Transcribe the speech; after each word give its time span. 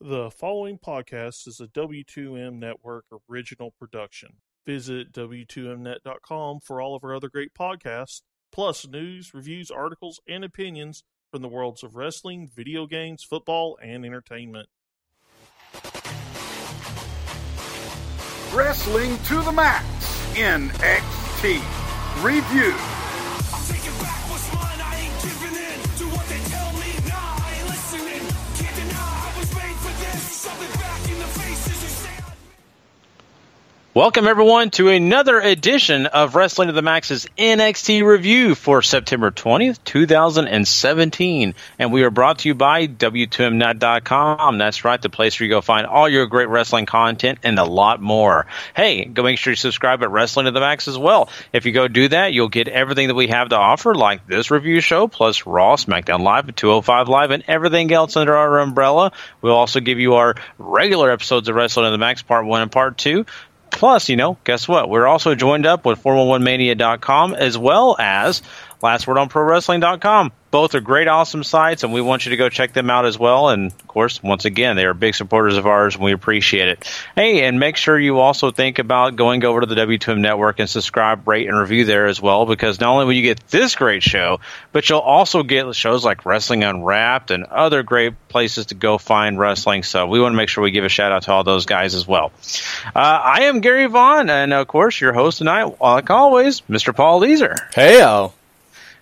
The 0.00 0.30
following 0.30 0.78
podcast 0.78 1.48
is 1.48 1.58
a 1.60 1.66
W2M 1.66 2.60
Network 2.60 3.06
original 3.28 3.72
production. 3.80 4.36
Visit 4.64 5.10
W2Mnet.com 5.12 6.60
for 6.60 6.80
all 6.80 6.94
of 6.94 7.02
our 7.02 7.16
other 7.16 7.28
great 7.28 7.52
podcasts, 7.52 8.22
plus 8.52 8.86
news, 8.86 9.34
reviews, 9.34 9.72
articles, 9.72 10.20
and 10.28 10.44
opinions 10.44 11.02
from 11.32 11.42
the 11.42 11.48
worlds 11.48 11.82
of 11.82 11.96
wrestling, 11.96 12.48
video 12.54 12.86
games, 12.86 13.24
football, 13.24 13.76
and 13.82 14.06
entertainment. 14.06 14.68
Wrestling 18.54 19.18
to 19.24 19.42
the 19.42 19.52
Max 19.52 19.84
NXT 20.36 21.60
Review. 22.22 22.97
Welcome 33.98 34.28
everyone 34.28 34.70
to 34.70 34.90
another 34.90 35.40
edition 35.40 36.06
of 36.06 36.36
Wrestling 36.36 36.68
to 36.68 36.72
the 36.72 36.82
Max's 36.82 37.26
NXT 37.36 38.04
review 38.04 38.54
for 38.54 38.80
September 38.80 39.32
20th, 39.32 39.82
2017. 39.82 41.54
And 41.80 41.92
we 41.92 42.04
are 42.04 42.10
brought 42.12 42.38
to 42.38 42.48
you 42.48 42.54
by 42.54 42.86
W2Mnet.com. 42.86 44.58
That's 44.58 44.84
right, 44.84 45.02
the 45.02 45.10
place 45.10 45.40
where 45.40 45.48
you 45.48 45.52
go 45.52 45.60
find 45.60 45.84
all 45.84 46.08
your 46.08 46.26
great 46.26 46.48
wrestling 46.48 46.86
content 46.86 47.40
and 47.42 47.58
a 47.58 47.64
lot 47.64 48.00
more. 48.00 48.46
Hey, 48.76 49.04
go 49.04 49.24
make 49.24 49.36
sure 49.36 49.50
you 49.50 49.56
subscribe 49.56 50.00
at 50.04 50.12
Wrestling 50.12 50.44
to 50.44 50.52
the 50.52 50.60
Max 50.60 50.86
as 50.86 50.96
well. 50.96 51.28
If 51.52 51.66
you 51.66 51.72
go 51.72 51.88
do 51.88 52.06
that, 52.06 52.32
you'll 52.32 52.50
get 52.50 52.68
everything 52.68 53.08
that 53.08 53.16
we 53.16 53.26
have 53.26 53.48
to 53.48 53.56
offer, 53.56 53.96
like 53.96 54.28
this 54.28 54.52
review 54.52 54.80
show, 54.80 55.08
plus 55.08 55.44
Raw, 55.44 55.74
SmackDown 55.74 56.20
Live, 56.20 56.54
205 56.54 57.08
Live, 57.08 57.32
and 57.32 57.42
everything 57.48 57.92
else 57.92 58.16
under 58.16 58.36
our 58.36 58.60
umbrella. 58.60 59.10
We'll 59.42 59.56
also 59.56 59.80
give 59.80 59.98
you 59.98 60.14
our 60.14 60.36
regular 60.56 61.10
episodes 61.10 61.48
of 61.48 61.56
Wrestling 61.56 61.86
to 61.86 61.90
the 61.90 61.98
Max, 61.98 62.22
Part 62.22 62.46
1 62.46 62.62
and 62.62 62.70
Part 62.70 62.96
2. 62.98 63.26
Plus, 63.70 64.08
you 64.08 64.16
know, 64.16 64.36
guess 64.44 64.66
what? 64.66 64.88
We're 64.88 65.06
also 65.06 65.34
joined 65.34 65.66
up 65.66 65.84
with 65.84 66.02
411mania.com 66.02 67.34
as 67.34 67.56
well 67.56 67.96
as 67.98 68.42
lastwordonprowrestling.com. 68.82 70.32
Both 70.50 70.74
are 70.74 70.80
great, 70.80 71.08
awesome 71.08 71.44
sites, 71.44 71.84
and 71.84 71.92
we 71.92 72.00
want 72.00 72.24
you 72.24 72.30
to 72.30 72.38
go 72.38 72.48
check 72.48 72.72
them 72.72 72.88
out 72.88 73.04
as 73.04 73.18
well. 73.18 73.50
And 73.50 73.70
of 73.70 73.86
course, 73.86 74.22
once 74.22 74.46
again, 74.46 74.76
they 74.76 74.86
are 74.86 74.94
big 74.94 75.14
supporters 75.14 75.58
of 75.58 75.66
ours, 75.66 75.94
and 75.94 76.02
we 76.02 76.12
appreciate 76.12 76.68
it. 76.68 77.02
Hey, 77.14 77.44
and 77.44 77.60
make 77.60 77.76
sure 77.76 77.98
you 77.98 78.18
also 78.18 78.50
think 78.50 78.78
about 78.78 79.16
going 79.16 79.44
over 79.44 79.60
to 79.60 79.66
the 79.66 79.74
W2M 79.74 80.20
network 80.20 80.58
and 80.58 80.68
subscribe, 80.70 81.28
rate, 81.28 81.48
and 81.48 81.58
review 81.58 81.84
there 81.84 82.06
as 82.06 82.22
well, 82.22 82.46
because 82.46 82.80
not 82.80 82.94
only 82.94 83.04
will 83.04 83.12
you 83.12 83.22
get 83.22 83.46
this 83.48 83.74
great 83.74 84.02
show, 84.02 84.40
but 84.72 84.88
you'll 84.88 85.00
also 85.00 85.42
get 85.42 85.74
shows 85.74 86.02
like 86.02 86.24
Wrestling 86.24 86.64
Unwrapped 86.64 87.30
and 87.30 87.44
other 87.44 87.82
great 87.82 88.14
places 88.28 88.66
to 88.66 88.74
go 88.74 88.96
find 88.96 89.38
wrestling. 89.38 89.82
So 89.82 90.06
we 90.06 90.18
want 90.18 90.32
to 90.32 90.36
make 90.38 90.48
sure 90.48 90.64
we 90.64 90.70
give 90.70 90.84
a 90.84 90.88
shout 90.88 91.12
out 91.12 91.24
to 91.24 91.32
all 91.32 91.44
those 91.44 91.66
guys 91.66 91.94
as 91.94 92.08
well. 92.08 92.32
Uh, 92.86 92.98
I 92.98 93.42
am 93.42 93.60
Gary 93.60 93.86
Vaughn, 93.86 94.30
and 94.30 94.54
of 94.54 94.66
course, 94.66 94.98
your 94.98 95.12
host 95.12 95.38
tonight, 95.38 95.78
like 95.78 96.08
always, 96.08 96.62
Mr. 96.62 96.96
Paul 96.96 97.20
Leeser. 97.20 97.54
Heyo. 97.74 98.32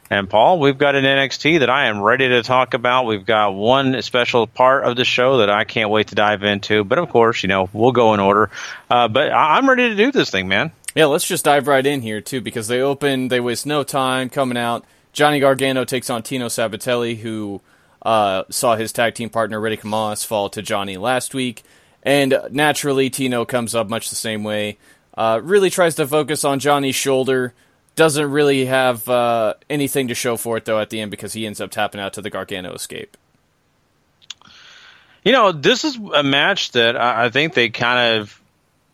And 0.09 0.31
Paul, 0.31 0.61
we've 0.61 0.79
got 0.79 0.95
an 0.95 1.05
NXT 1.05 1.61
that 1.61 1.71
I 1.71 1.87
am 1.87 2.01
ready 2.01 2.29
to 2.29 2.43
talk 2.43 2.75
about. 2.75 3.07
We've 3.07 3.27
got 3.27 3.55
one 3.55 4.01
special 4.03 4.47
part 4.47 4.85
of 4.85 4.97
the 4.97 5.05
show 5.05 5.39
that 5.39 5.51
I 5.51 5.65
can't 5.65 5.91
wait 5.91 6.09
to 6.09 6.15
dive 6.15 6.45
into. 6.45 6.85
But 6.85 6.99
of 6.99 7.09
course, 7.09 7.43
you 7.43 7.49
know, 7.49 7.69
we'll 7.73 7.93
go 7.93 8.15
in 8.15 8.21
order. 8.21 8.51
Uh, 8.89 9.09
but 9.09 9.33
I- 9.33 9.57
I'm 9.57 9.69
ready 9.69 9.89
to 9.89 9.97
do 9.97 10.12
this 10.12 10.31
thing, 10.31 10.47
man. 10.47 10.71
Yeah, 10.95 11.07
let's 11.07 11.27
just 11.27 11.45
dive 11.45 11.67
right 11.67 11.84
in 11.84 12.03
here 12.03 12.21
too, 12.21 12.41
because 12.41 12.69
they 12.69 12.81
open, 12.81 13.29
they 13.29 13.41
waste 13.41 13.67
no 13.67 13.83
time 13.83 14.31
coming 14.31 14.57
out. 14.57 14.84
Johnny 15.12 15.41
Gargano 15.41 15.84
takes 15.84 16.09
on 16.09 16.23
Tino 16.23 16.47
Sabatelli, 16.47 17.19
who 17.19 17.61
uh, 18.03 18.45
saw 18.49 18.77
his 18.77 18.93
tag 18.93 19.15
team 19.15 19.29
partner 19.29 19.61
Riddick 19.61 19.83
Moss 19.83 20.25
fall 20.25 20.49
to 20.51 20.62
Johnny 20.62 20.97
last 20.97 21.34
week, 21.34 21.65
and 22.03 22.39
naturally 22.51 23.11
Tino 23.11 23.45
comes 23.45 23.75
up 23.75 23.89
much 23.89 24.09
the 24.09 24.15
same 24.17 24.45
way. 24.45 24.79
Uh, 25.17 25.41
really 25.43 25.71
tries 25.71 25.95
to 25.97 26.07
focus 26.07 26.45
on 26.45 26.61
Johnny's 26.61 26.95
shoulder. 26.95 27.53
Doesn't 27.97 28.31
really 28.31 28.67
have 28.67 29.09
uh, 29.09 29.55
anything 29.69 30.09
to 30.09 30.15
show 30.15 30.37
for 30.37 30.57
it 30.57 30.65
though 30.65 30.81
at 30.81 30.91
the 30.91 31.01
end 31.01 31.11
because 31.11 31.33
he 31.33 31.47
ends 31.47 31.61
up 31.61 31.71
tapping 31.71 32.01
out 32.01 32.12
to 32.12 32.23
the 32.23 32.31
Gargano 32.31 32.73
escape. 32.73 33.17
You 35.25 35.33
know, 35.33 35.51
this 35.51 35.84
is 35.84 35.97
a 36.15 36.23
match 36.23 36.71
that 36.73 36.97
I 36.97 37.31
think 37.31 37.55
they 37.55 37.69
kind 37.71 38.21
of, 38.21 38.41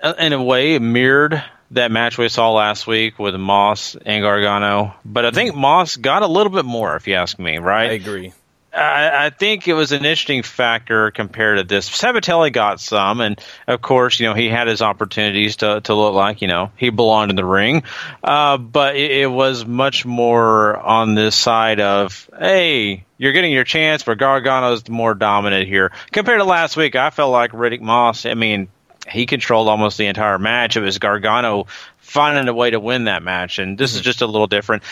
uh, 0.00 0.14
in 0.18 0.32
a 0.32 0.42
way, 0.42 0.78
mirrored 0.78 1.44
that 1.72 1.90
match 1.90 2.16
we 2.16 2.28
saw 2.28 2.52
last 2.52 2.86
week 2.86 3.18
with 3.18 3.34
Moss 3.34 3.96
and 3.96 4.22
Gargano. 4.22 4.94
But 5.04 5.26
I 5.26 5.30
think 5.30 5.54
Moss 5.54 5.96
got 5.96 6.22
a 6.22 6.26
little 6.26 6.52
bit 6.52 6.64
more, 6.64 6.96
if 6.96 7.06
you 7.06 7.14
ask 7.14 7.38
me, 7.38 7.58
right? 7.58 7.90
I 7.90 7.94
agree. 7.94 8.32
I, 8.74 9.30
think 9.30 9.68
it 9.68 9.74
was 9.74 9.92
an 9.92 9.98
interesting 9.98 10.42
factor 10.42 11.10
compared 11.10 11.58
to 11.58 11.64
this. 11.64 11.90
Sabatelli 11.90 12.52
got 12.52 12.80
some, 12.80 13.20
and 13.20 13.40
of 13.66 13.82
course, 13.82 14.18
you 14.18 14.26
know 14.28 14.34
he 14.34 14.48
had 14.48 14.66
his 14.66 14.80
opportunities 14.80 15.56
to 15.56 15.80
to 15.82 15.94
look 15.94 16.14
like 16.14 16.40
you 16.40 16.48
know 16.48 16.70
he 16.76 16.90
belonged 16.90 17.30
in 17.30 17.36
the 17.36 17.44
ring, 17.44 17.82
uh, 18.24 18.56
but 18.56 18.96
it, 18.96 19.10
it 19.10 19.26
was 19.26 19.66
much 19.66 20.06
more 20.06 20.76
on 20.76 21.14
this 21.14 21.36
side 21.36 21.80
of 21.80 22.30
hey, 22.38 23.04
you're 23.18 23.32
getting 23.32 23.52
your 23.52 23.64
chance, 23.64 24.02
but 24.02 24.18
Gargano's 24.18 24.88
more 24.88 25.14
dominant 25.14 25.68
here 25.68 25.92
compared 26.10 26.40
to 26.40 26.44
last 26.44 26.76
week. 26.76 26.96
I 26.96 27.10
felt 27.10 27.30
like 27.30 27.52
Riddick 27.52 27.80
Moss. 27.80 28.24
I 28.24 28.34
mean, 28.34 28.68
he 29.08 29.26
controlled 29.26 29.68
almost 29.68 29.98
the 29.98 30.06
entire 30.06 30.38
match. 30.38 30.76
It 30.76 30.80
was 30.80 30.98
Gargano 30.98 31.66
finding 32.02 32.46
a 32.46 32.52
way 32.52 32.68
to 32.70 32.78
win 32.78 33.04
that 33.04 33.22
match, 33.22 33.58
and 33.58 33.78
this 33.78 33.94
is 33.94 34.02
just 34.02 34.20
a 34.20 34.26
little 34.26 34.46
different, 34.46 34.82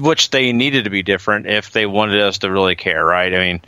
which 0.00 0.30
they 0.30 0.52
needed 0.52 0.84
to 0.84 0.90
be 0.90 1.02
different 1.02 1.46
if 1.46 1.70
they 1.70 1.84
wanted 1.84 2.22
us 2.22 2.38
to 2.38 2.50
really 2.50 2.74
care, 2.74 3.04
right? 3.04 3.34
I 3.34 3.38
mean, 3.38 3.60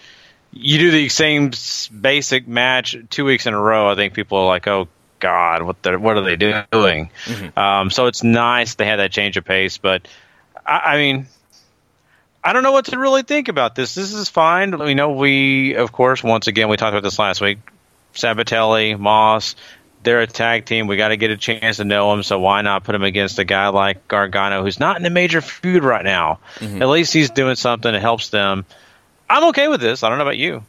you 0.51 0.79
do 0.79 0.91
the 0.91 1.11
same 1.11 1.53
basic 2.01 2.49
match 2.49 2.97
two 3.11 3.27
weeks 3.27 3.47
in 3.47 3.53
a 3.53 3.61
row. 3.61 3.91
I 3.91 3.95
think 3.95 4.15
people 4.15 4.39
are 4.39 4.47
like, 4.47 4.67
oh. 4.67 4.89
God, 5.21 5.63
what 5.63 5.81
the, 5.85 6.01
what 6.01 6.17
are 6.17 6.23
they 6.23 6.35
doing? 6.73 7.11
Um, 7.57 7.91
so 7.93 8.09
it's 8.09 8.25
nice 8.25 8.75
they 8.75 8.85
had 8.85 8.97
that 8.97 9.13
change 9.13 9.37
of 9.37 9.45
pace, 9.45 9.79
but 9.79 10.09
I, 10.67 10.79
I 10.79 10.97
mean, 10.97 11.29
I 12.43 12.53
don't 12.53 12.65
know 12.65 12.73
what 12.73 12.87
to 12.87 12.99
really 12.99 13.23
think 13.23 13.47
about 13.47 13.77
this. 13.77 13.95
This 13.95 14.13
is 14.13 14.29
fine. 14.29 14.73
You 14.73 14.97
know, 14.97 15.13
we 15.13 15.77
of 15.77 15.93
course 15.93 16.25
once 16.25 16.49
again 16.49 16.69
we 16.69 16.77
talked 16.77 16.93
about 16.93 17.05
this 17.05 17.21
last 17.21 17.41
week. 17.41 17.59
Sabatelli, 18.15 18.99
Moss, 18.99 19.55
they're 20.03 20.21
a 20.21 20.27
tag 20.27 20.65
team. 20.65 20.87
We 20.87 20.97
got 20.97 21.09
to 21.09 21.17
get 21.17 21.31
a 21.31 21.37
chance 21.37 21.77
to 21.79 21.85
know 21.85 22.11
them. 22.11 22.23
So 22.23 22.39
why 22.39 22.63
not 22.63 22.85
put 22.85 22.95
him 22.95 23.03
against 23.03 23.39
a 23.39 23.45
guy 23.45 23.69
like 23.69 24.09
Gargano, 24.09 24.63
who's 24.63 24.81
not 24.81 24.99
in 24.99 25.07
a 25.07 25.11
major 25.11 25.41
feud 25.41 25.85
right 25.85 26.05
now? 26.05 26.41
Mm-hmm. 26.57 26.83
At 26.83 26.89
least 26.89 27.13
he's 27.13 27.31
doing 27.31 27.57
something 27.57 27.93
that 27.93 28.01
helps 28.01 28.31
them. 28.31 28.65
I'm 29.29 29.45
okay 29.51 29.69
with 29.69 29.81
this. 29.81 30.03
I 30.03 30.09
don't 30.09 30.19
know 30.19 30.25
about 30.25 30.39
you. 30.39 30.63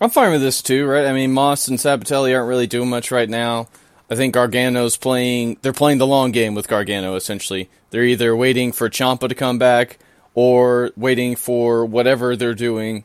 I'm 0.00 0.10
fine 0.10 0.32
with 0.32 0.42
this 0.42 0.62
too, 0.62 0.86
right? 0.86 1.06
I 1.06 1.12
mean, 1.12 1.32
Moss 1.32 1.68
and 1.68 1.78
Sabatelli 1.78 2.34
aren't 2.36 2.48
really 2.48 2.66
doing 2.66 2.90
much 2.90 3.10
right 3.10 3.28
now. 3.28 3.68
I 4.10 4.16
think 4.16 4.34
Gargano's 4.34 4.96
playing. 4.96 5.58
They're 5.62 5.72
playing 5.72 5.98
the 5.98 6.06
long 6.06 6.32
game 6.32 6.54
with 6.54 6.68
Gargano. 6.68 7.14
Essentially, 7.14 7.70
they're 7.90 8.04
either 8.04 8.36
waiting 8.36 8.72
for 8.72 8.90
Ciampa 8.90 9.28
to 9.28 9.34
come 9.34 9.58
back 9.58 9.98
or 10.34 10.90
waiting 10.96 11.36
for 11.36 11.84
whatever 11.84 12.36
they're 12.36 12.52
doing, 12.52 13.04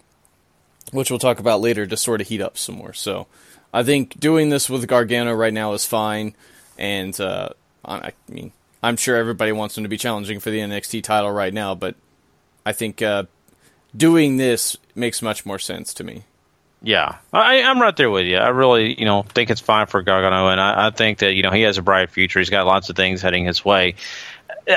which 0.91 1.09
we'll 1.09 1.19
talk 1.19 1.40
about 1.40 1.62
later, 1.62 1.86
to 1.86 1.96
sort 1.96 2.19
of 2.19 2.28
heat 2.28 2.41
up 2.41 2.57
some 2.57 2.75
more. 2.75 2.94
So, 2.94 3.28
I 3.73 3.83
think 3.83 4.19
doing 4.19 4.50
this 4.50 4.69
with 4.69 4.88
Gargano 4.88 5.33
right 5.33 5.53
now 5.53 5.73
is 5.73 5.85
fine, 5.85 6.35
and 6.78 7.19
uh, 7.19 7.50
I 7.83 8.13
mean, 8.28 8.51
I'm 8.81 8.97
sure 8.97 9.16
everybody 9.16 9.51
wants 9.51 9.78
him 9.78 9.83
to 9.83 9.89
be 9.89 9.97
challenging 9.97 10.39
for 10.39 10.50
the 10.50 10.59
NXT 10.59 11.03
title 11.03 11.31
right 11.31 11.53
now, 11.53 11.75
but 11.75 11.95
I 12.66 12.73
think 12.73 13.01
uh, 13.01 13.23
doing 13.95 14.38
this 14.38 14.77
makes 14.95 15.22
much 15.22 15.45
more 15.45 15.59
sense 15.59 15.94
to 15.95 16.03
me. 16.03 16.23
Yeah, 16.81 17.17
I, 17.33 17.63
I'm 17.63 17.81
right 17.81 17.95
there 17.95 18.09
with 18.09 18.27
you. 18.27 18.38
I 18.38 18.50
really, 18.50 18.97
you 19.00 19.06
know, 19.06 19.23
think 19.23 19.50
it's 19.50 19.61
fine 19.61 19.88
for 19.88 20.01
Gargano, 20.03 20.50
and 20.50 20.61
I, 20.61 20.88
I 20.88 20.89
think 20.91 21.19
that 21.19 21.33
you 21.33 21.41
know 21.41 21.51
he 21.51 21.63
has 21.63 21.77
a 21.77 21.81
bright 21.81 22.11
future. 22.11 22.39
He's 22.39 22.51
got 22.51 22.67
lots 22.67 22.89
of 22.89 22.95
things 22.95 23.22
heading 23.22 23.45
his 23.45 23.66
way. 23.66 23.95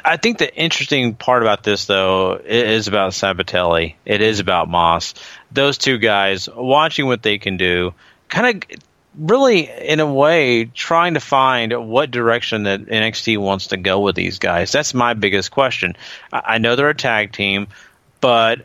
I 0.05 0.17
think 0.17 0.39
the 0.39 0.55
interesting 0.55 1.15
part 1.15 1.43
about 1.43 1.63
this, 1.63 1.87
though, 1.87 2.41
is 2.45 2.89
about 2.89 3.13
Sabatelli. 3.13 3.95
It 4.05 4.23
is 4.23 4.39
about 4.39 4.69
Moss. 4.69 5.15
Those 5.51 5.79
two 5.79 5.99
guys 5.99 6.49
watching 6.49 7.07
what 7.07 7.23
they 7.23 7.39
can 7.39 7.57
do, 7.57 7.93
kind 8.31 8.63
of 8.65 8.79
really, 9.19 9.69
in 9.69 10.01
a 10.01 10.11
way, 10.11 10.65
trying 10.65 11.15
to 11.15 11.21
find 11.21 11.73
what 11.89 12.11
direction 12.11 12.63
that 12.63 12.87
NXT 12.87 13.39
wants 13.39 13.69
to 13.69 13.77
go 13.77 14.01
with 14.01 14.17
these 14.17 14.39
guys. 14.39 14.73
That's 14.73 14.95
my 14.95 15.15
biggest 15.15 15.51
question. 15.51 15.97
I, 16.33 16.43
I 16.45 16.59
know 16.59 16.77
they're 16.77 16.91
a 16.91 16.95
tag 16.95 17.33
team, 17.33 17.69
but 18.21 18.65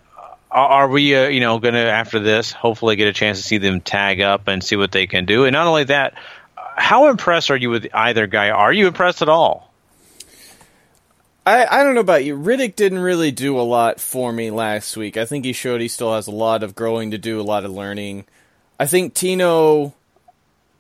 are, 0.52 0.88
we, 0.88 1.16
uh, 1.16 1.28
you 1.28 1.42
know, 1.42 1.60
going 1.60 1.74
to 1.74 1.80
after 1.80 2.20
this 2.20 2.52
hopefully 2.52 2.96
get 2.96 3.08
a 3.08 3.14
chance 3.14 3.40
to 3.40 3.44
see 3.44 3.58
them 3.58 3.82
tag 3.82 4.22
up 4.22 4.48
and 4.48 4.64
see 4.64 4.78
what 4.78 4.92
they 4.92 5.08
can 5.08 5.26
do? 5.26 5.44
And 5.46 5.54
not 5.54 5.68
only 5.68 5.86
that, 5.86 6.14
how 6.56 7.10
impressed 7.10 7.52
are 7.52 7.58
you 7.58 7.70
with 7.70 7.88
either 7.94 8.28
guy? 8.28 8.52
Are 8.52 8.72
you 8.72 8.88
impressed 8.88 9.22
at 9.22 9.30
all? 9.30 9.74
I, 11.46 11.66
I 11.66 11.84
don't 11.84 11.94
know 11.94 12.02
about 12.02 12.26
you. 12.26 12.38
Riddick 12.38 12.76
didn't 12.76 13.00
really 13.00 13.32
do 13.32 13.60
a 13.60 13.62
lot 13.62 14.00
for 14.00 14.32
me 14.32 14.50
last 14.50 14.98
week. 14.98 15.16
I 15.16 15.26
think 15.26 15.46
he 15.46 15.54
showed 15.54 15.80
he 15.80 15.88
still 15.88 16.14
has 16.14 16.28
a 16.28 16.32
lot 16.32 16.64
of 16.64 16.74
growing 16.74 17.12
to 17.12 17.18
do, 17.18 17.40
a 17.40 17.44
lot 17.44 17.66
of 17.66 17.72
learning. 17.72 18.26
I 18.80 18.86
think 18.86 19.14
Tino 19.14 19.94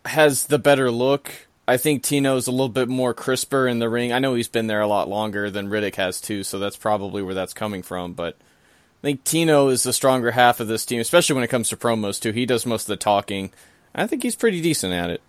has 0.05 0.47
the 0.47 0.59
better 0.59 0.91
look. 0.91 1.31
I 1.67 1.77
think 1.77 2.03
Tino's 2.03 2.47
a 2.47 2.51
little 2.51 2.69
bit 2.69 2.87
more 2.87 3.13
crisper 3.13 3.67
in 3.67 3.79
the 3.79 3.89
ring. 3.89 4.13
I 4.13 4.19
know 4.19 4.35
he's 4.35 4.47
been 4.47 4.67
there 4.67 4.81
a 4.81 4.87
lot 4.87 5.09
longer 5.09 5.49
than 5.49 5.69
Riddick 5.69 5.95
has 5.95 6.21
too, 6.21 6.43
so 6.43 6.59
that's 6.59 6.77
probably 6.77 7.23
where 7.23 7.33
that's 7.33 7.53
coming 7.53 7.81
from. 7.81 8.13
But 8.13 8.35
I 8.35 9.01
think 9.01 9.23
Tino 9.23 9.69
is 9.69 9.83
the 9.83 9.93
stronger 9.93 10.31
half 10.31 10.59
of 10.59 10.67
this 10.67 10.85
team, 10.85 10.99
especially 10.99 11.35
when 11.35 11.43
it 11.43 11.49
comes 11.49 11.69
to 11.69 11.77
promos 11.77 12.21
too. 12.21 12.31
He 12.31 12.45
does 12.45 12.65
most 12.65 12.83
of 12.83 12.87
the 12.87 12.97
talking. 12.97 13.51
I 13.95 14.07
think 14.07 14.23
he's 14.23 14.35
pretty 14.35 14.61
decent 14.61 14.93
at 14.93 15.09
it. 15.09 15.21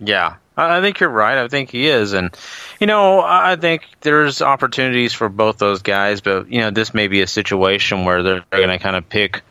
Yeah, 0.00 0.36
I 0.56 0.80
think 0.80 0.98
you're 0.98 1.08
right. 1.08 1.38
I 1.38 1.46
think 1.46 1.70
he 1.70 1.86
is, 1.86 2.14
and 2.14 2.36
you 2.80 2.86
know, 2.88 3.20
I 3.20 3.54
think 3.56 3.82
there's 4.00 4.42
opportunities 4.42 5.12
for 5.12 5.28
both 5.28 5.58
those 5.58 5.82
guys. 5.82 6.20
But 6.20 6.50
you 6.50 6.60
know, 6.60 6.70
this 6.70 6.92
may 6.92 7.06
be 7.06 7.20
a 7.20 7.26
situation 7.28 8.04
where 8.04 8.22
they're 8.22 8.44
going 8.50 8.70
to 8.70 8.78
kind 8.78 8.96
of 8.96 9.08
pick 9.08 9.42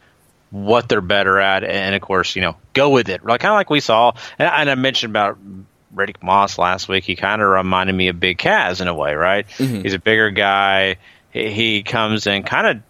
what 0.54 0.88
they're 0.88 1.02
better 1.02 1.40
at, 1.40 1.64
and 1.64 1.96
of 1.96 2.02
course, 2.02 2.36
you 2.36 2.44
know, 2.44 2.56
go 2.74 2.92
with 2.92 3.10
it. 3.10 3.26
Like 3.26 3.42
kind 3.42 3.52
of 3.52 3.56
like 3.56 3.72
we 3.72 3.80
saw, 3.80 4.12
and, 4.38 4.48
and 4.48 4.70
I 4.70 4.76
mentioned 4.76 5.12
about 5.12 5.40
Riddick 5.96 6.22
Moss 6.22 6.60
last 6.60 6.88
week. 6.88 7.04
He 7.04 7.16
kind 7.16 7.42
of 7.42 7.48
reminded 7.50 7.94
me 7.94 8.10
of 8.10 8.20
Big 8.20 8.38
Cass 8.38 8.80
in 8.80 8.88
a 8.88 8.94
way, 8.94 9.16
right? 9.16 9.48
Mm-hmm. 9.58 9.82
He's 9.82 9.96
a 9.96 10.00
bigger 10.00 10.30
guy. 10.30 10.98
He, 11.32 11.50
he 11.50 11.84
comes 11.84 12.28
in 12.28 12.44
kind 12.44 12.84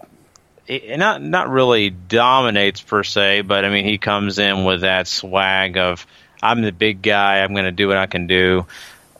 of 0.67 0.97
not 0.99 1.21
not 1.21 1.49
really 1.49 1.89
dominates 1.89 2.81
per 2.81 3.01
se, 3.03 3.41
but 3.41 3.63
I 3.63 3.69
mean 3.69 3.85
he 3.85 3.97
comes 3.97 4.39
in 4.39 4.65
with 4.65 4.81
that 4.81 5.07
swag 5.07 5.77
of 5.77 6.05
I'm 6.41 6.61
the 6.61 6.73
big 6.73 7.01
guy. 7.01 7.39
I'm 7.39 7.53
going 7.53 7.65
to 7.65 7.71
do 7.71 7.87
what 7.87 7.95
I 7.95 8.07
can 8.07 8.27
do. 8.27 8.65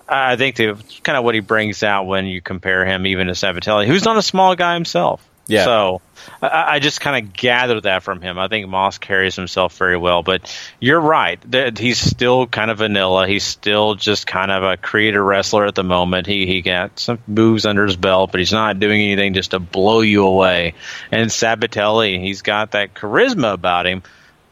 I 0.08 0.36
think 0.36 0.58
that's 0.58 1.00
kind 1.00 1.18
of 1.18 1.24
what 1.24 1.34
he 1.34 1.40
brings 1.40 1.82
out 1.82 2.08
when 2.08 2.26
you 2.26 2.42
compare 2.42 2.86
him 2.86 3.08
even 3.08 3.28
to 3.28 3.34
Sabatelli, 3.34 3.88
who's 3.88 4.04
not 4.04 4.18
a 4.18 4.22
small 4.22 4.58
guy 4.58 4.74
himself. 4.74 5.26
Yeah. 5.48 5.66
So 5.66 6.02
I, 6.42 6.76
I 6.76 6.80
just 6.80 7.02
kind 7.02 7.26
of 7.26 7.34
gathered 7.34 7.84
that 7.84 8.04
from 8.04 8.22
him. 8.22 8.40
I 8.40 8.48
think 8.48 8.68
Moss 8.68 8.98
carries 8.98 9.36
himself 9.36 9.78
very 9.78 9.98
well, 9.98 10.24
but 10.24 10.56
you're 10.80 11.00
right. 11.00 11.40
That 11.52 11.78
he's 11.78 12.00
still 12.00 12.48
kind 12.48 12.72
of 12.72 12.78
vanilla. 12.78 13.28
He's 13.28 13.44
still 13.44 13.96
just 13.96 14.26
kind 14.26 14.52
of 14.52 14.64
a 14.64 14.78
creator 14.78 15.24
wrestler 15.24 15.66
at 15.66 15.76
the 15.76 15.84
moment. 15.84 16.28
He 16.28 16.46
he 16.46 16.62
got 16.62 17.00
some 17.00 17.20
moves 17.28 17.66
under 17.66 17.86
his 17.86 17.98
belt, 17.98 18.32
but 18.32 18.40
he's 18.40 18.54
not 18.54 18.80
doing 18.80 19.02
anything 19.02 19.34
just 19.34 19.52
to 19.52 19.60
blow 19.60 20.02
you 20.02 20.26
away. 20.26 20.76
And 21.12 21.30
Sabatelli, 21.30 22.22
he's 22.22 22.42
got 22.42 22.72
that 22.72 22.94
charisma 22.94 23.54
about 23.54 23.86
him. 23.86 24.04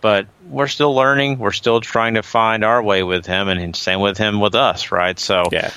But 0.02 0.26
we're 0.50 0.68
still 0.68 0.96
learning. 0.96 1.38
We're 1.38 1.52
still 1.52 1.80
trying 1.80 2.16
to 2.16 2.24
find 2.24 2.64
our 2.64 2.82
way 2.82 3.04
with 3.04 3.28
him, 3.28 3.48
and 3.48 3.76
same 3.76 4.00
with 4.00 4.18
him 4.18 4.40
with 4.40 4.56
us, 4.56 4.92
right? 4.92 5.18
So 5.18 5.44
Yeah. 5.52 5.72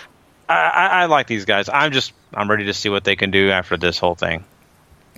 I, 0.49 0.55
I, 0.55 0.87
I 0.87 1.07
like 1.07 1.27
these 1.27 1.45
guys. 1.45 1.69
I'm 1.69 1.93
just 1.93 2.13
I'm 2.33 2.51
ready 2.51 2.65
to 2.67 2.75
see 2.75 2.89
what 2.89 3.05
they 3.05 3.17
can 3.17 3.31
do 3.31 3.51
after 3.51 3.77
this 3.77 3.99
whole 3.99 4.15
thing. 4.15 4.45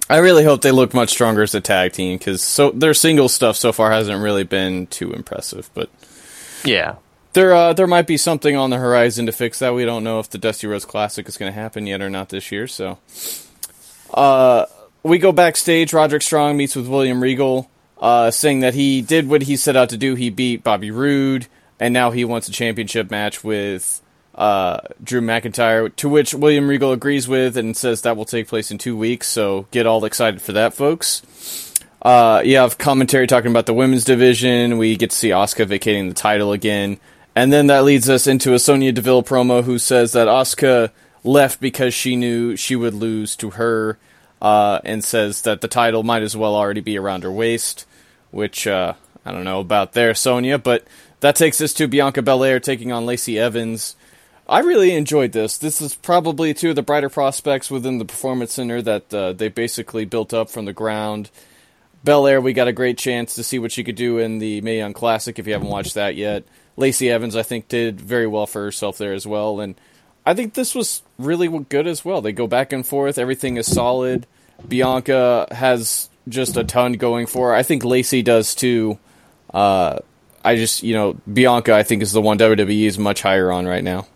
I 0.09 0.19
really 0.19 0.45
hope 0.45 0.63
they 0.63 0.71
look 0.71 0.95
much 0.95 1.11
stronger 1.11 1.43
as 1.43 1.55
a 1.55 1.61
tag 1.61 1.93
team 1.93 2.17
because 2.19 2.41
so 2.43 2.71
their 2.71 2.95
single 2.95 3.29
stuff 3.29 3.57
so 3.57 3.73
far 3.73 3.91
hasn't 3.91 4.23
really 4.23 4.45
been 4.45 4.87
too 4.87 5.13
impressive. 5.13 5.69
But 5.75 5.91
Yeah. 6.65 6.95
there, 7.33 7.53
uh, 7.53 7.73
there 7.73 7.87
might 7.89 8.07
be 8.07 8.17
something 8.17 8.57
on 8.57 8.71
the 8.71 8.77
horizon 8.79 9.27
to 9.27 9.33
fix 9.33 9.59
that. 9.59 9.75
We 9.75 9.85
don't 9.85 10.05
know 10.05 10.21
if 10.21 10.31
the 10.31 10.39
Dusty 10.39 10.67
Rhodes 10.69 10.85
Classic 10.85 11.29
is 11.29 11.37
going 11.37 11.53
to 11.53 11.59
happen 11.61 11.87
yet 11.87 12.01
or 12.01 12.09
not 12.09 12.29
this 12.29 12.53
year. 12.53 12.67
So, 12.69 12.99
uh, 14.15 14.67
we 15.03 15.19
go 15.19 15.33
backstage. 15.33 15.93
Roderick 15.93 16.23
Strong 16.23 16.57
meets 16.57 16.77
with 16.77 16.87
William 16.87 17.21
Regal, 17.23 17.69
uh, 18.01 18.31
saying 18.31 18.61
that 18.61 18.75
he 18.75 19.03
did 19.03 19.29
what 19.29 19.43
he 19.43 19.57
set 19.57 19.77
out 19.77 19.89
to 19.91 19.97
do. 19.97 20.15
He 20.15 20.31
beat 20.31 20.63
Bobby 20.65 20.91
Roode, 20.91 21.47
and 21.81 21.93
now 21.93 22.11
he 22.13 22.25
wants 22.25 22.49
a 22.49 22.53
championship 22.53 23.11
match 23.11 23.43
with 23.45 24.01
uh, 24.37 24.81
Drew 25.03 25.21
McIntyre. 25.21 25.95
To 25.97 26.09
which 26.09 26.35
William 26.35 26.69
Regal 26.69 26.93
agrees 26.93 27.27
with 27.27 27.57
and 27.57 27.77
says 27.77 28.03
that 28.03 28.17
will 28.17 28.25
take 28.25 28.49
place 28.49 28.71
in 28.71 28.79
two 28.79 28.97
weeks. 28.97 29.27
So 29.27 29.67
get 29.71 29.87
all 29.87 30.05
excited 30.05 30.43
for 30.43 30.53
that, 30.53 30.75
folks. 30.75 31.75
Uh, 32.03 32.43
you 32.45 32.57
have 32.59 32.79
commentary 32.79 33.27
talking 33.27 33.51
about 33.51 33.67
the 33.67 33.75
women's 33.75 34.05
division. 34.05 34.79
We 34.79 34.97
get 34.97 35.11
to 35.11 35.17
see 35.17 35.31
Asuka 35.31 35.67
vacating 35.67 36.09
the 36.09 36.15
title 36.15 36.53
again. 36.53 36.99
And 37.35 37.53
then 37.53 37.67
that 37.67 37.85
leads 37.85 38.09
us 38.09 38.27
into 38.27 38.55
a 38.55 38.59
Sonya 38.59 38.93
Deville 38.93 39.23
promo 39.23 39.65
who 39.65 39.79
says 39.79 40.13
that 40.13 40.29
Asuka 40.29 40.91
left 41.25 41.61
because 41.61 41.93
she 41.93 42.15
knew 42.15 42.57
she 42.57 42.77
would 42.77 42.95
lose 42.95 43.35
to 43.37 43.51
her, 43.51 43.99
uh, 44.41 44.81
and 44.85 45.03
says 45.03 45.43
that 45.43 45.61
the 45.61 45.69
title 45.69 46.03
might 46.03 46.23
as 46.23 46.37
well 46.37 46.55
already 46.55 46.81
be 46.81 46.97
around 46.97 47.25
her 47.25 47.33
waist, 47.33 47.85
which, 48.31 48.67
uh, 48.67 48.95
I 49.25 49.33
don't 49.33 49.45
know 49.45 49.61
about 49.61 49.93
there, 49.93 50.15
Sonya. 50.15 50.59
but 50.59 50.87
that 51.21 51.35
takes 51.35 51.61
us 51.61 51.73
to 51.75 51.89
Bianca 51.89 52.23
Belair 52.23 52.61
taking 52.61 52.93
on 52.93 53.07
Lacey 53.07 53.39
Evans. 53.39 53.97
I 54.49 54.61
really 54.61 54.95
enjoyed 54.95 55.33
this. 55.33 55.59
This 55.59 55.81
is 55.81 55.95
probably 55.97 56.55
two 56.55 56.71
of 56.71 56.77
the 56.77 56.83
brighter 56.83 57.09
prospects 57.09 57.71
within 57.71 57.99
the 57.99 58.05
Performance 58.05 58.53
Center 58.53 58.81
that 58.81 59.13
uh, 59.13 59.33
they 59.33 59.49
basically 59.49 60.05
built 60.05 60.33
up 60.33 60.51
from 60.51 60.67
the 60.67 60.73
ground. 60.73 61.31
Belair, 62.05 62.41
we 62.41 62.53
got 62.53 62.69
a 62.69 62.73
great 62.73 62.97
chance 62.97 63.35
to 63.35 63.43
see 63.43 63.59
what 63.59 63.73
she 63.73 63.83
could 63.83 63.97
do 63.97 64.19
in 64.19 64.39
the 64.39 64.61
Mae 64.61 64.79
Young 64.79 64.93
Classic 64.93 65.37
if 65.39 65.47
you 65.49 65.53
haven't 65.53 65.69
watched 65.69 65.95
that 65.95 66.15
yet. 66.15 66.45
Lacey 66.77 67.11
Evans, 67.11 67.35
I 67.35 67.43
think, 67.43 67.67
did 67.67 68.01
very 68.01 68.29
well 68.29 68.47
for 68.47 68.63
herself 68.63 68.99
there 68.99 69.15
as 69.15 69.27
well. 69.27 69.59
And 69.59 69.75
I 70.25 70.35
think 70.35 70.55
this 70.55 70.77
was 70.77 71.03
really 71.19 71.49
good 71.65 71.89
as 71.89 72.05
well. 72.05 72.21
They 72.21 72.33
go 72.33 72.47
back 72.47 72.73
and 72.73 72.87
forth, 72.87 73.19
everything 73.19 73.57
is 73.57 73.67
solid. 73.67 74.29
Bianca 74.67 75.49
has 75.51 76.09
just 76.29 76.57
a 76.57 76.63
ton 76.63 76.93
going 76.93 77.27
for 77.27 77.49
her. 77.49 77.55
I 77.55 77.65
think 77.65 77.85
Lacey 77.85 78.23
does 78.23 78.55
too. 78.55 78.99
Uh, 79.53 79.99
I 80.45 80.55
just, 80.55 80.85
you 80.85 80.95
know, 80.95 81.15
Bianca, 81.33 81.75
I 81.75 81.83
think, 81.83 82.03
is 82.03 82.13
the 82.13 82.23
one 82.23 82.39
WWE 82.39 82.87
is 82.87 82.99
much 82.99 83.23
higher 83.23 83.51
on 83.51 83.67
right 83.67 83.83
now. 83.83 84.07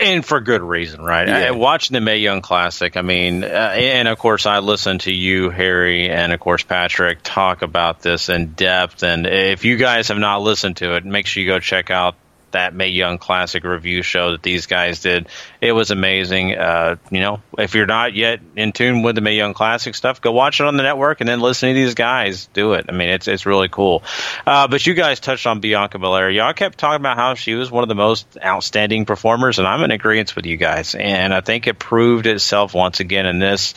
And 0.00 0.24
for 0.24 0.40
good 0.40 0.62
reason, 0.62 1.02
right? 1.02 1.28
Yeah. 1.28 1.48
I, 1.48 1.50
watching 1.50 1.94
the 1.94 2.00
Mae 2.00 2.18
Young 2.18 2.40
Classic, 2.42 2.96
I 2.96 3.02
mean, 3.02 3.44
uh, 3.44 3.46
and 3.46 4.08
of 4.08 4.18
course, 4.18 4.46
I 4.46 4.60
listened 4.60 5.02
to 5.02 5.12
you, 5.12 5.50
Harry, 5.50 6.10
and 6.10 6.32
of 6.32 6.40
course, 6.40 6.62
Patrick 6.62 7.18
talk 7.22 7.62
about 7.62 8.00
this 8.00 8.28
in 8.28 8.52
depth. 8.52 9.02
And 9.02 9.26
if 9.26 9.64
you 9.64 9.76
guys 9.76 10.08
have 10.08 10.18
not 10.18 10.42
listened 10.42 10.78
to 10.78 10.96
it, 10.96 11.04
make 11.04 11.26
sure 11.26 11.42
you 11.42 11.48
go 11.48 11.60
check 11.60 11.90
out 11.90 12.14
that 12.52 12.74
Mae 12.74 12.88
Young 12.88 13.18
Classic 13.18 13.62
review 13.62 14.02
show 14.02 14.32
that 14.32 14.42
these 14.42 14.66
guys 14.66 15.00
did. 15.00 15.28
It 15.60 15.72
was 15.72 15.90
amazing. 15.90 16.56
Uh, 16.56 16.96
you 17.10 17.20
know, 17.20 17.42
if 17.58 17.74
you're 17.74 17.86
not 17.86 18.14
yet 18.14 18.40
in 18.56 18.72
tune 18.72 19.02
with 19.02 19.14
the 19.14 19.20
Mae 19.20 19.36
Young 19.36 19.54
Classic 19.54 19.94
stuff, 19.94 20.20
go 20.20 20.32
watch 20.32 20.60
it 20.60 20.66
on 20.66 20.76
the 20.76 20.82
network 20.82 21.20
and 21.20 21.28
then 21.28 21.40
listen 21.40 21.68
to 21.68 21.74
these 21.74 21.94
guys 21.94 22.46
do 22.52 22.72
it. 22.74 22.86
I 22.88 22.92
mean, 22.92 23.08
it's 23.08 23.28
it's 23.28 23.44
really 23.44 23.68
cool. 23.68 24.02
Uh, 24.46 24.68
but 24.68 24.86
you 24.86 24.94
guys 24.94 25.20
touched 25.20 25.46
on 25.46 25.60
Bianca 25.60 25.98
Belair. 25.98 26.30
Y'all 26.30 26.52
kept 26.54 26.78
talking 26.78 27.00
about 27.00 27.16
how 27.16 27.34
she 27.34 27.54
was 27.54 27.70
one 27.70 27.82
of 27.82 27.88
the 27.88 27.94
most 27.94 28.38
outstanding 28.42 29.04
performers, 29.04 29.58
and 29.58 29.68
I'm 29.68 29.82
in 29.82 29.90
agreement 29.90 30.36
with 30.36 30.46
you 30.46 30.56
guys. 30.56 30.94
And 30.94 31.34
I 31.34 31.40
think 31.40 31.66
it 31.66 31.78
proved 31.78 32.26
itself 32.26 32.74
once 32.74 33.00
again 33.00 33.26
in 33.26 33.38
this. 33.38 33.74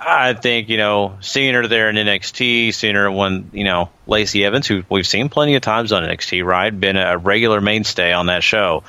I 0.00 0.34
think, 0.34 0.68
you 0.68 0.76
know, 0.76 1.18
seeing 1.20 1.54
her 1.54 1.66
there 1.66 1.90
in 1.90 1.96
NXT, 1.96 2.72
seeing 2.72 2.94
her 2.94 3.10
when, 3.10 3.50
you 3.52 3.64
know, 3.64 3.90
Lacey 4.06 4.44
Evans, 4.44 4.66
who 4.66 4.84
we've 4.88 5.06
seen 5.06 5.28
plenty 5.28 5.56
of 5.56 5.62
times 5.62 5.92
on 5.92 6.04
NXT, 6.04 6.44
right? 6.44 6.70
Been 6.70 6.96
a 6.96 7.18
regular 7.18 7.60
mainstay 7.60 8.12
on 8.12 8.26
that 8.26 8.42
show. 8.44 8.84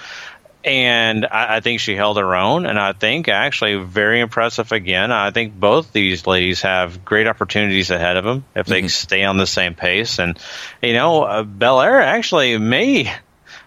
And 0.64 1.26
I, 1.26 1.58
I 1.58 1.60
think 1.62 1.80
she 1.80 1.96
held 1.96 2.18
her 2.18 2.36
own, 2.36 2.66
and 2.66 2.78
I 2.78 2.94
think 2.94 3.28
actually 3.28 3.76
very 3.78 4.20
impressive 4.20 4.72
again. 4.72 5.12
I 5.12 5.32
think 5.32 5.58
both 5.60 5.92
these 5.94 6.28
ladies 6.28 6.62
have 6.62 7.04
great 7.04 7.28
opportunities 7.28 7.90
ahead 7.90 8.18
of 8.18 8.24
them 8.24 8.46
if 8.56 8.68
they 8.68 8.88
stay 8.88 9.24
on 9.24 9.38
the 9.38 9.48
same 9.48 9.74
pace. 9.74 10.20
And, 10.20 10.38
you 10.82 10.94
know, 10.94 11.24
uh, 11.24 11.44
Belair 11.44 12.02
actually 12.02 12.57
may 12.57 13.12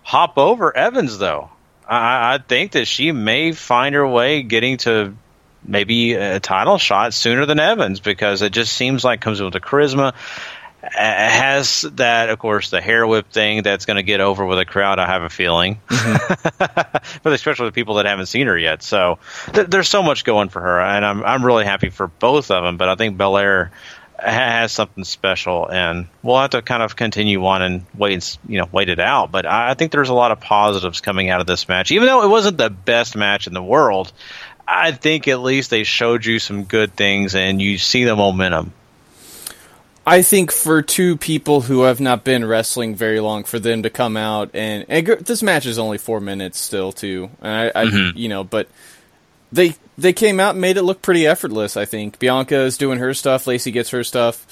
hop 0.02 0.38
over 0.38 0.76
Evans, 0.76 1.18
though. 1.18 1.50
I, 1.88 2.34
I 2.34 2.38
think 2.38 2.72
that 2.72 2.86
she 2.86 3.10
may 3.10 3.52
find 3.52 3.94
her 3.94 4.06
way 4.06 4.42
getting 4.42 4.76
to 4.78 5.14
maybe 5.64 6.14
a 6.14 6.40
title 6.40 6.78
shot 6.78 7.14
sooner 7.14 7.46
than 7.46 7.58
Evans 7.60 8.00
because 8.00 8.42
it 8.42 8.52
just 8.52 8.72
seems 8.72 9.04
like 9.04 9.20
comes 9.20 9.40
with 9.40 9.52
the 9.52 9.60
charisma. 9.60 10.12
Uh, 10.84 10.88
Has 10.98 11.82
that, 11.92 12.28
of 12.30 12.40
course, 12.40 12.70
the 12.70 12.80
hair 12.80 13.06
whip 13.06 13.30
thing 13.30 13.62
that's 13.62 13.86
going 13.86 13.98
to 13.98 14.02
get 14.02 14.20
over 14.20 14.44
with 14.44 14.58
a 14.58 14.64
crowd. 14.64 14.98
I 14.98 15.06
have 15.06 15.22
a 15.22 15.30
feeling, 15.30 15.80
but 15.88 17.04
especially 17.24 17.66
the 17.68 17.72
people 17.72 17.94
that 17.94 18.06
haven't 18.06 18.26
seen 18.26 18.48
her 18.48 18.58
yet. 18.58 18.82
So 18.82 19.18
th- 19.52 19.68
there's 19.68 19.88
so 19.88 20.02
much 20.02 20.24
going 20.24 20.48
for 20.48 20.60
her, 20.60 20.80
and 20.80 21.04
I'm 21.04 21.22
I'm 21.22 21.46
really 21.46 21.64
happy 21.64 21.90
for 21.90 22.08
both 22.08 22.50
of 22.50 22.64
them. 22.64 22.78
But 22.78 22.88
I 22.88 22.96
think 22.96 23.16
Belair 23.16 23.70
ha- 24.18 24.26
has 24.30 24.72
something 24.72 25.04
special, 25.04 25.68
and 25.68 26.08
we'll 26.20 26.38
have 26.40 26.50
to 26.50 26.62
kind 26.62 26.82
of 26.82 26.96
continue 26.96 27.46
on 27.46 27.62
and 27.62 27.86
wait, 27.94 28.14
and 28.14 28.38
you 28.48 28.58
know, 28.58 28.68
wait 28.72 28.88
it 28.88 28.98
out. 28.98 29.30
But 29.30 29.46
I 29.46 29.74
think 29.74 29.92
there's 29.92 30.08
a 30.08 30.14
lot 30.14 30.32
of 30.32 30.40
positives 30.40 31.00
coming 31.00 31.30
out 31.30 31.40
of 31.40 31.46
this 31.46 31.68
match, 31.68 31.92
even 31.92 32.06
though 32.08 32.24
it 32.24 32.28
wasn't 32.28 32.58
the 32.58 32.70
best 32.70 33.14
match 33.14 33.46
in 33.46 33.54
the 33.54 33.62
world. 33.62 34.12
I 34.66 34.92
think 34.92 35.28
at 35.28 35.40
least 35.40 35.70
they 35.70 35.84
showed 35.84 36.24
you 36.24 36.38
some 36.38 36.64
good 36.64 36.94
things, 36.94 37.34
and 37.34 37.60
you 37.60 37.78
see 37.78 38.04
the 38.04 38.16
momentum. 38.16 38.72
I 40.06 40.22
think 40.22 40.50
for 40.50 40.82
two 40.82 41.16
people 41.16 41.60
who 41.60 41.82
have 41.82 42.00
not 42.00 42.24
been 42.24 42.44
wrestling 42.44 42.96
very 42.96 43.20
long, 43.20 43.44
for 43.44 43.60
them 43.60 43.84
to 43.84 43.90
come 43.90 44.16
out 44.16 44.50
and, 44.52 44.84
and 44.88 45.06
this 45.06 45.42
match 45.42 45.64
is 45.64 45.78
only 45.78 45.98
four 45.98 46.20
minutes 46.20 46.58
still 46.58 46.90
too, 46.90 47.30
and 47.40 47.72
I, 47.74 47.82
I 47.82 48.12
you 48.16 48.28
know, 48.28 48.42
but 48.42 48.68
they 49.52 49.76
they 49.96 50.12
came 50.12 50.40
out 50.40 50.52
and 50.52 50.60
made 50.60 50.76
it 50.76 50.82
look 50.82 51.02
pretty 51.02 51.26
effortless. 51.26 51.76
I 51.76 51.84
think 51.84 52.18
Bianca 52.18 52.62
is 52.62 52.78
doing 52.78 52.98
her 52.98 53.14
stuff, 53.14 53.46
Lacey 53.46 53.70
gets 53.70 53.90
her 53.90 54.02
stuff, 54.02 54.44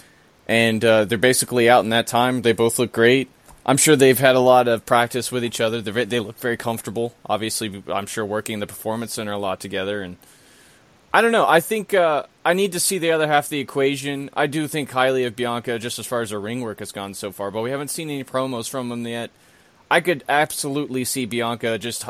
and 0.47 0.85
uh, 0.85 1.05
they're 1.05 1.19
basically 1.19 1.69
out 1.69 1.83
in 1.83 1.91
that 1.91 2.07
time. 2.07 2.43
They 2.43 2.53
both 2.53 2.79
look 2.79 2.93
great. 2.93 3.29
I'm 3.71 3.77
sure 3.77 3.95
they've 3.95 4.19
had 4.19 4.35
a 4.35 4.41
lot 4.41 4.67
of 4.67 4.85
practice 4.85 5.31
with 5.31 5.45
each 5.45 5.61
other. 5.61 5.81
They're, 5.81 6.05
they 6.05 6.19
look 6.19 6.37
very 6.41 6.57
comfortable. 6.57 7.15
Obviously, 7.25 7.85
I'm 7.87 8.07
sure 8.07 8.27
working 8.27 8.55
in 8.55 8.59
the 8.59 8.67
performance 8.67 9.13
center 9.13 9.31
a 9.31 9.39
lot 9.39 9.61
together 9.61 10.03
and. 10.03 10.17
I 11.15 11.21
don't 11.23 11.31
know. 11.31 11.47
I 11.47 11.61
think 11.61 11.95
uh, 11.95 12.25
I 12.45 12.53
need 12.53 12.73
to 12.73 12.81
see 12.81 12.99
the 12.99 13.13
other 13.13 13.29
half 13.29 13.45
of 13.45 13.51
the 13.51 13.61
equation. 13.61 14.29
I 14.35 14.49
do 14.49 14.67
think 14.67 14.91
highly 14.91 15.25
of 15.25 15.37
Bianca 15.37 15.79
just 15.79 16.01
as 16.01 16.07
far 16.07 16.21
as 16.21 16.31
her 16.31 16.41
ring 16.41 16.63
work 16.63 16.81
has 16.81 16.91
gone 16.91 17.15
so 17.15 17.31
far, 17.31 17.53
but 17.53 17.63
we 17.63 17.71
haven't 17.71 17.91
seen 17.91 18.11
any 18.11 18.25
promos 18.25 18.69
from 18.69 18.89
them 18.89 19.07
yet. 19.07 19.31
I 19.89 20.01
could 20.01 20.25
absolutely 20.29 21.05
see 21.05 21.25
Bianca 21.25 21.79
just 21.79 22.05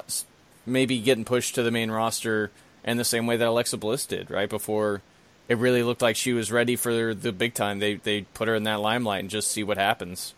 maybe 0.65 0.99
getting 0.99 1.27
pushed 1.27 1.55
to 1.57 1.63
the 1.63 1.71
main 1.71 1.91
roster 1.91 2.51
in 2.85 2.97
the 2.97 3.05
same 3.05 3.27
way 3.27 3.37
that 3.37 3.49
Alexa 3.49 3.77
Bliss 3.77 4.07
did, 4.07 4.31
right 4.31 4.49
before 4.49 5.03
it 5.49 5.59
really 5.59 5.83
looked 5.83 6.01
like 6.01 6.17
she 6.17 6.33
was 6.33 6.51
ready 6.51 6.77
for 6.77 7.13
the 7.15 7.33
big 7.33 7.53
time. 7.53 7.81
They 7.81 7.97
they 7.97 8.23
put 8.23 8.49
her 8.49 8.55
in 8.55 8.65
that 8.65 8.81
limelight 8.81 9.21
and 9.21 9.31
just 9.31 9.51
see 9.51 9.63
what 9.63 9.77
happens. 9.77 10.33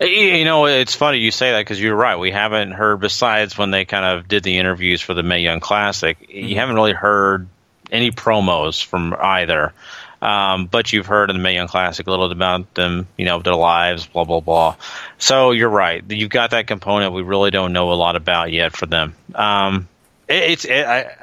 You 0.00 0.44
know, 0.44 0.66
it's 0.66 0.94
funny 0.94 1.18
you 1.18 1.30
say 1.30 1.52
that 1.52 1.60
because 1.60 1.80
you're 1.80 1.96
right. 1.96 2.16
We 2.16 2.30
haven't 2.30 2.72
heard, 2.72 3.00
besides 3.00 3.58
when 3.58 3.70
they 3.70 3.84
kind 3.84 4.04
of 4.04 4.28
did 4.28 4.42
the 4.42 4.58
interviews 4.58 5.00
for 5.00 5.14
the 5.14 5.22
Mae 5.22 5.40
Young 5.40 5.60
Classic, 5.60 6.18
mm-hmm. 6.20 6.48
you 6.48 6.56
haven't 6.56 6.74
really 6.74 6.92
heard 6.92 7.48
any 7.90 8.10
promos 8.10 8.84
from 8.84 9.14
either. 9.18 9.72
Um, 10.20 10.66
but 10.66 10.92
you've 10.92 11.06
heard 11.06 11.30
in 11.30 11.36
the 11.36 11.42
Mae 11.42 11.54
Young 11.54 11.68
Classic 11.68 12.06
a 12.06 12.10
little 12.10 12.30
about 12.30 12.74
them, 12.74 13.06
you 13.16 13.24
know, 13.24 13.40
their 13.40 13.54
lives, 13.54 14.06
blah 14.06 14.24
blah 14.24 14.40
blah. 14.40 14.76
So 15.18 15.52
you're 15.52 15.68
right. 15.68 16.02
You've 16.08 16.30
got 16.30 16.50
that 16.50 16.66
component 16.66 17.12
we 17.12 17.22
really 17.22 17.50
don't 17.50 17.72
know 17.72 17.92
a 17.92 17.94
lot 17.94 18.16
about 18.16 18.50
yet 18.50 18.76
for 18.76 18.86
them. 18.86 19.14
Um, 19.34 19.88
it, 20.26 20.50
it's 20.50 20.64
it, 20.64 20.86
I, 20.86 21.14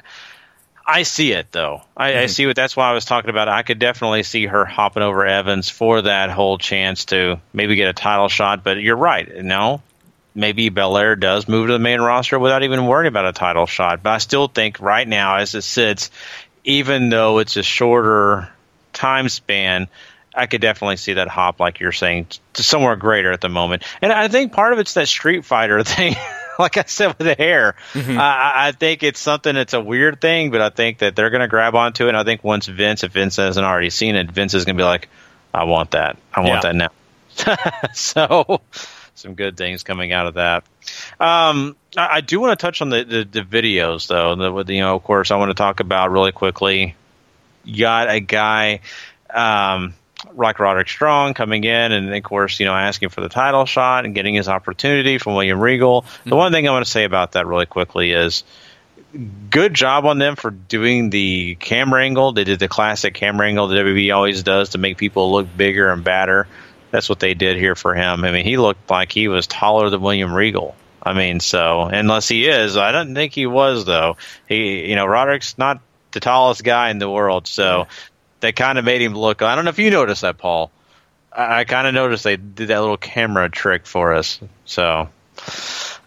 I 0.86 1.04
see 1.04 1.32
it 1.32 1.52
though. 1.52 1.82
I, 1.98 2.12
mm-hmm. 2.12 2.20
I, 2.20 2.26
see 2.28 2.46
what 2.46 2.56
that's 2.56 2.76
why 2.76 2.90
I 2.90 2.94
was 2.94 3.06
talking 3.06 3.32
about. 3.32 3.50
I 3.50 3.64
could 3.64 3.80
definitely 3.80 4.24
see 4.24 4.46
her 4.46 4.66
hopping 4.66 5.04
over 5.04 5.26
Evans 5.26 5.70
for 5.70 6.04
that 6.04 6.30
whole 6.30 6.58
chance 6.58 7.06
to 7.06 7.40
maybe 7.54 7.76
get 7.76 7.90
a 7.90 7.94
title 7.94 8.30
shot. 8.30 8.64
But 8.64 8.80
you're 8.80 8.96
right. 8.96 9.44
No, 9.44 9.82
maybe 10.36 10.70
Belair 10.70 11.16
does 11.16 11.48
move 11.48 11.68
to 11.68 11.74
the 11.74 11.80
main 11.80 12.02
roster 12.02 12.38
without 12.38 12.64
even 12.64 12.86
worrying 12.86 13.08
about 13.08 13.26
a 13.26 13.34
title 13.34 13.66
shot. 13.66 14.04
But 14.04 14.12
I 14.12 14.18
still 14.20 14.48
think 14.48 14.80
right 14.80 15.08
now, 15.08 15.38
as 15.38 15.56
it 15.56 15.64
sits, 15.64 16.12
even 16.64 17.10
though 17.10 17.40
it's 17.40 17.58
a 17.58 17.64
shorter 17.64 18.50
time 18.94 19.30
span, 19.30 19.88
I 20.36 20.48
could 20.48 20.62
definitely 20.62 20.98
see 20.98 21.14
that 21.14 21.30
hop, 21.30 21.60
like 21.60 21.80
you're 21.80 21.94
saying, 21.94 22.28
to 22.54 22.64
somewhere 22.64 22.96
greater 22.96 23.32
at 23.32 23.42
the 23.42 23.50
moment. 23.50 23.84
And 24.02 24.12
I 24.12 24.28
think 24.28 24.52
part 24.52 24.74
of 24.74 24.80
it's 24.80 24.94
that 24.96 25.08
Street 25.08 25.46
Fighter 25.46 25.84
thing. 25.84 26.16
like 26.60 26.78
I 26.78 26.84
said 26.86 27.08
with 27.08 27.20
the 27.20 27.36
hair, 27.36 27.76
mm-hmm. 27.94 28.18
I, 28.18 28.68
I, 28.68 28.72
think 28.72 29.04
it's 29.04 29.20
something 29.20 29.54
that's 29.54 29.74
a 29.74 29.82
weird 29.82 30.22
thing, 30.22 30.52
but 30.52 30.62
I 30.62 30.70
think 30.70 31.00
that 31.00 31.16
they're 31.16 31.30
going 31.30 31.42
to 31.42 31.48
grab 31.48 31.76
onto 31.76 32.06
it. 32.06 32.10
And 32.10 32.18
I 32.18 32.24
think 32.24 32.44
once 32.44 32.68
Vince, 32.68 33.04
if 33.04 33.12
Vince 33.12 33.36
hasn't 33.38 33.66
already 33.66 33.90
seen 33.90 34.16
it, 34.16 34.32
Vince 34.32 34.54
is 34.54 34.66
going 34.66 34.76
to 34.78 34.82
be 34.82 34.86
like, 34.86 35.10
"I 35.54 35.66
want 35.66 35.92
that. 35.92 36.18
I 36.34 36.42
want 36.42 36.64
yeah. 36.64 36.74
that 36.74 36.76
now." 36.76 36.90
so, 37.94 38.62
some 39.16 39.36
good 39.36 39.58
things 39.58 39.84
coming 39.84 40.14
out 40.14 40.28
of 40.28 40.36
that. 40.36 40.64
Um, 41.20 41.76
I, 41.98 42.18
I, 42.18 42.22
do 42.22 42.40
want 42.40 42.58
to 42.58 42.66
touch 42.66 42.82
on 42.82 42.90
the, 42.90 43.04
the, 43.04 43.24
the 43.24 43.42
videos, 43.42 44.08
though. 44.08 44.64
The, 44.64 44.74
you 44.74 44.82
know, 44.82 44.96
of 44.96 45.04
course, 45.04 45.32
I 45.32 45.38
want 45.38 45.50
to 45.50 45.56
talk 45.56 45.80
about 45.80 46.12
really 46.12 46.32
quickly. 46.32 46.96
You 47.64 47.82
got 47.82 48.10
a 48.10 48.20
guy. 48.20 48.82
Um, 49.30 49.96
like 50.34 50.60
Roderick 50.60 50.90
Strong 50.90 51.34
coming 51.34 51.64
in 51.64 51.92
and 51.92 52.14
of 52.14 52.24
course, 52.24 52.60
you 52.60 52.66
know, 52.66 52.74
asking 52.74 53.10
for 53.10 53.22
the 53.22 53.30
title 53.30 53.66
shot 53.66 54.06
and 54.06 54.16
getting 54.16 54.36
his 54.36 54.48
opportunity 54.48 55.18
from 55.18 55.36
William 55.36 55.60
Regal. 55.60 56.02
Mm-hmm. 56.02 56.30
The 56.30 56.36
one 56.36 56.52
thing 56.52 56.68
I 56.68 56.72
want 56.72 56.86
to 56.86 56.92
say 56.92 57.04
about 57.04 57.34
that 57.34 57.48
really 57.48 57.66
quickly 57.66 58.12
is 58.12 58.44
good 59.50 59.74
job 59.74 60.06
on 60.06 60.20
them 60.20 60.36
for 60.36 60.52
doing 60.52 61.10
the 61.10 61.56
camera 61.56 62.04
angle. 62.04 62.32
They 62.32 62.44
did 62.44 62.60
the 62.60 62.68
classic 62.68 63.14
camera 63.14 63.48
angle 63.48 63.68
that 63.68 63.76
WWE 63.76 64.16
always 64.16 64.44
does 64.44 64.70
to 64.70 64.78
make 64.78 64.98
people 64.98 65.32
look 65.32 65.48
bigger 65.56 65.92
and 65.92 66.04
badder. 66.04 66.48
That's 66.92 67.10
what 67.10 67.20
they 67.20 67.34
did 67.34 67.58
here 67.58 67.76
for 67.76 67.94
him. 67.94 68.24
I 68.24 68.32
mean, 68.32 68.46
he 68.46 68.58
looked 68.58 68.90
like 68.90 69.12
he 69.12 69.28
was 69.28 69.48
taller 69.48 69.90
than 69.90 70.02
William 70.02 70.34
Regal. 70.34 70.76
I 71.02 71.14
mean, 71.14 71.40
so 71.40 71.84
unless 71.84 72.28
he 72.28 72.48
is, 72.48 72.78
I 72.78 72.92
don't 72.92 73.14
think 73.14 73.34
he 73.34 73.46
was 73.46 73.86
though. 73.86 74.18
He, 74.48 74.90
you 74.90 74.96
know, 74.96 75.06
Roderick's 75.06 75.58
not 75.58 75.80
the 76.12 76.20
tallest 76.20 76.64
guy 76.64 76.90
in 76.90 76.98
the 76.98 77.10
world, 77.10 77.48
so 77.48 77.88
they 78.46 78.52
kind 78.52 78.78
of 78.78 78.86
made 78.86 79.02
him 79.02 79.16
look. 79.16 79.42
I 79.42 79.56
don't 79.56 79.66
know 79.66 79.70
if 79.70 79.80
you 79.80 79.90
noticed 79.90 80.22
that, 80.22 80.38
Paul. 80.38 80.72
I, 81.32 81.62
I 81.62 81.64
kind 81.64 81.88
of 81.88 81.94
noticed 81.94 82.24
they 82.24 82.38
did 82.38 82.68
that 82.68 82.80
little 82.80 82.98
camera 82.98 83.50
trick 83.50 83.88
for 83.88 84.14
us. 84.14 84.40
So, 84.66 85.10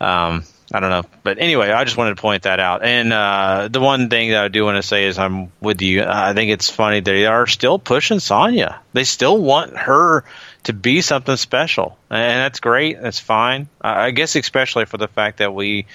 um, 0.00 0.45
I 0.73 0.80
don't 0.80 0.90
know, 0.90 1.04
but 1.23 1.38
anyway, 1.38 1.71
I 1.71 1.83
just 1.85 1.97
wanted 1.97 2.16
to 2.16 2.23
point 2.23 2.45
that 2.45 2.61
out. 2.61 2.85
And 2.85 3.12
uh, 3.12 3.68
the 3.71 3.80
one 3.80 4.09
thing 4.09 4.30
that 4.30 4.45
I 4.45 4.49
do 4.49 4.64
want 4.64 4.76
to 4.76 4.87
say 4.87 5.07
is 5.07 5.18
I'm 5.18 5.50
with 5.61 5.83
you. 5.83 6.04
I 6.04 6.33
think 6.35 6.50
it's 6.50 6.71
funny 6.71 7.00
they 7.00 7.26
are 7.26 7.47
still 7.47 7.78
pushing 7.78 8.21
Sonya. 8.21 8.78
They 8.92 9.04
still 9.04 9.38
want 9.38 9.76
her 9.76 10.25
to 10.64 10.73
be 10.73 11.00
something 11.00 11.37
special, 11.37 11.99
and 12.11 12.40
that's 12.40 12.61
great. 12.61 13.00
That's 13.00 13.18
fine. 13.18 13.68
I 13.80 14.11
guess 14.11 14.37
especially 14.37 14.85
for 14.85 14.99
the 14.99 15.09
fact 15.09 15.38
that 15.38 15.54
we 15.54 15.87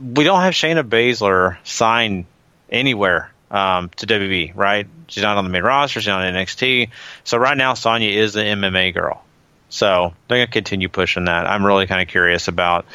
we 0.00 0.24
don't 0.24 0.40
have 0.40 0.54
Shayna 0.54 0.84
Baszler 0.84 1.58
signed 1.64 2.24
anywhere 2.70 3.32
um, 3.50 3.90
to 3.96 4.06
WWE, 4.06 4.54
right? 4.54 4.86
She's 5.08 5.22
not 5.22 5.36
on 5.36 5.44
the 5.44 5.50
main 5.50 5.62
roster. 5.62 6.00
She's 6.00 6.06
not 6.06 6.22
on 6.22 6.34
NXT. 6.34 6.90
So 7.24 7.38
right 7.38 7.56
now, 7.56 7.74
Sonya 7.74 8.10
is 8.10 8.32
the 8.32 8.40
MMA 8.40 8.94
girl. 8.94 9.24
So 9.68 10.14
they're 10.28 10.38
going 10.38 10.46
to 10.48 10.52
continue 10.52 10.88
pushing 10.88 11.26
that. 11.26 11.46
I'm 11.46 11.64
really 11.64 11.86
kind 11.86 12.02
of 12.02 12.08
curious 12.08 12.48
about 12.48 12.86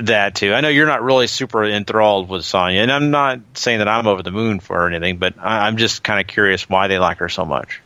that 0.00 0.34
too. 0.34 0.54
I 0.54 0.60
know 0.60 0.68
you're 0.68 0.86
not 0.86 1.02
really 1.02 1.26
super 1.26 1.64
enthralled 1.64 2.28
with 2.28 2.44
Sonya, 2.44 2.80
and 2.80 2.90
I'm 2.90 3.10
not 3.10 3.40
saying 3.54 3.78
that 3.78 3.88
I'm 3.88 4.06
over 4.06 4.22
the 4.22 4.30
moon 4.30 4.60
for 4.60 4.76
her 4.76 4.84
or 4.84 4.88
anything, 4.88 5.18
but 5.18 5.34
I'm 5.38 5.76
just 5.76 6.02
kind 6.02 6.20
of 6.20 6.26
curious 6.26 6.68
why 6.68 6.88
they 6.88 6.98
like 6.98 7.18
her 7.18 7.28
so 7.28 7.44
much. 7.44 7.80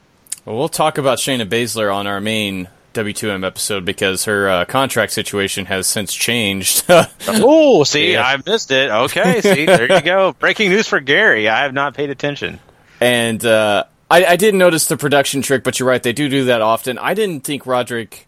Well, 0.45 0.57
we'll 0.57 0.69
talk 0.69 0.99
about 0.99 1.19
Shayna 1.19 1.49
Baszler 1.49 1.93
on 1.93 2.07
our 2.07 2.21
main 2.21 2.69
W2M 2.97 3.47
episode 3.47 3.85
because 3.85 4.25
her 4.25 4.49
uh, 4.49 4.65
contract 4.65 5.13
situation 5.13 5.67
has 5.67 5.87
since 5.87 6.15
changed. 6.15 6.85
oh, 7.29 7.85
see, 7.85 8.13
yeah. 8.13 8.27
I 8.27 8.39
missed 8.45 8.71
it. 8.71 8.91
Okay, 8.91 9.41
see, 9.43 9.67
there 9.67 9.93
you 9.93 10.01
go. 10.01 10.33
Breaking 10.39 10.71
news 10.71 10.89
for 10.89 11.01
Gary. 11.01 11.49
I 11.49 11.63
have 11.63 11.75
not 11.75 11.95
paid 11.95 12.11
attention. 12.11 12.59
And 13.01 13.45
uh, 13.45 13.85
I, 14.11 14.25
I 14.25 14.37
did 14.37 14.55
notice 14.55 14.87
the 14.87 14.97
production 14.97 15.43
trick, 15.43 15.63
but 15.63 15.79
you're 15.79 15.89
right, 15.89 16.03
they 16.03 16.13
do 16.13 16.29
do 16.29 16.47
that 16.47 16.63
often. 16.63 16.99
I 16.99 17.15
didn't 17.15 17.41
think 17.45 17.67
Roderick 17.67 18.27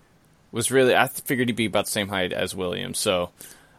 was 0.52 0.70
really. 0.70 0.94
I 0.94 1.08
figured 1.08 1.48
he'd 1.48 1.56
be 1.56 1.66
about 1.66 1.86
the 1.86 1.90
same 1.90 2.08
height 2.08 2.32
as 2.32 2.54
William, 2.54 2.94
so. 2.94 3.30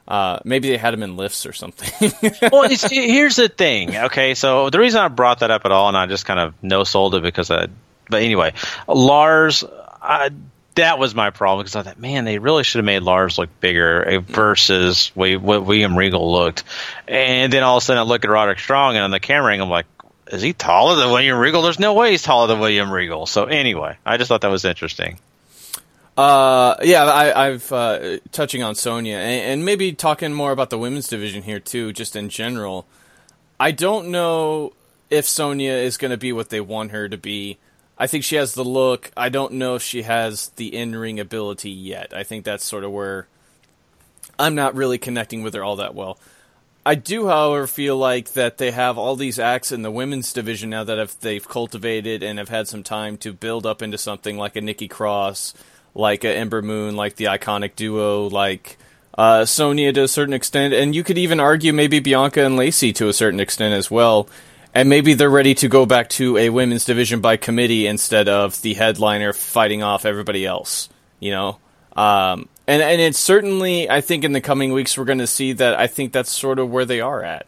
Uh, 0.08 0.39
maybe 0.43 0.69
they 0.69 0.77
had 0.77 0.91
him 0.91 1.03
in 1.03 1.15
lifts 1.17 1.46
or 1.46 1.53
something. 1.53 2.12
well, 2.51 2.67
here's 2.67 3.36
the 3.36 3.48
thing. 3.48 3.96
Okay, 3.96 4.34
so 4.34 4.72
the 4.72 4.79
reason 4.79 5.00
I 5.00 5.08
brought 5.08 5.41
that 5.41 5.51
up 5.51 5.65
at 5.65 5.72
all, 5.72 5.88
and 5.88 5.96
I 5.96 6.08
just 6.08 6.25
kind 6.25 6.39
of 6.39 6.55
no 6.63 6.84
sold 6.84 7.13
it 7.13 7.22
because 7.22 7.51
I. 7.51 7.67
But 8.10 8.24
anyway, 8.24 8.53
Lars, 8.88 9.63
I, 10.01 10.31
that 10.75 10.99
was 10.99 11.13
my 11.13 11.29
problem 11.29 11.63
because 11.63 11.75
I 11.75 11.83
thought, 11.83 11.99
man, 11.99 12.25
they 12.25 12.39
really 12.39 12.63
should 12.63 12.79
have 12.79 12.85
made 12.85 13.03
Lars 13.03 13.38
look 13.38 13.49
bigger 13.59 14.07
eh, 14.07 14.19
versus 14.19 15.11
what 15.13 15.41
William 15.41 15.97
Regal 15.97 16.31
looked. 16.31 16.63
And 17.07 17.51
then 17.51 17.63
all 17.63 17.77
of 17.77 17.83
a 17.83 17.85
sudden, 17.85 17.99
I 17.99 18.03
look 18.03 18.23
at 18.23 18.29
Roderick 18.29 18.59
Strong, 18.59 18.95
and 18.95 19.03
on 19.03 19.11
the 19.11 19.19
camera, 19.19 19.53
I'm 19.53 19.69
like, 19.69 19.88
is 20.31 20.41
he 20.41 20.53
taller 20.53 20.95
than 20.95 21.09
William 21.09 21.38
Regal? 21.38 21.61
There's 21.61 21.79
no 21.79 21.93
way 21.93 22.11
he's 22.11 22.21
taller 22.21 22.47
than 22.47 22.59
William 22.59 22.91
Regal. 22.91 23.25
So 23.25 23.45
anyway, 23.45 23.97
I 24.05 24.17
just 24.17 24.29
thought 24.29 24.41
that 24.41 24.51
was 24.51 24.63
interesting. 24.63 25.19
Uh, 26.15 26.75
yeah, 26.83 27.05
I, 27.05 27.45
have 27.45 27.71
uh, 27.71 28.17
touching 28.33 28.61
on 28.61 28.75
Sonya 28.75 29.15
and, 29.15 29.53
and, 29.53 29.65
maybe 29.65 29.93
talking 29.93 30.33
more 30.33 30.51
about 30.51 30.69
the 30.69 30.77
women's 30.77 31.07
division 31.07 31.43
here 31.43 31.61
too, 31.61 31.93
just 31.93 32.13
in 32.13 32.27
general. 32.27 32.85
I 33.57 33.71
don't 33.71 34.09
know 34.09 34.73
if 35.09 35.25
Sonya 35.25 35.71
is 35.71 35.95
going 35.95 36.11
to 36.11 36.17
be 36.17 36.33
what 36.33 36.49
they 36.49 36.59
want 36.59 36.91
her 36.91 37.07
to 37.07 37.17
be. 37.17 37.57
I 37.99 38.07
think 38.07 38.23
she 38.23 38.37
has 38.37 38.53
the 38.53 38.63
look. 38.63 39.11
I 39.17 39.27
don't 39.27 39.53
know 39.53 39.75
if 39.75 39.83
she 39.83 40.03
has 40.03 40.49
the 40.55 40.73
in 40.73 40.95
ring 40.95 41.19
ability 41.19 41.69
yet. 41.69 42.13
I 42.15 42.23
think 42.23 42.45
that's 42.45 42.65
sort 42.65 42.85
of 42.85 42.91
where 42.91 43.27
I'm 44.39 44.55
not 44.55 44.73
really 44.73 44.97
connecting 44.97 45.43
with 45.43 45.53
her 45.53 45.63
all 45.63 45.75
that 45.75 45.93
well. 45.93 46.17
I 46.85 46.95
do, 46.95 47.27
however, 47.27 47.67
feel 47.67 47.97
like 47.97 48.31
that 48.33 48.57
they 48.57 48.71
have 48.71 48.97
all 48.97 49.17
these 49.17 49.37
acts 49.37 49.73
in 49.73 49.81
the 49.81 49.91
women's 49.91 50.31
division 50.31 50.69
now 50.69 50.85
that 50.85 50.97
have, 50.97 51.19
they've 51.19 51.45
cultivated 51.45 52.23
and 52.23 52.39
have 52.39 52.47
had 52.47 52.69
some 52.69 52.83
time 52.83 53.17
to 53.17 53.33
build 53.33 53.65
up 53.65 53.81
into 53.81 53.97
something 53.97 54.37
like 54.37 54.55
a 54.55 54.61
Nikki 54.61 54.87
Cross, 54.87 55.53
like 55.93 56.23
a 56.23 56.33
Ember 56.33 56.61
Moon, 56.61 56.95
like 56.95 57.17
the 57.17 57.25
iconic 57.25 57.75
duo, 57.75 58.29
like 58.29 58.77
uh, 59.17 59.43
Sonya 59.43 59.91
to 59.91 60.03
a 60.03 60.07
certain 60.07 60.33
extent, 60.33 60.73
and 60.73 60.95
you 60.95 61.03
could 61.03 61.17
even 61.17 61.41
argue 61.41 61.73
maybe 61.73 61.99
Bianca 61.99 62.45
and 62.45 62.55
Lacey 62.55 62.93
to 62.93 63.09
a 63.09 63.13
certain 63.13 63.41
extent 63.41 63.73
as 63.73 63.91
well 63.91 64.29
and 64.73 64.89
maybe 64.89 65.13
they're 65.13 65.29
ready 65.29 65.55
to 65.55 65.67
go 65.67 65.85
back 65.85 66.09
to 66.09 66.38
a 66.38 66.49
women's 66.49 66.85
division 66.85 67.21
by 67.21 67.38
committee 67.38 67.88
instead 67.88 68.29
of 68.29 68.61
the 68.61 68.73
headliner 68.73 69.33
fighting 69.33 69.83
off 69.83 70.05
everybody 70.05 70.45
else. 70.45 70.89
You 71.19 71.31
know, 71.31 71.59
um, 71.95 72.47
and 72.67 72.81
and 72.81 73.01
it's 73.01 73.19
certainly 73.19 73.89
I 73.89 74.01
think 74.01 74.23
in 74.23 74.31
the 74.31 74.41
coming 74.41 74.71
weeks 74.71 74.97
we're 74.97 75.05
going 75.05 75.19
to 75.19 75.27
see 75.27 75.53
that. 75.53 75.77
I 75.77 75.88
think 75.88 76.13
that's 76.13 76.31
sort 76.31 76.59
of 76.59 76.69
where 76.69 76.85
they 76.85 77.01
are 77.01 77.23
at. 77.23 77.45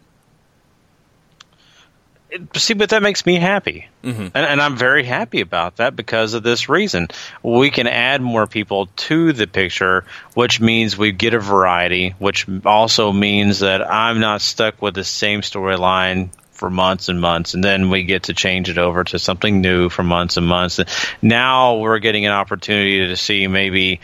See, 2.56 2.72
but 2.72 2.88
that 2.90 3.02
makes 3.02 3.26
me 3.26 3.36
happy, 3.36 3.88
mm-hmm. 4.02 4.22
and, 4.22 4.34
and 4.34 4.62
I'm 4.62 4.74
very 4.74 5.04
happy 5.04 5.42
about 5.42 5.76
that 5.76 5.94
because 5.94 6.32
of 6.32 6.42
this 6.42 6.66
reason. 6.66 7.08
We 7.42 7.70
can 7.70 7.86
add 7.86 8.22
more 8.22 8.46
people 8.46 8.86
to 8.86 9.34
the 9.34 9.46
picture, 9.46 10.06
which 10.32 10.58
means 10.58 10.96
we 10.96 11.12
get 11.12 11.34
a 11.34 11.38
variety, 11.38 12.14
which 12.18 12.46
also 12.64 13.12
means 13.12 13.58
that 13.58 13.86
I'm 13.86 14.18
not 14.18 14.40
stuck 14.40 14.80
with 14.80 14.94
the 14.94 15.04
same 15.04 15.42
storyline 15.42 16.30
for 16.62 16.70
months 16.70 17.08
and 17.08 17.20
months, 17.20 17.54
and 17.54 17.64
then 17.64 17.90
we 17.90 18.04
get 18.04 18.22
to 18.24 18.34
change 18.34 18.70
it 18.70 18.78
over 18.78 19.02
to 19.02 19.18
something 19.18 19.60
new 19.60 19.88
for 19.88 20.04
months 20.04 20.36
and 20.36 20.46
months. 20.46 20.78
Now 21.20 21.78
we're 21.78 21.98
getting 21.98 22.24
an 22.24 22.30
opportunity 22.30 23.08
to 23.08 23.16
see 23.16 23.48
maybe 23.48 23.98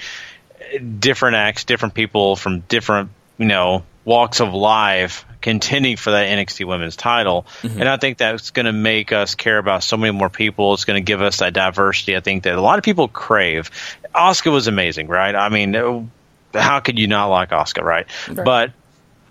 different 0.98 1.36
acts, 1.36 1.62
different 1.62 1.94
people 1.94 2.34
from 2.34 2.58
different, 2.62 3.10
you 3.36 3.46
know, 3.46 3.84
walks 4.04 4.40
of 4.40 4.52
life 4.52 5.24
contending 5.40 5.96
for 5.96 6.10
that 6.10 6.26
NXT 6.26 6.66
Women's 6.66 6.96
title. 6.96 7.46
Mm-hmm. 7.62 7.78
And 7.78 7.88
I 7.88 7.96
think 7.96 8.18
that's 8.18 8.50
going 8.50 8.66
to 8.66 8.72
make 8.72 9.12
us 9.12 9.36
care 9.36 9.58
about 9.58 9.84
so 9.84 9.96
many 9.96 10.10
more 10.10 10.28
people. 10.28 10.74
It's 10.74 10.84
going 10.84 11.00
to 11.00 11.06
give 11.06 11.22
us 11.22 11.36
that 11.36 11.54
diversity. 11.54 12.16
I 12.16 12.20
think 12.20 12.42
that 12.42 12.54
a 12.54 12.60
lot 12.60 12.78
of 12.78 12.84
people 12.84 13.06
crave. 13.06 13.70
Asuka 14.12 14.50
was 14.50 14.66
amazing, 14.66 15.06
right? 15.06 15.32
I 15.32 15.48
mean, 15.48 16.10
how 16.52 16.80
could 16.80 16.98
you 16.98 17.06
not 17.06 17.26
like 17.26 17.50
Asuka, 17.50 17.84
right? 17.84 18.06
right? 18.26 18.44
But 18.44 18.72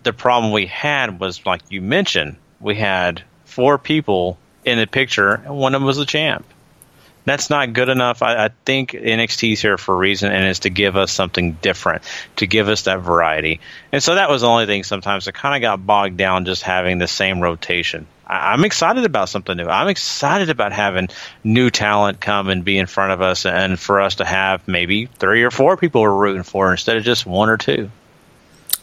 the 0.03 0.13
problem 0.13 0.53
we 0.53 0.67
had 0.67 1.19
was, 1.19 1.45
like 1.45 1.63
you 1.67 1.81
mentioned, 1.81 2.37
we 2.59 2.75
had 2.75 3.23
four 3.45 3.77
people 3.77 4.37
in 4.65 4.77
the 4.77 4.87
picture, 4.87 5.33
and 5.33 5.57
one 5.57 5.75
of 5.75 5.81
them 5.81 5.87
was 5.87 5.97
the 5.97 6.05
champ. 6.05 6.45
That's 7.27 7.49
not 7.49 7.73
good 7.73 7.89
enough. 7.89 8.21
I, 8.23 8.45
I 8.45 8.49
think 8.63 8.91
NXT 8.91 9.53
is 9.53 9.61
here 9.61 9.77
for 9.77 9.93
a 9.93 9.97
reason, 9.97 10.31
and 10.31 10.45
it's 10.45 10.59
to 10.59 10.69
give 10.69 10.95
us 10.95 11.11
something 11.11 11.53
different, 11.61 12.03
to 12.37 12.47
give 12.47 12.69
us 12.69 12.83
that 12.83 13.01
variety. 13.01 13.59
And 13.91 14.01
so 14.01 14.15
that 14.15 14.29
was 14.29 14.41
the 14.41 14.47
only 14.47 14.65
thing 14.65 14.83
sometimes 14.83 15.27
I 15.27 15.31
kind 15.31 15.55
of 15.55 15.61
got 15.61 15.85
bogged 15.85 16.15
down 16.15 16.45
just 16.45 16.63
having 16.63 16.99
the 16.99 17.07
same 17.07 17.41
rotation. 17.41 18.07
I, 18.25 18.53
I'm 18.53 18.63
excited 18.63 19.03
about 19.03 19.27
something 19.27 19.57
new. 19.57 19.67
I'm 19.67 19.89
excited 19.89 20.49
about 20.49 20.71
having 20.71 21.09
new 21.43 21.69
talent 21.69 22.21
come 22.21 22.47
and 22.47 22.63
be 22.63 22.77
in 22.77 22.85
front 22.85 23.11
of 23.11 23.21
us, 23.21 23.45
and 23.45 23.77
for 23.77 23.99
us 23.99 24.15
to 24.15 24.25
have 24.25 24.65
maybe 24.65 25.07
three 25.07 25.43
or 25.43 25.51
four 25.51 25.75
people 25.75 26.03
we're 26.03 26.15
rooting 26.15 26.43
for 26.43 26.71
instead 26.71 26.95
of 26.95 27.03
just 27.03 27.25
one 27.25 27.49
or 27.49 27.57
two. 27.57 27.91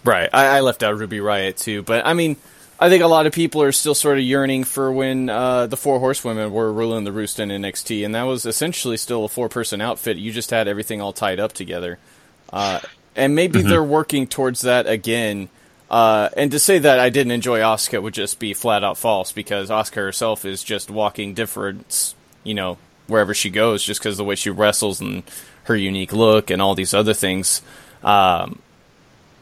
Right. 0.04 0.28
I, 0.34 0.58
I 0.58 0.60
left 0.60 0.82
out 0.82 0.98
Ruby 0.98 1.18
Riott 1.18 1.58
too, 1.58 1.82
but 1.82 2.04
I 2.06 2.12
mean, 2.12 2.36
I 2.78 2.88
think 2.88 3.02
a 3.02 3.06
lot 3.06 3.26
of 3.26 3.32
people 3.32 3.62
are 3.62 3.72
still 3.72 3.94
sort 3.94 4.18
of 4.18 4.24
yearning 4.24 4.64
for 4.64 4.90
when 4.92 5.30
uh, 5.30 5.66
the 5.66 5.76
Four 5.76 6.00
Horsewomen 6.00 6.52
were 6.52 6.72
ruling 6.72 7.04
the 7.04 7.12
roost 7.12 7.38
in 7.38 7.48
NXT, 7.48 8.04
and 8.04 8.14
that 8.14 8.24
was 8.24 8.46
essentially 8.46 8.96
still 8.96 9.24
a 9.24 9.28
four-person 9.28 9.80
outfit. 9.80 10.16
You 10.16 10.32
just 10.32 10.50
had 10.50 10.66
everything 10.66 11.00
all 11.00 11.12
tied 11.12 11.38
up 11.38 11.52
together, 11.52 11.98
uh, 12.52 12.80
and 13.14 13.34
maybe 13.34 13.62
they're 13.62 13.84
working 13.84 14.26
towards 14.26 14.62
that 14.62 14.86
again. 14.88 15.48
Uh, 15.88 16.28
and 16.36 16.50
to 16.50 16.58
say 16.58 16.78
that 16.78 16.98
I 16.98 17.10
didn't 17.10 17.30
enjoy 17.30 17.60
Asuka 17.60 18.02
would 18.02 18.14
just 18.14 18.40
be 18.40 18.54
flat 18.54 18.82
out 18.82 18.98
false 18.98 19.30
because 19.30 19.70
Asuka 19.70 19.96
herself 19.96 20.44
is 20.44 20.64
just 20.64 20.90
walking 20.90 21.34
difference, 21.34 22.16
you 22.42 22.54
know, 22.54 22.78
wherever 23.06 23.34
she 23.34 23.50
goes, 23.50 23.84
just 23.84 24.00
because 24.00 24.16
the 24.16 24.24
way 24.24 24.34
she 24.34 24.50
wrestles 24.50 25.00
and 25.00 25.22
her 25.64 25.76
unique 25.76 26.12
look 26.12 26.50
and 26.50 26.60
all 26.60 26.74
these 26.74 26.94
other 26.94 27.14
things. 27.14 27.62
Um, 28.02 28.58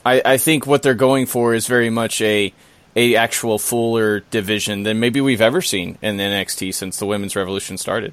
I, 0.05 0.21
I 0.25 0.37
think 0.37 0.67
what 0.67 0.83
they're 0.83 0.95
going 0.95 1.27
for 1.27 1.55
is 1.55 1.67
very 1.67 1.91
much 1.91 2.21
a 2.21 2.53
a 2.96 3.16
actual 3.16 3.58
fuller 3.58 4.20
division 4.30 4.82
than 4.82 5.00
maybe 5.00 5.20
we've 5.20 5.40
ever 5.40 5.62
seen 5.62 5.99
in 6.02 6.16
NXT 6.18 6.75
since 6.75 6.99
the 6.99 7.06
women's 7.06 7.34
revolution 7.37 7.78
started. 7.78 8.12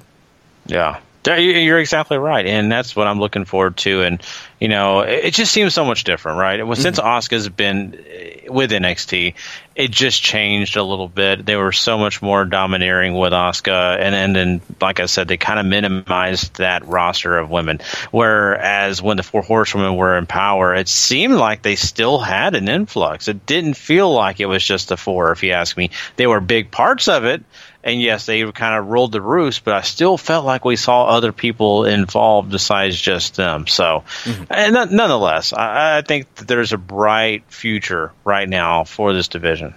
Yeah. 0.66 1.00
Yeah, 1.26 1.36
you- 1.36 1.52
You're 1.52 1.78
exactly 1.78 2.16
right, 2.16 2.46
and 2.46 2.72
that's 2.72 2.96
what 2.96 3.06
I'm 3.06 3.20
looking 3.20 3.44
forward 3.44 3.76
to. 3.78 4.02
And 4.02 4.22
you 4.58 4.68
know, 4.68 5.00
it 5.00 5.34
just 5.34 5.52
seems 5.52 5.74
so 5.74 5.84
much 5.84 6.04
different, 6.04 6.38
right? 6.38 6.64
Well, 6.66 6.74
mm-hmm. 6.74 6.82
since 6.82 6.98
Asuka's 6.98 7.48
been 7.50 8.02
with 8.50 8.70
NXT, 8.70 9.34
it 9.74 9.90
just 9.90 10.22
changed 10.22 10.76
a 10.76 10.82
little 10.82 11.08
bit. 11.08 11.46
They 11.46 11.56
were 11.56 11.72
so 11.72 11.96
much 11.96 12.20
more 12.20 12.44
domineering 12.44 13.14
with 13.14 13.32
Asuka, 13.32 13.98
and 13.98 14.14
and 14.14 14.36
then, 14.36 14.60
like 14.80 15.00
I 15.00 15.06
said, 15.06 15.28
they 15.28 15.36
kind 15.36 15.58
of 15.58 15.66
minimized 15.66 16.56
that 16.56 16.86
roster 16.86 17.38
of 17.38 17.50
women. 17.50 17.80
Whereas 18.10 19.00
when 19.00 19.16
the 19.16 19.22
Four 19.22 19.42
Horsewomen 19.42 19.96
were 19.96 20.18
in 20.18 20.26
power, 20.26 20.74
it 20.74 20.88
seemed 20.88 21.34
like 21.34 21.62
they 21.62 21.76
still 21.76 22.18
had 22.18 22.54
an 22.54 22.68
influx. 22.68 23.28
It 23.28 23.46
didn't 23.46 23.74
feel 23.74 24.12
like 24.12 24.40
it 24.40 24.46
was 24.46 24.64
just 24.64 24.88
the 24.88 24.96
four. 24.96 25.32
If 25.32 25.42
you 25.42 25.52
ask 25.52 25.76
me, 25.76 25.90
they 26.16 26.26
were 26.26 26.40
big 26.40 26.70
parts 26.70 27.08
of 27.08 27.24
it. 27.24 27.42
And 27.82 28.00
yes, 28.00 28.26
they 28.26 28.50
kind 28.52 28.78
of 28.78 28.88
ruled 28.88 29.12
the 29.12 29.22
roost, 29.22 29.64
but 29.64 29.72
I 29.74 29.80
still 29.80 30.18
felt 30.18 30.44
like 30.44 30.66
we 30.66 30.76
saw 30.76 31.06
other 31.06 31.32
people 31.32 31.86
involved 31.86 32.50
besides 32.50 33.00
just 33.00 33.36
them. 33.36 33.66
So, 33.66 34.04
and 34.50 34.74
none- 34.74 34.94
nonetheless, 34.94 35.54
I, 35.54 35.98
I 35.98 36.02
think 36.02 36.34
that 36.34 36.46
there's 36.46 36.72
a 36.74 36.78
bright 36.78 37.44
future 37.48 38.12
right 38.24 38.48
now 38.48 38.84
for 38.84 39.14
this 39.14 39.28
division. 39.28 39.74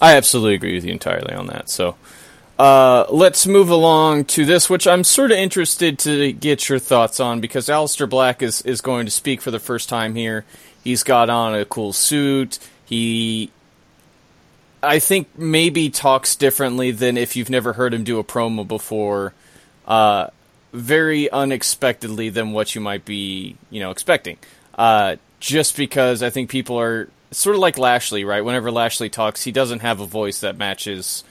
I 0.00 0.16
absolutely 0.16 0.54
agree 0.54 0.74
with 0.74 0.84
you 0.84 0.92
entirely 0.92 1.32
on 1.34 1.46
that. 1.48 1.70
So 1.70 1.94
uh, 2.58 3.06
let's 3.10 3.46
move 3.46 3.70
along 3.70 4.24
to 4.26 4.44
this, 4.44 4.68
which 4.68 4.86
I'm 4.86 5.04
sort 5.04 5.30
of 5.30 5.38
interested 5.38 5.98
to 6.00 6.32
get 6.32 6.68
your 6.68 6.78
thoughts 6.78 7.20
on 7.20 7.40
because 7.40 7.68
Aleister 7.68 8.08
Black 8.08 8.42
is, 8.42 8.60
is 8.62 8.80
going 8.80 9.06
to 9.06 9.10
speak 9.12 9.40
for 9.40 9.50
the 9.50 9.58
first 9.58 9.88
time 9.88 10.14
here. 10.14 10.44
He's 10.82 11.02
got 11.02 11.30
on 11.30 11.54
a 11.54 11.64
cool 11.64 11.92
suit. 11.92 12.58
He, 12.84 13.50
I 14.82 14.98
think, 14.98 15.28
maybe 15.38 15.90
talks 15.90 16.36
differently 16.36 16.90
than 16.90 17.16
if 17.16 17.36
you've 17.36 17.50
never 17.50 17.74
heard 17.74 17.92
him 17.92 18.04
do 18.04 18.18
a 18.18 18.24
promo 18.24 18.66
before. 18.66 19.34
Uh, 19.86 20.28
very 20.72 21.30
unexpectedly 21.30 22.28
than 22.28 22.52
what 22.52 22.74
you 22.74 22.80
might 22.80 23.04
be, 23.04 23.56
you 23.70 23.80
know, 23.80 23.90
expecting. 23.90 24.38
Uh, 24.74 25.16
just 25.40 25.76
because 25.76 26.22
I 26.22 26.30
think 26.30 26.50
people 26.50 26.78
are 26.78 27.08
sort 27.30 27.56
of 27.56 27.60
like 27.60 27.78
Lashley, 27.78 28.24
right? 28.24 28.44
Whenever 28.44 28.70
Lashley 28.70 29.08
talks, 29.08 29.42
he 29.42 29.52
doesn't 29.52 29.80
have 29.80 30.00
a 30.00 30.06
voice 30.06 30.40
that 30.40 30.56
matches 30.56 31.24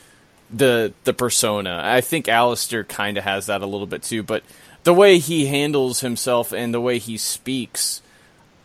the 0.51 0.93
the 1.03 1.13
persona. 1.13 1.81
I 1.83 2.01
think 2.01 2.25
Aleister 2.25 2.87
kind 2.87 3.17
of 3.17 3.23
has 3.23 3.45
that 3.45 3.61
a 3.61 3.65
little 3.65 3.87
bit 3.87 4.03
too, 4.03 4.23
but 4.23 4.43
the 4.83 4.93
way 4.93 5.19
he 5.19 5.45
handles 5.45 5.99
himself 5.99 6.51
and 6.51 6.73
the 6.73 6.81
way 6.81 6.97
he 6.97 7.17
speaks, 7.17 8.01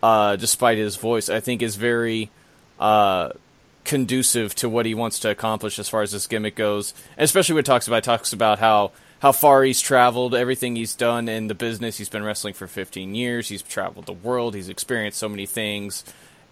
uh, 0.03 0.37
despite 0.37 0.79
his 0.79 0.97
voice, 0.97 1.29
I 1.29 1.40
think 1.40 1.61
is 1.61 1.77
very 1.77 2.31
uh, 2.81 3.31
conducive 3.85 4.55
to 4.57 4.68
what 4.68 4.87
he 4.87 4.94
wants 4.94 5.18
to 5.20 5.31
accomplish 5.31 5.79
as 5.79 5.88
far 5.88 6.03
as 6.03 6.12
this 6.12 6.27
gimmick 6.27 6.57
goes. 6.57 6.94
And 7.16 7.25
especially 7.25 7.57
what 7.57 7.66
talks 7.66 7.87
about, 7.87 8.05
talks 8.05 8.33
about 8.33 8.59
how 8.59 8.92
how 9.20 9.33
far 9.33 9.62
he's 9.62 9.81
traveled, 9.81 10.35
everything 10.35 10.77
he's 10.77 10.94
done 10.94 11.31
in 11.31 11.47
the 11.47 11.55
business. 11.55 11.97
He's 11.97 12.11
been 12.11 12.25
wrestling 12.25 12.53
for 12.53 12.66
15 12.66 13.14
years. 13.14 13.49
He's 13.49 13.62
traveled 13.62 14.05
the 14.05 14.12
world. 14.12 14.55
He's 14.55 14.68
experienced 14.68 15.18
so 15.18 15.31
many 15.31 15.47
things. 15.47 16.05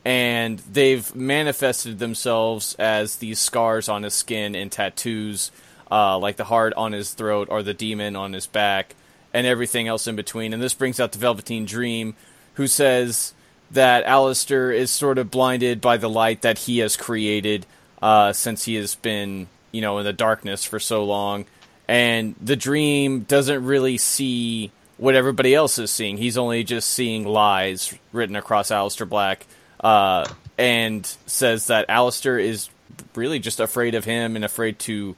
And 0.07 0.59
they've 0.61 1.15
manifested 1.15 1.99
themselves 1.99 2.75
as 2.79 3.17
these 3.17 3.39
scars 3.39 3.91
on 3.91 4.05
his 4.05 4.15
skin 4.15 4.55
and 4.55 4.73
tattoos, 4.73 5.51
uh, 5.91 6.17
like 6.17 6.37
the 6.37 6.45
heart 6.45 6.73
on 6.75 6.93
his 6.93 7.13
throat 7.13 7.49
or 7.51 7.63
the 7.63 7.75
demon 7.75 8.17
on 8.17 8.33
his 8.33 8.47
back, 8.47 8.95
and 9.35 9.47
everything 9.47 9.87
else 9.87 10.07
in 10.07 10.17
between. 10.17 10.55
And 10.55 10.63
this 10.63 10.73
brings 10.73 10.99
out 10.99 11.13
the 11.13 11.19
Velveteen 11.19 11.67
Dream, 11.67 12.15
who 12.55 12.67
says 12.67 13.35
that 13.73 14.07
Aleister 14.07 14.75
is 14.75 14.91
sort 14.91 15.19
of 15.19 15.31
blinded 15.31 15.81
by 15.81 15.97
the 15.97 16.09
light 16.09 16.43
that 16.43 16.59
he 16.59 16.79
has 16.79 16.97
created 16.97 17.67
uh, 18.01 18.33
since 18.33 18.65
he 18.65 18.75
has 18.77 18.95
been, 18.95 19.49
you 19.71 19.81
know, 19.81 19.99
in 19.99 20.05
the 20.05 20.13
darkness 20.13 20.65
for 20.65 20.79
so 20.79 21.05
long. 21.05 21.47
And 21.89 22.35
the 22.41 22.57
dream 22.57 23.21
doesn't 23.21 23.65
really 23.65 23.99
see 23.99 24.71
what 24.99 25.15
everybody 25.15 25.55
else 25.55 25.79
is 25.79 25.91
seeing. 25.91 26.17
He's 26.17 26.39
only 26.39 26.65
just 26.65 26.89
seeing 26.91 27.27
lies 27.27 27.95
written 28.13 28.37
across 28.37 28.71
Aleister 28.71 29.09
Black, 29.09 29.47
uh, 29.81 30.27
and 30.59 31.05
says 31.27 31.67
that 31.67 31.89
Aleister 31.89 32.41
is 32.41 32.69
really 33.17 33.39
just 33.39 33.59
afraid 33.59 33.95
of 33.95 34.05
him 34.05 34.37
and 34.37 34.45
afraid 34.45 34.79
to 34.81 35.17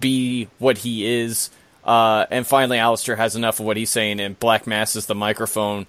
be 0.00 0.48
what 0.58 0.78
he 0.78 1.06
is. 1.06 1.50
Uh, 1.84 2.26
and 2.30 2.46
finally, 2.46 2.78
Aleister 2.78 3.16
has 3.16 3.36
enough 3.36 3.60
of 3.60 3.66
what 3.66 3.76
he's 3.76 3.90
saying, 3.90 4.20
and 4.20 4.38
Black 4.40 4.66
masses 4.66 5.06
the 5.06 5.14
microphone 5.14 5.86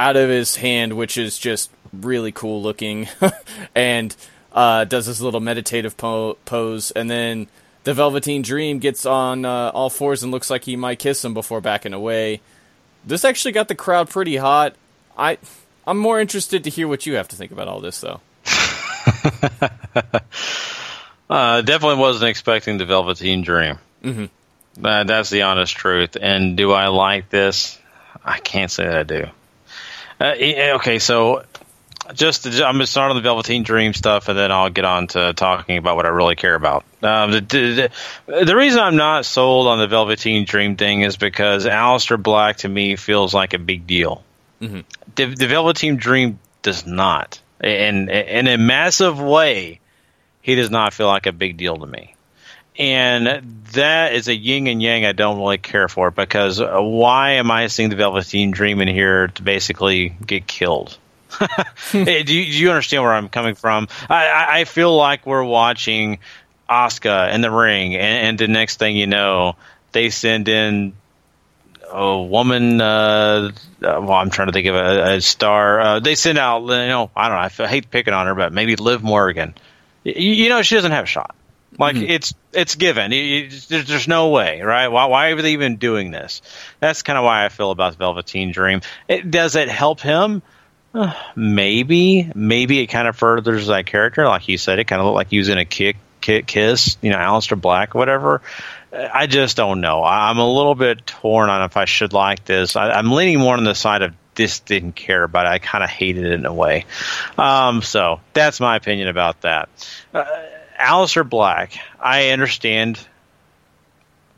out 0.00 0.16
of 0.16 0.30
his 0.30 0.56
hand, 0.56 0.94
which 0.94 1.18
is 1.18 1.38
just 1.38 1.70
really 1.92 2.32
cool 2.32 2.62
looking, 2.62 3.06
and 3.74 4.16
uh, 4.52 4.84
does 4.84 5.04
this 5.04 5.20
little 5.20 5.40
meditative 5.40 5.98
po- 5.98 6.38
pose. 6.46 6.90
And 6.90 7.10
then 7.10 7.48
the 7.84 7.92
Velveteen 7.92 8.40
Dream 8.40 8.78
gets 8.78 9.04
on 9.04 9.44
uh, 9.44 9.70
all 9.74 9.90
fours 9.90 10.22
and 10.22 10.32
looks 10.32 10.48
like 10.48 10.64
he 10.64 10.74
might 10.74 10.98
kiss 10.98 11.22
him 11.22 11.34
before 11.34 11.60
backing 11.60 11.92
away. 11.92 12.40
This 13.04 13.26
actually 13.26 13.52
got 13.52 13.68
the 13.68 13.74
crowd 13.74 14.08
pretty 14.08 14.36
hot. 14.36 14.74
I, 15.18 15.36
I'm 15.86 15.98
more 15.98 16.18
interested 16.18 16.64
to 16.64 16.70
hear 16.70 16.88
what 16.88 17.04
you 17.04 17.16
have 17.16 17.28
to 17.28 17.36
think 17.36 17.52
about 17.52 17.68
all 17.68 17.80
this, 17.80 18.00
though. 18.00 18.20
Uh, 21.30 21.62
definitely 21.62 22.00
wasn't 22.00 22.28
expecting 22.28 22.76
the 22.76 22.84
Velveteen 22.84 23.42
Dream. 23.42 23.78
Mm-hmm. 24.02 24.84
Uh, 24.84 25.04
that's 25.04 25.30
the 25.30 25.42
honest 25.42 25.76
truth. 25.76 26.16
And 26.20 26.56
do 26.56 26.72
I 26.72 26.88
like 26.88 27.30
this? 27.30 27.78
I 28.24 28.40
can't 28.40 28.68
say 28.68 28.82
that 28.82 28.96
I 28.96 29.02
do. 29.04 29.28
Uh, 30.20 30.34
eh, 30.36 30.72
okay, 30.74 30.98
so 30.98 31.44
just 32.12 32.44
to, 32.44 32.50
I'm 32.50 32.74
going 32.74 32.80
to 32.80 32.86
start 32.86 33.10
on 33.10 33.16
the 33.16 33.22
Velveteen 33.22 33.62
Dream 33.62 33.94
stuff, 33.94 34.28
and 34.28 34.38
then 34.38 34.52
I'll 34.52 34.68
get 34.68 34.84
on 34.84 35.06
to 35.08 35.32
talking 35.32 35.78
about 35.78 35.96
what 35.96 36.06
I 36.06 36.10
really 36.10 36.36
care 36.36 36.54
about. 36.54 36.84
Um, 37.02 37.30
the, 37.30 37.40
the, 38.26 38.44
the 38.44 38.56
reason 38.56 38.80
I'm 38.80 38.96
not 38.96 39.24
sold 39.24 39.66
on 39.66 39.78
the 39.78 39.86
Velveteen 39.86 40.44
Dream 40.44 40.76
thing 40.76 41.00
is 41.00 41.16
because 41.16 41.64
Aleister 41.64 42.22
Black 42.22 42.58
to 42.58 42.68
me 42.68 42.96
feels 42.96 43.32
like 43.32 43.54
a 43.54 43.58
big 43.58 43.86
deal. 43.86 44.22
Mm-hmm. 44.60 44.80
The, 45.14 45.34
the 45.34 45.46
Velveteen 45.46 45.96
Dream 45.96 46.38
does 46.62 46.86
not, 46.86 47.40
in 47.62 48.10
in 48.10 48.46
a 48.46 48.58
massive 48.58 49.18
way. 49.20 49.80
He 50.42 50.54
does 50.54 50.70
not 50.70 50.92
feel 50.92 51.06
like 51.06 51.26
a 51.26 51.32
big 51.32 51.56
deal 51.56 51.76
to 51.76 51.86
me 51.86 52.14
and 52.80 53.62
that 53.74 54.14
is 54.14 54.26
a 54.26 54.34
yin 54.34 54.66
and 54.66 54.82
yang 54.82 55.04
I 55.04 55.12
don't 55.12 55.38
really 55.38 55.58
care 55.58 55.86
for 55.86 56.10
because 56.10 56.60
uh, 56.60 56.80
why 56.80 57.32
am 57.32 57.50
I 57.50 57.66
seeing 57.66 57.90
the 57.90 57.96
Velveteen 57.96 58.52
Dream 58.52 58.80
in 58.80 58.88
here 58.88 59.28
to 59.28 59.42
basically 59.42 60.16
get 60.26 60.46
killed? 60.46 60.96
Hey, 61.92 62.22
do, 62.22 62.34
you, 62.34 62.44
do 62.52 62.58
you 62.58 62.70
understand 62.70 63.02
where 63.02 63.12
I'm 63.12 63.28
coming 63.28 63.54
from? 63.54 63.88
I, 64.08 64.60
I, 64.60 64.64
feel 64.64 64.96
like 64.96 65.26
we're 65.26 65.44
watching 65.44 66.18
Asuka 66.68 67.32
in 67.32 67.40
the 67.40 67.50
ring, 67.50 67.94
and, 67.94 68.28
and 68.28 68.38
the 68.38 68.48
next 68.48 68.78
thing 68.78 68.96
you 68.96 69.06
know, 69.06 69.56
they 69.92 70.10
send 70.10 70.48
in 70.48 70.92
a 71.90 72.20
woman. 72.20 72.80
Uh, 72.80 72.84
uh, 72.84 73.52
well, 73.80 74.12
I'm 74.12 74.30
trying 74.30 74.48
to 74.48 74.52
think 74.52 74.66
of 74.66 74.74
a, 74.74 75.16
a 75.16 75.20
star. 75.20 75.80
Uh, 75.80 76.00
they 76.00 76.14
send 76.14 76.38
out, 76.38 76.62
you 76.62 76.68
know, 76.68 77.10
I 77.16 77.28
don't 77.28 77.58
know. 77.58 77.64
I 77.64 77.68
hate 77.68 77.90
picking 77.90 78.14
on 78.14 78.26
her, 78.26 78.34
but 78.34 78.52
maybe 78.52 78.76
Liv 78.76 79.02
Morgan. 79.02 79.54
Y- 80.04 80.12
You, 80.16 80.48
know, 80.48 80.62
she 80.62 80.74
doesn't 80.74 80.92
have 80.92 81.04
a 81.04 81.08
shot. 81.08 81.34
Like 81.78 81.96
it's 81.96 82.34
it's 82.52 82.74
given. 82.74 83.10
There's, 83.10 83.68
there's 83.68 84.08
no 84.08 84.30
way, 84.30 84.60
right? 84.60 84.88
Why, 84.88 85.06
why 85.06 85.28
are 85.28 85.40
they 85.40 85.52
even 85.52 85.76
doing 85.76 86.10
this? 86.10 86.42
That's 86.80 87.02
kind 87.02 87.16
of 87.16 87.24
why 87.24 87.44
I 87.44 87.48
feel 87.48 87.70
about 87.70 87.94
Velveteen 87.94 88.52
Dream. 88.52 88.80
It, 89.08 89.30
does 89.30 89.56
it 89.56 89.68
help 89.68 90.00
him? 90.00 90.42
Uh, 90.92 91.14
maybe, 91.36 92.30
maybe 92.34 92.80
it 92.80 92.88
kind 92.88 93.06
of 93.06 93.16
furthers 93.16 93.68
that 93.68 93.86
character. 93.86 94.26
Like 94.26 94.48
you 94.48 94.58
said, 94.58 94.80
it 94.80 94.84
kind 94.84 95.00
of 95.00 95.06
looked 95.06 95.14
like 95.14 95.30
he 95.30 95.38
was 95.38 95.48
in 95.48 95.58
a 95.58 95.64
kick 95.64 95.96
Ki- 96.20 96.42
Kiss, 96.42 96.96
you 97.00 97.10
know, 97.10 97.16
Aleister 97.16 97.60
Black, 97.60 97.94
whatever. 97.94 98.42
I 98.92 99.26
just 99.26 99.56
don't 99.56 99.80
know. 99.80 100.02
I'm 100.02 100.38
a 100.38 100.52
little 100.52 100.74
bit 100.74 101.06
torn 101.06 101.48
on 101.48 101.62
if 101.62 101.76
I 101.76 101.84
should 101.84 102.12
like 102.12 102.44
this. 102.44 102.76
I, 102.76 102.90
I'm 102.90 103.12
leaning 103.12 103.38
more 103.38 103.56
on 103.56 103.64
the 103.64 103.74
side 103.74 104.02
of 104.02 104.14
this 104.34 104.60
didn't 104.60 104.92
care 104.92 105.22
about 105.22 105.46
it. 105.46 105.50
I 105.50 105.58
kind 105.58 105.84
of 105.84 105.90
hated 105.90 106.26
it 106.26 106.32
in 106.32 106.46
a 106.46 106.52
way. 106.52 106.86
Um, 107.38 107.82
so 107.82 108.20
that's 108.32 108.58
my 108.58 108.76
opinion 108.76 109.08
about 109.08 109.40
that. 109.42 109.68
Uh, 110.12 110.24
Aleister 110.80 111.28
Black, 111.28 111.78
I 112.00 112.30
understand 112.30 112.98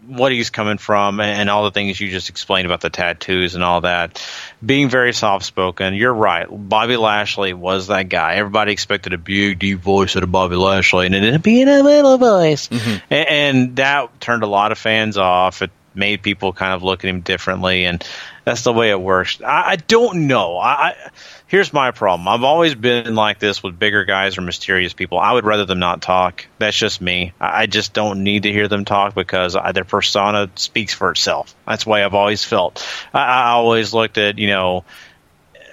what 0.06 0.32
he's 0.32 0.50
coming 0.50 0.78
from 0.78 1.20
and 1.20 1.48
all 1.48 1.62
the 1.64 1.70
things 1.70 2.00
you 2.00 2.10
just 2.10 2.28
explained 2.28 2.66
about 2.66 2.80
the 2.80 2.90
tattoos 2.90 3.54
and 3.54 3.62
all 3.62 3.82
that. 3.82 4.20
Being 4.64 4.88
very 4.88 5.12
soft 5.12 5.44
spoken, 5.44 5.94
you're 5.94 6.12
right. 6.12 6.46
Bobby 6.50 6.96
Lashley 6.96 7.52
was 7.54 7.86
that 7.86 8.08
guy. 8.08 8.34
Everybody 8.34 8.72
expected 8.72 9.12
a 9.12 9.18
big, 9.18 9.60
deep 9.60 9.78
voice 9.78 10.16
out 10.16 10.24
of 10.24 10.32
Bobby 10.32 10.56
Lashley, 10.56 11.06
and 11.06 11.14
it 11.14 11.18
ended 11.18 11.34
up 11.34 11.42
being 11.42 11.68
a 11.68 11.82
little 11.82 12.18
voice. 12.18 12.68
Mm-hmm. 12.68 12.96
And, 13.10 13.28
and 13.28 13.76
that 13.76 14.20
turned 14.20 14.42
a 14.42 14.48
lot 14.48 14.72
of 14.72 14.78
fans 14.78 15.16
off. 15.18 15.62
It 15.62 15.70
made 15.94 16.22
people 16.22 16.52
kind 16.52 16.72
of 16.72 16.82
look 16.82 17.04
at 17.04 17.08
him 17.08 17.20
differently, 17.20 17.84
and 17.84 18.04
that's 18.44 18.62
the 18.62 18.72
way 18.72 18.90
it 18.90 19.00
works. 19.00 19.40
I, 19.40 19.72
I 19.72 19.76
don't 19.76 20.26
know. 20.26 20.56
I, 20.58 20.70
I 20.70 21.10
here's 21.46 21.72
my 21.72 21.90
problem. 21.90 22.28
I've 22.28 22.44
always 22.44 22.74
been 22.74 23.14
like 23.14 23.38
this 23.38 23.62
with 23.62 23.78
bigger 23.78 24.04
guys 24.04 24.38
or 24.38 24.42
mysterious 24.42 24.92
people. 24.92 25.18
I 25.18 25.32
would 25.32 25.44
rather 25.44 25.64
them 25.64 25.78
not 25.78 26.02
talk. 26.02 26.46
That's 26.58 26.76
just 26.76 27.00
me. 27.00 27.32
I, 27.40 27.62
I 27.62 27.66
just 27.66 27.92
don't 27.92 28.22
need 28.24 28.44
to 28.44 28.52
hear 28.52 28.68
them 28.68 28.84
talk 28.84 29.14
because 29.14 29.56
their 29.74 29.84
persona 29.84 30.50
speaks 30.56 30.94
for 30.94 31.10
itself. 31.10 31.54
That's 31.66 31.86
why 31.86 32.04
I've 32.04 32.14
always 32.14 32.44
felt. 32.44 32.86
I, 33.12 33.24
I 33.24 33.50
always 33.50 33.92
looked 33.92 34.18
at 34.18 34.38
you 34.38 34.48
know. 34.48 34.84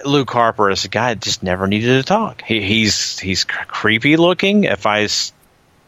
Luke 0.05 0.31
Harper 0.31 0.69
as 0.69 0.85
a 0.85 0.87
guy 0.87 1.13
that 1.13 1.21
just 1.21 1.43
never 1.43 1.67
needed 1.67 1.97
to 1.97 2.03
talk. 2.03 2.41
He, 2.41 2.61
he's 2.61 3.19
he's 3.19 3.43
creepy 3.43 4.15
looking. 4.15 4.63
If 4.63 4.85
I 4.85 5.07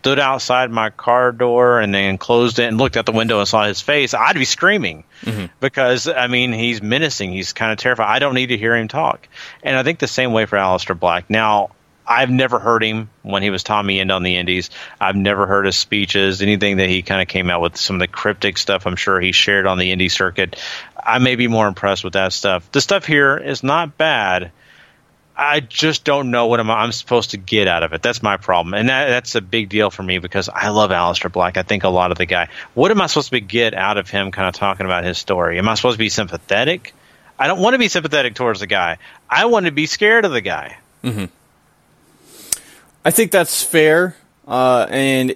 stood 0.02 0.18
outside 0.18 0.72
my 0.72 0.90
car 0.90 1.32
door 1.32 1.80
and 1.80 1.94
then 1.94 2.18
closed 2.18 2.58
it 2.58 2.64
and 2.64 2.80
looked 2.80 2.98
out 2.98 3.06
the 3.06 3.12
window 3.12 3.38
and 3.38 3.48
saw 3.48 3.68
his 3.68 3.82
face, 3.82 4.16
I'd 4.16 4.34
be 4.34 4.46
screaming 4.46 5.04
mm-hmm. 5.22 5.46
because 5.60 6.08
I 6.08 6.26
mean 6.26 6.54
he's 6.54 6.82
menacing. 6.82 7.32
He's 7.32 7.54
kind 7.54 7.72
of 7.72 7.78
terrifying. 7.78 8.10
I 8.10 8.18
don't 8.18 8.34
need 8.34 8.48
to 8.48 8.58
hear 8.58 8.76
him 8.76 8.88
talk. 8.88 9.28
And 9.62 9.78
I 9.78 9.84
think 9.84 10.00
the 10.00 10.08
same 10.08 10.34
way 10.34 10.48
for 10.48 10.58
Aleister 10.58 11.00
Black. 11.00 11.30
Now 11.30 11.70
I've 12.08 12.32
never 12.32 12.58
heard 12.58 12.84
him 12.84 13.12
when 13.22 13.44
he 13.44 13.52
was 13.52 13.62
Tommy 13.62 14.00
End 14.00 14.12
on 14.12 14.24
the 14.24 14.38
Indies. 14.38 14.72
I've 15.00 15.16
never 15.16 15.46
heard 15.46 15.68
his 15.68 15.78
speeches, 15.78 16.42
anything 16.42 16.78
that 16.78 16.90
he 16.90 17.04
kind 17.04 17.22
of 17.22 17.28
came 17.28 17.52
out 17.52 17.62
with, 17.62 17.78
some 17.78 17.98
of 17.98 18.00
the 18.00 18.08
cryptic 18.08 18.58
stuff 18.58 18.88
I'm 18.88 18.96
sure 18.96 19.22
he 19.22 19.34
shared 19.34 19.68
on 19.68 19.78
the 19.78 19.96
indie 19.96 20.10
circuit. 20.10 20.60
I 20.98 21.20
may 21.20 21.36
be 21.36 21.48
more 21.48 21.68
impressed 21.68 22.04
with 22.04 22.14
that 22.14 22.34
stuff. 22.34 22.72
The 22.72 22.82
stuff 22.82 23.06
here 23.06 23.38
is 23.38 23.62
not 23.62 24.00
bad. 24.00 24.52
I 25.42 25.60
just 25.60 26.04
don't 26.04 26.30
know 26.30 26.46
what 26.46 26.60
I'm, 26.60 26.70
I'm 26.70 26.92
supposed 26.92 27.32
to 27.32 27.38
get 27.38 27.68
out 27.68 27.82
of 27.82 27.94
it. 27.94 28.04
That's 28.04 28.22
my 28.22 28.38
problem, 28.38 28.76
and 28.76 28.90
that, 28.90 29.08
that's 29.08 29.34
a 29.34 29.42
big 29.42 29.70
deal 29.70 29.90
for 29.90 30.04
me 30.04 30.20
because 30.20 30.50
I 30.50 30.70
love 30.70 30.92
Aleister 30.92 31.32
Black. 31.32 31.58
I 31.58 31.64
think 31.64 31.84
a 31.84 31.90
lot 31.90 32.12
of 32.12 32.20
the 32.20 32.28
guy. 32.28 32.50
What 32.76 32.92
am 32.92 33.02
I 33.02 33.08
supposed 33.08 33.32
to 33.32 33.40
get 33.40 33.74
out 33.74 33.98
of 33.98 34.08
him? 34.08 34.30
Kind 34.30 34.48
of 34.48 34.54
talking 34.54 34.86
about 34.86 35.04
his 35.04 35.18
story. 35.18 35.58
Am 35.58 35.68
I 35.68 35.74
supposed 35.74 35.96
to 35.96 36.00
be 36.00 36.10
sympathetic? 36.10 36.94
I 37.40 37.48
don't 37.48 37.60
want 37.60 37.74
to 37.74 37.80
be 37.80 37.88
sympathetic 37.88 38.36
towards 38.36 38.60
the 38.60 38.68
guy. 38.68 39.00
I 39.28 39.46
want 39.46 39.66
to 39.66 39.72
be 39.72 39.88
scared 39.88 40.26
of 40.26 40.32
the 40.32 40.42
guy. 40.42 40.78
I 43.04 43.10
think 43.10 43.32
that's 43.32 43.64
fair, 43.64 44.16
uh, 44.48 44.86
and 44.92 45.34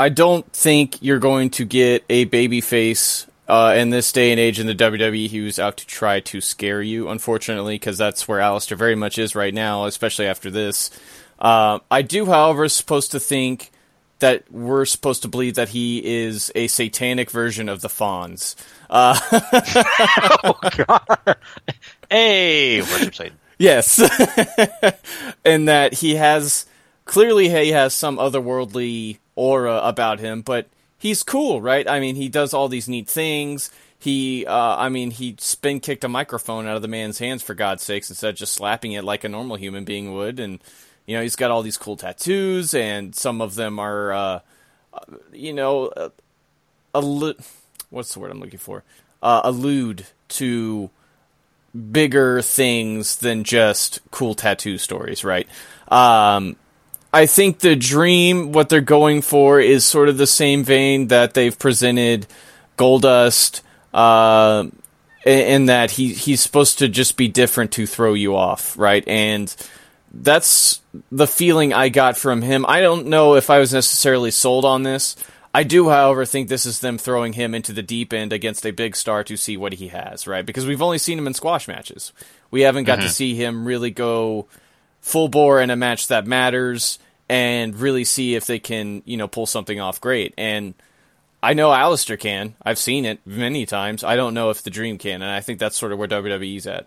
I 0.00 0.08
don't 0.08 0.52
think 0.52 1.00
you're 1.02 1.20
going 1.20 1.50
to 1.50 1.64
get 1.64 2.04
a 2.10 2.24
baby 2.24 2.60
face 2.60 3.28
uh, 3.48 3.74
in 3.76 3.90
this 3.90 4.10
day 4.12 4.30
and 4.30 4.40
age 4.40 4.58
in 4.58 4.66
the 4.66 4.74
WWE 4.74 5.30
who's 5.30 5.58
out 5.58 5.76
to 5.78 5.86
try 5.86 6.20
to 6.20 6.40
scare 6.40 6.82
you, 6.82 7.08
unfortunately, 7.08 7.76
because 7.76 7.98
that's 7.98 8.26
where 8.26 8.40
Aleister 8.40 8.76
very 8.76 8.96
much 8.96 9.18
is 9.18 9.34
right 9.34 9.54
now, 9.54 9.84
especially 9.84 10.26
after 10.26 10.50
this. 10.50 10.90
Uh, 11.38 11.78
I 11.90 12.02
do, 12.02 12.26
however, 12.26 12.68
supposed 12.68 13.12
to 13.12 13.20
think 13.20 13.70
that 14.18 14.50
we're 14.50 14.86
supposed 14.86 15.22
to 15.22 15.28
believe 15.28 15.56
that 15.56 15.68
he 15.68 16.22
is 16.24 16.50
a 16.54 16.68
satanic 16.68 17.30
version 17.30 17.68
of 17.68 17.82
the 17.82 17.88
Fonz. 17.88 18.54
Hey, 22.08 22.80
worship 22.82 23.16
Satan. 23.16 23.36
Yes. 23.58 23.98
and 25.44 25.68
that 25.68 25.94
he 25.94 26.14
has 26.14 26.66
clearly 27.04 27.48
he 27.48 27.70
has 27.70 27.94
some 27.94 28.16
otherworldly 28.16 29.18
aura 29.34 29.78
about 29.78 30.20
him, 30.20 30.42
but 30.42 30.68
he's 30.98 31.22
cool, 31.22 31.60
right? 31.60 31.88
I 31.88 32.00
mean, 32.00 32.16
he 32.16 32.28
does 32.28 32.54
all 32.54 32.68
these 32.68 32.88
neat 32.88 33.08
things. 33.08 33.70
He 33.98 34.44
uh, 34.46 34.76
I 34.76 34.88
mean, 34.88 35.10
he 35.10 35.36
spin 35.38 35.80
kicked 35.80 36.04
a 36.04 36.08
microphone 36.08 36.66
out 36.66 36.76
of 36.76 36.82
the 36.82 36.88
man's 36.88 37.18
hands 37.18 37.42
for 37.42 37.54
God's 37.54 37.82
sakes 37.82 38.10
instead 38.10 38.30
of 38.30 38.36
just 38.36 38.52
slapping 38.52 38.92
it 38.92 39.04
like 39.04 39.24
a 39.24 39.28
normal 39.28 39.56
human 39.56 39.84
being 39.84 40.12
would 40.12 40.38
and 40.38 40.60
you 41.06 41.16
know, 41.16 41.22
he's 41.22 41.36
got 41.36 41.50
all 41.50 41.62
these 41.62 41.78
cool 41.78 41.96
tattoos 41.96 42.74
and 42.74 43.14
some 43.14 43.40
of 43.40 43.54
them 43.54 43.78
are 43.78 44.12
uh, 44.12 44.40
uh, 44.92 45.16
you 45.32 45.52
know, 45.52 45.86
uh, 45.88 46.08
allu- 46.94 47.40
what's 47.90 48.12
the 48.12 48.20
word 48.20 48.30
I'm 48.30 48.40
looking 48.40 48.58
for? 48.58 48.82
Uh, 49.22 49.40
allude 49.44 50.06
to 50.28 50.90
bigger 51.92 52.42
things 52.42 53.16
than 53.16 53.44
just 53.44 54.00
cool 54.10 54.34
tattoo 54.34 54.78
stories, 54.78 55.24
right? 55.24 55.46
Um, 55.88 56.56
I 57.16 57.24
think 57.24 57.60
the 57.60 57.74
dream, 57.74 58.52
what 58.52 58.68
they're 58.68 58.82
going 58.82 59.22
for, 59.22 59.58
is 59.58 59.86
sort 59.86 60.10
of 60.10 60.18
the 60.18 60.26
same 60.26 60.64
vein 60.64 61.06
that 61.06 61.32
they've 61.32 61.58
presented 61.58 62.26
Goldust, 62.76 63.62
uh, 63.94 64.66
in, 65.24 65.38
in 65.38 65.66
that 65.66 65.92
he 65.92 66.12
he's 66.12 66.42
supposed 66.42 66.78
to 66.80 66.88
just 66.88 67.16
be 67.16 67.26
different 67.26 67.72
to 67.72 67.86
throw 67.86 68.12
you 68.12 68.36
off, 68.36 68.76
right? 68.76 69.02
And 69.08 69.54
that's 70.12 70.82
the 71.10 71.26
feeling 71.26 71.72
I 71.72 71.88
got 71.88 72.18
from 72.18 72.42
him. 72.42 72.66
I 72.68 72.82
don't 72.82 73.06
know 73.06 73.34
if 73.34 73.48
I 73.48 73.60
was 73.60 73.72
necessarily 73.72 74.30
sold 74.30 74.66
on 74.66 74.82
this. 74.82 75.16
I 75.54 75.62
do, 75.62 75.88
however, 75.88 76.26
think 76.26 76.50
this 76.50 76.66
is 76.66 76.80
them 76.80 76.98
throwing 76.98 77.32
him 77.32 77.54
into 77.54 77.72
the 77.72 77.82
deep 77.82 78.12
end 78.12 78.30
against 78.34 78.66
a 78.66 78.72
big 78.72 78.94
star 78.94 79.24
to 79.24 79.38
see 79.38 79.56
what 79.56 79.72
he 79.72 79.88
has, 79.88 80.26
right? 80.26 80.44
Because 80.44 80.66
we've 80.66 80.82
only 80.82 80.98
seen 80.98 81.16
him 81.16 81.26
in 81.26 81.32
squash 81.32 81.66
matches. 81.66 82.12
We 82.50 82.60
haven't 82.60 82.84
got 82.84 82.96
to 82.96 83.08
see 83.08 83.34
him 83.36 83.66
really 83.66 83.90
go 83.90 84.48
full 85.00 85.28
bore 85.28 85.62
in 85.62 85.70
a 85.70 85.76
match 85.76 86.08
that 86.08 86.26
matters 86.26 86.98
and 87.28 87.74
really 87.76 88.04
see 88.04 88.34
if 88.34 88.46
they 88.46 88.58
can, 88.58 89.02
you 89.04 89.16
know, 89.16 89.28
pull 89.28 89.46
something 89.46 89.80
off 89.80 90.00
great. 90.00 90.34
And 90.38 90.74
I 91.42 91.54
know 91.54 91.70
Aleister 91.70 92.18
can. 92.18 92.54
I've 92.62 92.78
seen 92.78 93.04
it 93.04 93.20
many 93.24 93.66
times. 93.66 94.04
I 94.04 94.16
don't 94.16 94.34
know 94.34 94.50
if 94.50 94.62
the 94.62 94.70
Dream 94.70 94.98
can, 94.98 95.22
and 95.22 95.30
I 95.30 95.40
think 95.40 95.58
that's 95.58 95.76
sort 95.76 95.92
of 95.92 95.98
where 95.98 96.08
WWE's 96.08 96.66
at. 96.66 96.86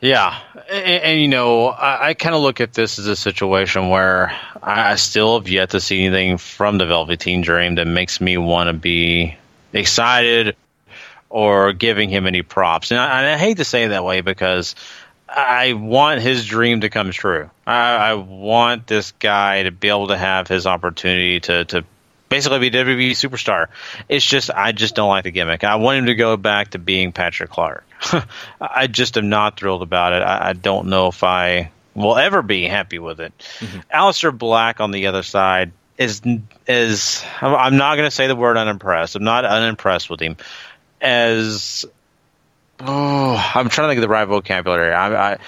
Yeah, 0.00 0.38
and, 0.70 1.02
and, 1.02 1.20
you 1.20 1.26
know, 1.26 1.66
I, 1.66 2.10
I 2.10 2.14
kind 2.14 2.34
of 2.36 2.40
look 2.40 2.60
at 2.60 2.72
this 2.72 3.00
as 3.00 3.08
a 3.08 3.16
situation 3.16 3.88
where 3.88 4.38
I, 4.62 4.94
still 4.94 5.40
have 5.40 5.48
yet 5.48 5.70
to 5.70 5.80
see 5.80 6.04
anything 6.04 6.38
from 6.38 6.78
the 6.78 6.86
Velveteen 6.86 7.42
Dream 7.42 7.74
that 7.74 7.86
makes 7.86 8.20
me 8.20 8.38
want 8.38 8.68
to 8.68 8.74
be 8.74 9.36
excited 9.72 10.54
or 11.28 11.72
giving 11.72 12.10
him 12.10 12.28
any 12.28 12.42
props. 12.42 12.92
And 12.92 13.00
I, 13.00 13.22
and 13.22 13.30
I 13.30 13.38
hate 13.38 13.56
to 13.56 13.64
say 13.64 13.84
it 13.84 13.88
that 13.88 14.04
way 14.04 14.20
because 14.20 14.76
I 15.28 15.74
want 15.74 16.20
his 16.22 16.46
dream 16.46 16.80
to 16.80 16.88
come 16.88 17.10
true. 17.10 17.50
I, 17.66 17.96
I 17.96 18.14
want 18.14 18.86
this 18.86 19.12
guy 19.12 19.64
to 19.64 19.70
be 19.70 19.88
able 19.88 20.08
to 20.08 20.16
have 20.16 20.48
his 20.48 20.66
opportunity 20.66 21.40
to 21.40 21.64
to 21.66 21.84
basically 22.28 22.58
be 22.58 22.70
WWE 22.70 23.10
superstar. 23.10 23.66
It's 24.08 24.24
just 24.24 24.50
I 24.50 24.72
just 24.72 24.94
don't 24.94 25.08
like 25.08 25.24
the 25.24 25.30
gimmick. 25.30 25.64
I 25.64 25.76
want 25.76 25.98
him 25.98 26.06
to 26.06 26.14
go 26.14 26.36
back 26.36 26.70
to 26.70 26.78
being 26.78 27.12
Patrick 27.12 27.50
Clark. 27.50 27.84
I 28.60 28.86
just 28.86 29.16
am 29.18 29.28
not 29.28 29.58
thrilled 29.58 29.82
about 29.82 30.12
it. 30.14 30.22
I, 30.22 30.50
I 30.50 30.52
don't 30.54 30.86
know 30.88 31.08
if 31.08 31.22
I 31.22 31.70
will 31.94 32.16
ever 32.16 32.42
be 32.42 32.64
happy 32.66 32.98
with 32.98 33.20
it. 33.20 33.32
mm 33.58 33.82
Aleister 33.92 34.36
Black 34.36 34.80
on 34.80 34.92
the 34.92 35.08
other 35.08 35.22
side 35.22 35.72
is 35.98 36.22
is 36.66 37.22
I'm- 37.42 37.54
I'm 37.54 37.76
not 37.76 37.96
going 37.96 38.06
to 38.06 38.14
say 38.14 38.28
the 38.28 38.36
word 38.36 38.56
unimpressed. 38.56 39.16
I'm 39.16 39.24
not 39.24 39.44
unimpressed 39.44 40.08
with 40.08 40.20
him. 40.20 40.36
As 41.00 41.84
oh, 42.80 43.52
I'm 43.54 43.68
trying 43.68 43.88
to 43.88 43.90
think 43.90 43.98
of 43.98 44.02
the 44.02 44.08
right 44.08 44.26
vocabulary. 44.26 44.92
I 44.92 45.32
I, 45.32 45.38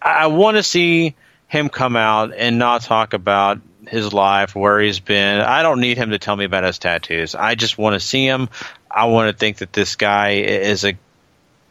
I 0.00 0.26
want 0.28 0.56
to 0.56 0.62
see 0.62 1.14
him 1.48 1.68
come 1.68 1.96
out 1.96 2.32
and 2.34 2.58
not 2.58 2.82
talk 2.82 3.12
about 3.12 3.60
his 3.86 4.12
life, 4.12 4.54
where 4.54 4.80
he's 4.80 5.00
been. 5.00 5.40
I 5.40 5.62
don't 5.62 5.80
need 5.80 5.98
him 5.98 6.10
to 6.10 6.18
tell 6.18 6.36
me 6.36 6.44
about 6.44 6.64
his 6.64 6.78
tattoos. 6.78 7.34
I 7.34 7.54
just 7.54 7.78
want 7.78 7.94
to 7.94 8.00
see 8.00 8.24
him. 8.24 8.48
I 8.90 9.06
want 9.06 9.30
to 9.30 9.38
think 9.38 9.58
that 9.58 9.72
this 9.72 9.96
guy 9.96 10.30
is 10.30 10.84
a 10.84 10.96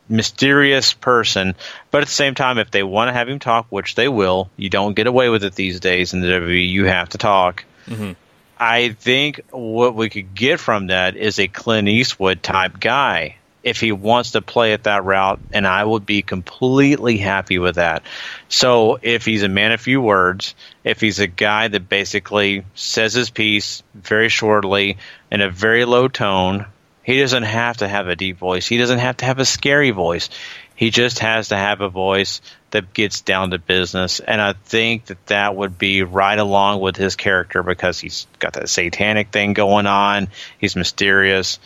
mysterious 0.10 0.94
person, 0.94 1.56
but 1.90 2.02
at 2.02 2.08
the 2.08 2.14
same 2.14 2.36
time, 2.36 2.58
if 2.58 2.70
they 2.70 2.84
want 2.84 3.10
to 3.10 3.14
have 3.14 3.30
him 3.30 3.40
talk, 3.40 3.68
which 3.70 3.96
they 3.96 4.08
will, 4.08 4.50
you 4.58 4.70
don't 4.70 4.96
get 4.96 5.08
away 5.08 5.30
with 5.30 5.44
it 5.44 5.56
these 5.56 5.80
days 5.80 6.14
in 6.14 6.22
the 6.22 6.28
WWE. 6.28 6.70
You 6.70 6.86
have 6.86 7.10
to 7.10 7.18
talk. 7.18 7.64
Mm-hmm. 7.88 8.14
I 8.60 8.90
think 8.90 9.42
what 9.50 9.96
we 9.96 10.10
could 10.10 10.36
get 10.36 10.60
from 10.60 10.88
that 10.88 11.16
is 11.16 11.40
a 11.40 11.48
Clint 11.48 11.88
Eastwood 11.88 12.44
type 12.44 12.80
guy 12.80 13.38
if 13.64 13.80
he 13.80 13.92
wants 13.92 14.32
to 14.32 14.42
play 14.42 14.74
it 14.74 14.84
that 14.84 15.04
route, 15.06 15.40
and 15.54 15.68
I 15.68 15.84
would 15.84 16.06
be 16.06 16.24
completely 16.24 17.18
happy 17.18 17.60
with 17.60 17.76
that. 17.76 18.04
So 18.50 18.98
if 19.02 19.24
he's 19.26 19.44
a 19.44 19.50
man 19.50 19.72
of 19.72 19.82
few 19.82 20.02
words, 20.02 20.56
if 20.84 21.00
he's 21.00 21.20
a 21.20 21.28
guy 21.28 21.68
that 21.68 21.88
basically 21.88 22.66
says 22.74 23.14
his 23.14 23.30
piece 23.30 23.84
very 23.94 24.30
shortly 24.30 24.98
in 25.30 25.42
a 25.42 25.50
very 25.50 25.86
low 25.86 26.08
tone, 26.08 26.66
He 27.04 27.20
doesn't 27.20 27.44
have 27.44 27.78
to 27.78 27.88
have 27.88 28.08
a 28.08 28.16
deep 28.16 28.38
voice. 28.38 28.68
He 28.68 28.78
doesn't 28.78 29.00
have 29.00 29.18
to 29.18 29.26
have 29.26 29.40
a 29.40 29.46
scary 29.46 29.92
voice. 29.92 30.30
He 30.76 30.90
just 30.90 31.20
has 31.20 31.50
to 31.50 31.58
have 31.58 31.82
a 31.82 31.90
voice 31.90 32.42
that 32.72 32.94
gets 32.94 33.22
down 33.22 33.52
to 33.52 33.60
business. 33.60 34.20
And 34.20 34.42
I 34.42 34.54
think 34.54 35.06
that 35.06 35.26
that 35.28 35.56
would 35.56 35.78
be 35.78 36.04
right 36.04 36.38
along 36.38 36.80
with 36.80 36.96
his 36.96 37.16
character 37.16 37.64
because 37.64 38.00
he's 38.00 38.28
got 38.40 38.54
that 38.54 38.70
satanic 38.70 39.32
thing 39.32 39.54
going 39.54 39.88
on. 39.88 40.30
He's 40.60 40.76
mysterious. 40.76 41.60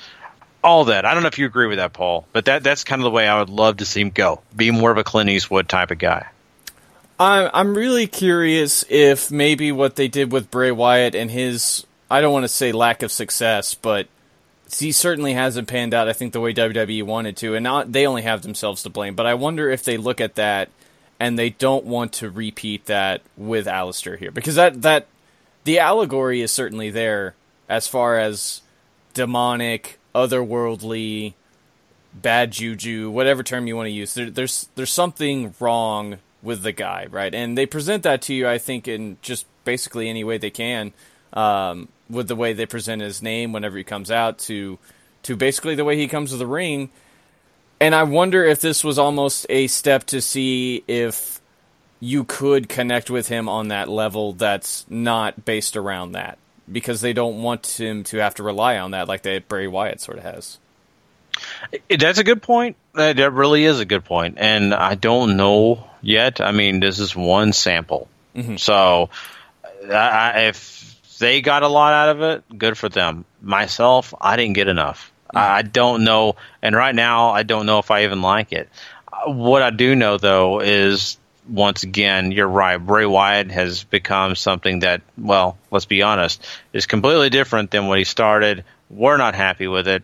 All 0.65 0.85
that. 0.85 1.05
I 1.05 1.13
don't 1.13 1.21
know 1.21 1.27
if 1.27 1.37
you 1.37 1.45
agree 1.45 1.67
with 1.67 1.77
that, 1.77 1.93
Paul, 1.93 2.25
but 2.33 2.45
that 2.45 2.63
that's 2.63 2.83
kind 2.83 2.99
of 2.99 3.03
the 3.03 3.11
way 3.11 3.27
I 3.27 3.37
would 3.37 3.49
love 3.49 3.77
to 3.77 3.85
see 3.85 4.01
him 4.01 4.09
go. 4.09 4.41
Be 4.55 4.71
more 4.71 4.89
of 4.89 4.97
a 4.97 5.03
Clint 5.03 5.29
Eastwood 5.29 5.69
type 5.69 5.91
of 5.91 5.99
guy. 5.99 6.27
I'm 7.19 7.49
I'm 7.53 7.77
really 7.77 8.07
curious 8.07 8.83
if 8.89 9.29
maybe 9.29 9.71
what 9.71 9.95
they 9.95 10.07
did 10.07 10.31
with 10.31 10.49
Bray 10.49 10.71
Wyatt 10.71 11.13
and 11.13 11.29
his 11.29 11.85
I 12.09 12.21
don't 12.21 12.33
want 12.33 12.45
to 12.45 12.49
say 12.49 12.71
lack 12.71 13.03
of 13.03 13.11
success, 13.11 13.75
but 13.75 14.07
he 14.75 14.91
certainly 14.91 15.33
hasn't 15.33 15.67
panned 15.67 15.93
out. 15.93 16.09
I 16.09 16.13
think 16.13 16.33
the 16.33 16.41
way 16.41 16.51
WWE 16.51 17.03
wanted 17.03 17.37
to, 17.37 17.53
and 17.53 17.63
not 17.63 17.91
they 17.91 18.07
only 18.07 18.23
have 18.23 18.41
themselves 18.41 18.81
to 18.83 18.89
blame. 18.89 19.15
But 19.15 19.27
I 19.27 19.35
wonder 19.35 19.69
if 19.69 19.83
they 19.83 19.97
look 19.97 20.19
at 20.19 20.35
that 20.35 20.69
and 21.19 21.37
they 21.37 21.51
don't 21.51 21.85
want 21.85 22.11
to 22.13 22.29
repeat 22.29 22.85
that 22.87 23.21
with 23.37 23.67
Aleister 23.67 24.17
here 24.17 24.31
because 24.31 24.55
that 24.55 24.81
that 24.81 25.07
the 25.63 25.79
allegory 25.79 26.41
is 26.41 26.51
certainly 26.51 26.89
there 26.89 27.35
as 27.69 27.87
far 27.87 28.19
as 28.19 28.61
demonic, 29.13 29.99
otherworldly, 30.15 31.33
bad 32.13 32.51
juju, 32.51 33.11
whatever 33.11 33.43
term 33.43 33.67
you 33.67 33.75
want 33.75 33.87
to 33.87 33.91
use. 33.91 34.13
There, 34.13 34.29
there's 34.31 34.69
there's 34.75 34.91
something 34.91 35.53
wrong 35.59 36.19
with 36.41 36.63
the 36.63 36.71
guy, 36.71 37.07
right? 37.11 37.33
And 37.33 37.57
they 37.57 37.65
present 37.65 38.03
that 38.03 38.21
to 38.23 38.33
you, 38.33 38.47
I 38.47 38.57
think, 38.57 38.87
in 38.87 39.17
just 39.21 39.45
basically 39.65 40.09
any 40.09 40.23
way 40.23 40.37
they 40.37 40.49
can, 40.49 40.93
um, 41.33 41.89
with 42.09 42.27
the 42.27 42.35
way 42.35 42.53
they 42.53 42.65
present 42.65 43.01
his 43.01 43.21
name 43.21 43.51
whenever 43.51 43.77
he 43.77 43.83
comes 43.83 44.09
out 44.09 44.39
to 44.39 44.79
to 45.23 45.35
basically 45.35 45.75
the 45.75 45.85
way 45.85 45.97
he 45.97 46.07
comes 46.07 46.31
to 46.31 46.37
the 46.37 46.47
ring. 46.47 46.89
And 47.81 47.93
I 47.93 48.03
wonder 48.03 48.45
if 48.45 48.61
this 48.61 48.83
was 48.83 48.97
almost 48.97 49.45
a 49.49 49.67
step 49.67 50.05
to 50.05 50.21
see 50.21 50.83
if 50.87 51.41
you 51.99 52.23
could 52.23 52.69
connect 52.69 53.09
with 53.09 53.27
him 53.27 53.49
on 53.49 53.67
that 53.67 53.89
level 53.89 54.33
that's 54.33 54.85
not 54.89 55.43
based 55.43 55.75
around 55.75 56.13
that 56.13 56.37
because 56.71 57.01
they 57.01 57.13
don't 57.13 57.41
want 57.41 57.79
him 57.79 58.03
to 58.05 58.17
have 58.17 58.35
to 58.35 58.43
rely 58.43 58.77
on 58.77 58.91
that 58.91 59.07
like 59.07 59.21
that 59.23 59.47
Bray 59.47 59.67
Wyatt 59.67 60.01
sort 60.01 60.17
of 60.17 60.23
has. 60.23 60.59
That's 61.89 62.19
a 62.19 62.23
good 62.23 62.41
point. 62.41 62.77
That 62.93 63.33
really 63.33 63.65
is 63.65 63.79
a 63.79 63.85
good 63.85 64.05
point. 64.05 64.37
and 64.37 64.73
I 64.73 64.95
don't 64.95 65.37
know 65.37 65.87
yet. 66.01 66.39
I 66.41 66.51
mean, 66.51 66.79
this 66.79 66.99
is 66.99 67.15
one 67.15 67.51
sample, 67.53 68.07
mm-hmm. 68.35 68.55
so 68.55 69.09
I, 69.91 70.45
if 70.47 71.17
they 71.19 71.41
got 71.41 71.63
a 71.63 71.67
lot 71.67 71.93
out 71.93 72.09
of 72.15 72.21
it, 72.21 72.57
good 72.57 72.77
for 72.77 72.89
them. 72.89 73.25
Myself, 73.41 74.13
I 74.19 74.37
didn't 74.37 74.53
get 74.53 74.67
enough. 74.67 75.11
Mm-hmm. 75.27 75.37
I 75.37 75.61
don't 75.63 76.03
know, 76.03 76.35
and 76.61 76.75
right 76.75 76.95
now, 76.95 77.31
I 77.31 77.43
don't 77.43 77.65
know 77.65 77.79
if 77.79 77.91
I 77.91 78.03
even 78.03 78.21
like 78.21 78.53
it. 78.53 78.69
What 79.25 79.61
I 79.61 79.71
do 79.71 79.95
know, 79.95 80.17
though, 80.17 80.61
is 80.61 81.17
once 81.49 81.83
again, 81.83 82.31
you're 82.31 82.47
right. 82.47 82.77
Bray 82.77 83.05
Wyatt 83.05 83.51
has 83.51 83.83
become 83.83 84.35
something 84.35 84.79
that, 84.79 85.01
well, 85.17 85.57
let's 85.71 85.85
be 85.85 86.01
honest, 86.01 86.45
is 86.73 86.85
completely 86.85 87.29
different 87.29 87.71
than 87.71 87.87
when 87.87 87.97
he 87.97 88.03
started. 88.03 88.63
We're 88.89 89.17
not 89.17 89.35
happy 89.35 89.67
with 89.67 89.87
it. 89.87 90.03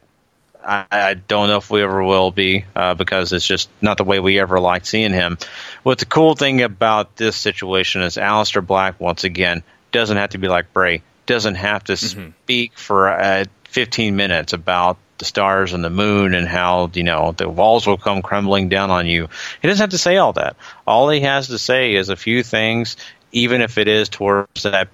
I, 0.63 0.85
I 0.91 1.13
don't 1.15 1.47
know 1.47 1.57
if 1.57 1.69
we 1.69 1.81
ever 1.81 2.03
will 2.03 2.31
be 2.31 2.65
uh, 2.75 2.93
because 2.93 3.33
it's 3.33 3.45
just 3.45 3.69
not 3.81 3.97
the 3.97 4.03
way 4.03 4.19
we 4.19 4.39
ever 4.39 4.59
liked 4.59 4.85
seeing 4.85 5.13
him. 5.13 5.37
What 5.83 5.97
the 5.97 6.05
cool 6.05 6.35
thing 6.35 6.61
about 6.61 7.15
this 7.15 7.35
situation 7.35 8.01
is 8.01 8.15
Aleister 8.17 8.65
Black, 8.65 8.99
once 8.99 9.23
again, 9.23 9.63
doesn't 9.91 10.17
have 10.17 10.31
to 10.31 10.37
be 10.37 10.47
like 10.47 10.71
Bray, 10.73 11.01
doesn't 11.25 11.55
have 11.55 11.83
to 11.85 11.93
mm-hmm. 11.93 12.29
speak 12.43 12.77
for 12.77 13.09
uh, 13.09 13.45
15 13.65 14.15
minutes 14.15 14.53
about 14.53 14.97
the 15.21 15.25
stars 15.25 15.73
and 15.73 15.83
the 15.83 15.89
moon 15.91 16.33
and 16.33 16.47
how 16.47 16.89
you 16.95 17.03
know 17.03 17.31
the 17.31 17.47
walls 17.47 17.85
will 17.85 17.97
come 17.97 18.23
crumbling 18.23 18.69
down 18.69 18.89
on 18.89 19.05
you. 19.05 19.29
He 19.61 19.67
doesn't 19.67 19.83
have 19.83 19.91
to 19.91 19.99
say 19.99 20.17
all 20.17 20.33
that. 20.33 20.57
All 20.87 21.09
he 21.09 21.21
has 21.21 21.47
to 21.49 21.59
say 21.59 21.93
is 21.93 22.09
a 22.09 22.15
few 22.15 22.41
things, 22.41 22.97
even 23.31 23.61
if 23.61 23.77
it 23.77 23.87
is 23.87 24.09
towards 24.09 24.63
that 24.63 24.87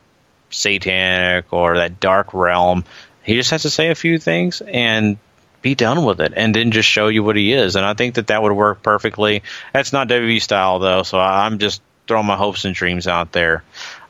satanic 0.49 1.53
or 1.53 1.77
that 1.77 2.01
dark 2.01 2.33
realm. 2.33 2.83
He 3.23 3.35
just 3.35 3.51
has 3.51 3.61
to 3.61 3.69
say 3.69 3.89
a 3.89 3.95
few 3.95 4.19
things 4.19 4.61
and 4.61 5.17
be 5.61 5.75
done 5.75 6.03
with 6.03 6.19
it 6.19 6.33
and 6.35 6.53
then 6.53 6.71
just 6.71 6.89
show 6.89 7.07
you 7.07 7.23
what 7.23 7.37
he 7.37 7.53
is. 7.53 7.77
And 7.77 7.85
I 7.85 7.93
think 7.93 8.15
that 8.15 8.27
that 8.27 8.43
would 8.43 8.51
work 8.51 8.83
perfectly. 8.83 9.43
That's 9.73 9.93
not 9.93 10.09
WWE 10.09 10.41
style 10.41 10.79
though, 10.79 11.03
so 11.03 11.19
I'm 11.19 11.57
just 11.57 11.81
throwing 12.05 12.25
my 12.25 12.35
hopes 12.35 12.65
and 12.65 12.75
dreams 12.75 13.07
out 13.07 13.31
there. 13.31 13.63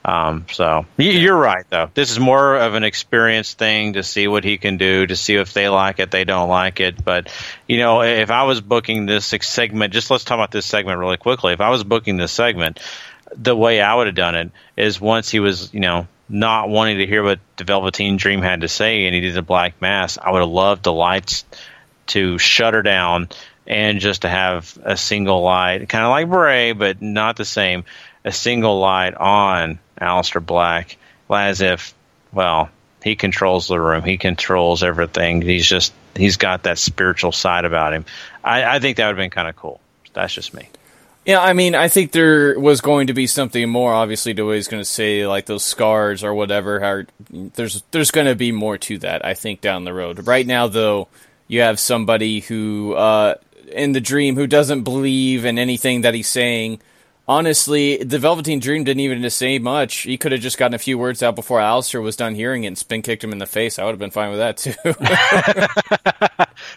Um, 0.08 0.46
so 0.50 0.86
you're 0.98 1.36
right, 1.36 1.66
though. 1.70 1.92
This 1.94 2.12
is 2.12 2.20
more 2.20 2.56
of 2.56 2.76
an 2.76 2.86
experience 2.86 3.54
thing 3.54 3.94
to 3.94 4.04
see 4.04 4.30
what 4.30 4.46
he 4.46 4.58
can 4.58 4.78
do, 4.78 5.06
to 5.06 5.18
see 5.18 5.36
if 5.36 5.52
they 5.52 5.68
like 5.68 6.00
it, 6.00 6.12
they 6.12 6.24
don't 6.24 6.48
like 6.48 6.80
it. 6.80 7.04
But 7.04 7.30
you 7.68 7.78
know, 7.78 8.02
if 8.04 8.32
I 8.32 8.44
was 8.44 8.62
booking 8.62 9.06
this 9.06 9.26
segment, 9.26 9.94
just 9.94 10.10
let's 10.10 10.24
talk 10.24 10.36
about 10.36 10.52
this 10.52 10.66
segment 10.66 11.00
really 11.00 11.18
quickly. 11.18 11.52
If 11.52 11.60
I 11.60 11.70
was 11.70 11.84
booking 11.84 12.16
this 12.16 12.32
segment, 12.32 12.80
the 13.36 13.56
way 13.56 13.82
I 13.82 13.94
would 13.96 14.08
have 14.08 14.16
done 14.16 14.36
it 14.36 14.52
is 14.78 15.02
once 15.02 15.30
he 15.30 15.42
was, 15.42 15.74
you 15.74 15.82
know, 15.82 16.08
not 16.30 16.70
wanting 16.70 17.00
to 17.00 17.06
hear 17.06 17.22
what 17.22 17.40
the 17.58 17.66
Velveteen 17.66 18.16
Dream 18.16 18.42
had 18.42 18.62
to 18.62 18.70
say, 18.70 19.06
and 19.06 19.14
he 19.14 19.20
did 19.20 19.34
the 19.34 19.42
Black 19.42 19.82
Mass, 19.82 20.18
I 20.18 20.32
would 20.32 20.40
have 20.40 20.50
loved 20.50 20.84
the 20.84 20.94
lights 20.94 21.44
to 22.08 22.38
shut 22.38 22.74
her 22.74 22.82
down 22.82 23.28
and 23.66 24.00
just 24.00 24.22
to 24.22 24.30
have 24.30 24.78
a 24.82 24.96
single 24.96 25.42
light, 25.42 25.90
kind 25.90 26.06
of 26.06 26.12
like 26.12 26.30
Bray, 26.30 26.72
but 26.72 27.02
not 27.02 27.36
the 27.36 27.44
same 27.44 27.84
a 28.28 28.32
single 28.32 28.80
light 28.80 29.16
on 29.16 29.80
Aleister 30.00 30.46
Black 30.46 30.98
as 31.30 31.62
if, 31.62 31.94
well, 32.32 32.70
he 33.04 33.16
controls 33.16 33.68
the 33.68 33.80
room. 33.80 34.04
He 34.04 34.18
controls 34.18 34.84
everything. 34.84 35.42
He's 35.42 35.66
just 35.66 35.94
he's 36.16 36.38
got 36.38 36.64
that 36.64 36.78
spiritual 36.78 37.32
side 37.32 37.66
about 37.66 37.94
him. 37.94 38.06
I, 38.44 38.76
I 38.76 38.80
think 38.80 38.98
that 38.98 39.08
would 39.08 39.18
have 39.18 39.24
been 39.24 39.30
kind 39.30 39.48
of 39.48 39.56
cool. 39.56 39.80
That's 40.14 40.34
just 40.34 40.54
me. 40.54 40.70
Yeah, 41.26 41.42
I 41.42 41.54
mean, 41.54 41.76
I 41.76 41.90
think 41.90 42.12
there 42.14 42.58
was 42.58 42.80
going 42.80 43.08
to 43.08 43.14
be 43.14 43.28
something 43.28 43.70
more. 43.70 43.94
Obviously, 43.94 44.34
to 44.34 44.44
going 44.44 44.62
to 44.62 44.86
say, 44.86 45.28
like 45.28 45.46
those 45.46 45.64
scars 45.64 46.24
or 46.24 46.34
whatever. 46.34 46.80
How, 46.80 47.04
there's 47.30 47.84
there's 47.92 48.12
going 48.12 48.28
to 48.28 48.36
be 48.36 48.52
more 48.52 48.78
to 48.78 48.98
that. 49.00 49.26
I 49.26 49.34
think 49.34 49.62
down 49.62 49.84
the 49.84 49.94
road. 49.94 50.26
Right 50.26 50.48
now, 50.48 50.68
though, 50.68 51.10
you 51.48 51.62
have 51.62 51.80
somebody 51.80 52.40
who 52.40 52.94
uh, 52.94 53.36
in 53.72 53.92
the 53.92 54.02
dream 54.02 54.36
who 54.36 54.48
doesn't 54.48 54.84
believe 54.84 55.46
in 55.46 55.60
anything 55.60 56.02
that 56.02 56.14
he's 56.14 56.30
saying 56.30 56.80
honestly, 57.28 57.98
the 57.98 58.20
Velveteen 58.20 58.60
Dream 58.60 58.84
didn't 58.84 59.02
even 59.02 59.30
say 59.30 59.60
much. 59.60 59.98
He 60.00 60.18
could 60.18 60.32
have 60.32 60.42
just 60.42 60.58
gotten 60.58 60.74
a 60.74 60.80
few 60.80 60.98
words 60.98 61.22
out 61.22 61.36
before 61.36 61.60
Aleister 61.60 62.02
was 62.02 62.16
done 62.16 62.36
hearing 62.36 62.64
it 62.64 62.68
and 62.68 62.78
spin 62.78 63.02
kicked 63.02 63.24
him 63.24 63.32
in 63.32 63.38
the 63.38 63.46
face. 63.46 63.78
I 63.78 63.84
would 63.84 63.92
have 63.92 64.00
been 64.00 64.12
fine 64.12 64.32
with 64.32 64.40
that 64.40 64.58
too. 64.58 64.74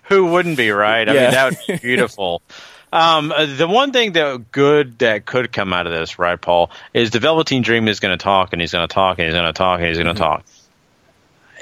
Who 0.14 0.26
wouldn't 0.26 0.56
be, 0.56 0.70
right? 0.70 1.08
I 1.08 1.14
yeah. 1.14 1.20
mean, 1.22 1.30
that 1.30 1.44
would 1.50 1.58
be 1.66 1.76
beautiful. 1.78 2.42
Um, 2.92 3.30
uh, 3.30 3.46
the 3.46 3.68
one 3.68 3.92
thing 3.92 4.12
that 4.12 4.50
good 4.50 4.98
that 4.98 5.24
could 5.24 5.52
come 5.52 5.72
out 5.72 5.86
of 5.86 5.92
this, 5.92 6.18
right, 6.18 6.40
Paul, 6.40 6.70
is 6.92 7.10
the 7.10 7.20
Velveteen 7.20 7.62
Dream 7.62 7.86
is 7.86 8.00
going 8.00 8.16
to 8.16 8.22
talk 8.22 8.52
and 8.52 8.60
he's 8.60 8.72
going 8.72 8.86
to 8.86 8.92
talk 8.92 9.18
and 9.18 9.26
he's 9.26 9.34
going 9.34 9.46
to 9.46 9.52
talk 9.52 9.78
and 9.78 9.88
he's 9.88 9.98
going 9.98 10.14
to 10.14 10.20
mm-hmm. 10.20 10.22
talk. 10.22 10.44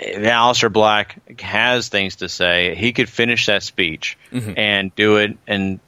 Aleister 0.00 0.72
Black 0.72 1.40
has 1.40 1.88
things 1.88 2.16
to 2.16 2.28
say. 2.28 2.74
He 2.76 2.92
could 2.92 3.08
finish 3.08 3.46
that 3.46 3.62
speech 3.62 4.16
mm-hmm. 4.32 4.52
and 4.56 4.94
do 4.94 5.16
it 5.16 5.36
and 5.46 5.80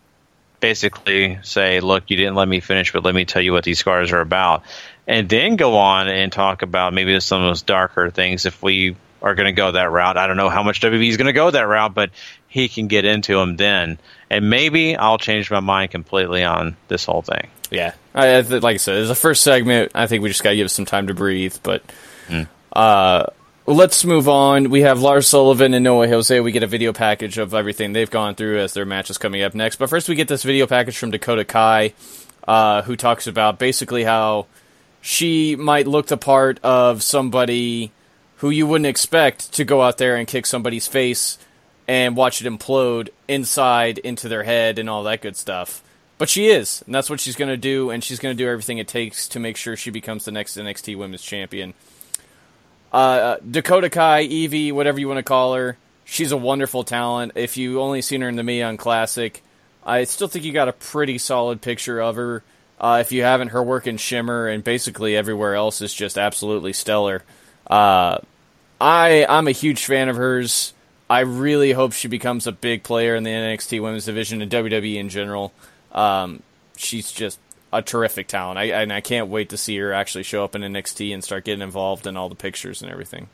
basically 0.60 1.38
say, 1.42 1.80
look, 1.80 2.04
you 2.08 2.16
didn't 2.16 2.34
let 2.34 2.48
me 2.48 2.60
finish, 2.60 2.92
but 2.92 3.04
let 3.04 3.14
me 3.14 3.24
tell 3.24 3.42
you 3.42 3.52
what 3.52 3.64
these 3.64 3.78
scars 3.78 4.12
are 4.12 4.20
about. 4.20 4.62
And 5.06 5.28
then 5.28 5.56
go 5.56 5.76
on 5.76 6.08
and 6.08 6.30
talk 6.30 6.62
about 6.62 6.92
maybe 6.92 7.18
some 7.20 7.42
of 7.42 7.48
those 7.48 7.62
darker 7.62 8.10
things 8.10 8.46
if 8.46 8.62
we 8.62 8.96
are 9.22 9.34
going 9.34 9.46
to 9.46 9.52
go 9.52 9.72
that 9.72 9.90
route. 9.90 10.16
I 10.16 10.26
don't 10.26 10.36
know 10.36 10.48
how 10.48 10.62
much 10.62 10.80
WB 10.80 11.08
is 11.08 11.16
going 11.16 11.26
to 11.26 11.32
go 11.32 11.50
that 11.50 11.62
route, 11.62 11.94
but 11.94 12.10
he 12.48 12.68
can 12.68 12.86
get 12.86 13.04
into 13.04 13.36
them 13.36 13.56
then. 13.56 13.98
And 14.28 14.50
maybe 14.50 14.96
I'll 14.96 15.18
change 15.18 15.50
my 15.50 15.60
mind 15.60 15.90
completely 15.90 16.44
on 16.44 16.76
this 16.88 17.04
whole 17.04 17.22
thing. 17.22 17.48
Yeah. 17.70 17.94
I, 18.14 18.40
like 18.40 18.74
I 18.74 18.76
said, 18.78 18.96
as 18.96 19.10
a 19.10 19.14
first 19.14 19.42
segment, 19.42 19.92
I 19.94 20.06
think 20.06 20.22
we 20.22 20.28
just 20.28 20.42
got 20.42 20.50
to 20.50 20.56
give 20.56 20.70
some 20.70 20.84
time 20.84 21.06
to 21.08 21.14
breathe. 21.14 21.56
But 21.62 21.82
mm. 22.28 22.48
uh, 22.72 23.26
let's 23.74 24.04
move 24.04 24.28
on. 24.28 24.70
We 24.70 24.80
have 24.82 25.00
Lars 25.00 25.28
Sullivan 25.28 25.74
and 25.74 25.84
No 25.84 25.98
Way 25.98 26.08
Jose. 26.08 26.40
We 26.40 26.50
get 26.50 26.62
a 26.62 26.66
video 26.66 26.92
package 26.92 27.38
of 27.38 27.54
everything 27.54 27.92
they've 27.92 28.10
gone 28.10 28.34
through 28.34 28.58
as 28.58 28.74
their 28.74 28.84
match 28.84 29.10
is 29.10 29.18
coming 29.18 29.42
up 29.42 29.54
next. 29.54 29.76
But 29.76 29.90
first, 29.90 30.08
we 30.08 30.14
get 30.14 30.28
this 30.28 30.42
video 30.42 30.66
package 30.66 30.98
from 30.98 31.10
Dakota 31.10 31.44
Kai, 31.44 31.94
uh, 32.48 32.82
who 32.82 32.96
talks 32.96 33.26
about 33.26 33.58
basically 33.58 34.04
how 34.04 34.46
she 35.00 35.56
might 35.56 35.86
look 35.86 36.08
the 36.08 36.16
part 36.16 36.58
of 36.64 37.02
somebody 37.02 37.92
who 38.36 38.50
you 38.50 38.66
wouldn't 38.66 38.86
expect 38.86 39.52
to 39.52 39.64
go 39.64 39.82
out 39.82 39.98
there 39.98 40.16
and 40.16 40.26
kick 40.26 40.46
somebody's 40.46 40.86
face 40.86 41.38
and 41.86 42.16
watch 42.16 42.40
it 42.40 42.50
implode 42.50 43.10
inside 43.28 43.98
into 43.98 44.28
their 44.28 44.44
head 44.44 44.78
and 44.78 44.88
all 44.88 45.02
that 45.04 45.20
good 45.20 45.36
stuff. 45.36 45.82
But 46.18 46.28
she 46.28 46.48
is, 46.48 46.82
and 46.86 46.94
that's 46.94 47.08
what 47.08 47.20
she's 47.20 47.36
going 47.36 47.48
to 47.48 47.56
do, 47.56 47.90
and 47.90 48.02
she's 48.02 48.18
going 48.18 48.36
to 48.36 48.42
do 48.42 48.48
everything 48.48 48.78
it 48.78 48.88
takes 48.88 49.28
to 49.28 49.40
make 49.40 49.56
sure 49.56 49.76
she 49.76 49.90
becomes 49.90 50.24
the 50.24 50.32
next 50.32 50.56
NXT 50.56 50.96
Women's 50.96 51.22
Champion. 51.22 51.72
Uh, 52.92 53.36
Dakota 53.48 53.88
Kai, 53.90 54.22
Evie, 54.22 54.72
whatever 54.72 54.98
you 54.98 55.08
want 55.08 55.18
to 55.18 55.22
call 55.22 55.54
her, 55.54 55.76
she's 56.04 56.32
a 56.32 56.36
wonderful 56.36 56.84
talent. 56.84 57.32
If 57.36 57.56
you 57.56 57.80
only 57.80 58.02
seen 58.02 58.20
her 58.20 58.28
in 58.28 58.36
the 58.36 58.52
Young 58.52 58.76
Classic, 58.76 59.42
I 59.84 60.04
still 60.04 60.28
think 60.28 60.44
you 60.44 60.52
got 60.52 60.68
a 60.68 60.72
pretty 60.72 61.18
solid 61.18 61.60
picture 61.62 62.00
of 62.00 62.16
her. 62.16 62.42
Uh, 62.80 62.98
if 63.00 63.12
you 63.12 63.22
haven't, 63.22 63.48
her 63.48 63.62
work 63.62 63.86
in 63.86 63.98
Shimmer 63.98 64.48
and 64.48 64.64
basically 64.64 65.16
everywhere 65.16 65.54
else 65.54 65.82
is 65.82 65.92
just 65.92 66.16
absolutely 66.16 66.72
stellar. 66.72 67.22
Uh, 67.66 68.18
I 68.80 69.26
I'm 69.28 69.46
a 69.46 69.52
huge 69.52 69.84
fan 69.84 70.08
of 70.08 70.16
hers. 70.16 70.72
I 71.08 71.20
really 71.20 71.72
hope 71.72 71.92
she 71.92 72.08
becomes 72.08 72.46
a 72.46 72.52
big 72.52 72.82
player 72.82 73.16
in 73.16 73.24
the 73.24 73.30
NXT 73.30 73.82
Women's 73.82 74.06
Division 74.06 74.40
and 74.42 74.50
WWE 74.50 74.96
in 74.96 75.08
general. 75.08 75.52
Um, 75.92 76.42
she's 76.76 77.12
just 77.12 77.38
a 77.72 77.82
terrific 77.82 78.26
talent, 78.26 78.58
I, 78.58 78.64
and 78.64 78.92
I 78.92 79.00
can't 79.00 79.28
wait 79.28 79.50
to 79.50 79.56
see 79.56 79.76
her 79.78 79.92
actually 79.92 80.24
show 80.24 80.44
up 80.44 80.54
in 80.54 80.62
NXT 80.62 81.12
and 81.14 81.22
start 81.22 81.44
getting 81.44 81.62
involved 81.62 82.06
in 82.06 82.16
all 82.16 82.28
the 82.28 82.34
pictures 82.34 82.82
and 82.82 82.90
everything. 82.90 83.28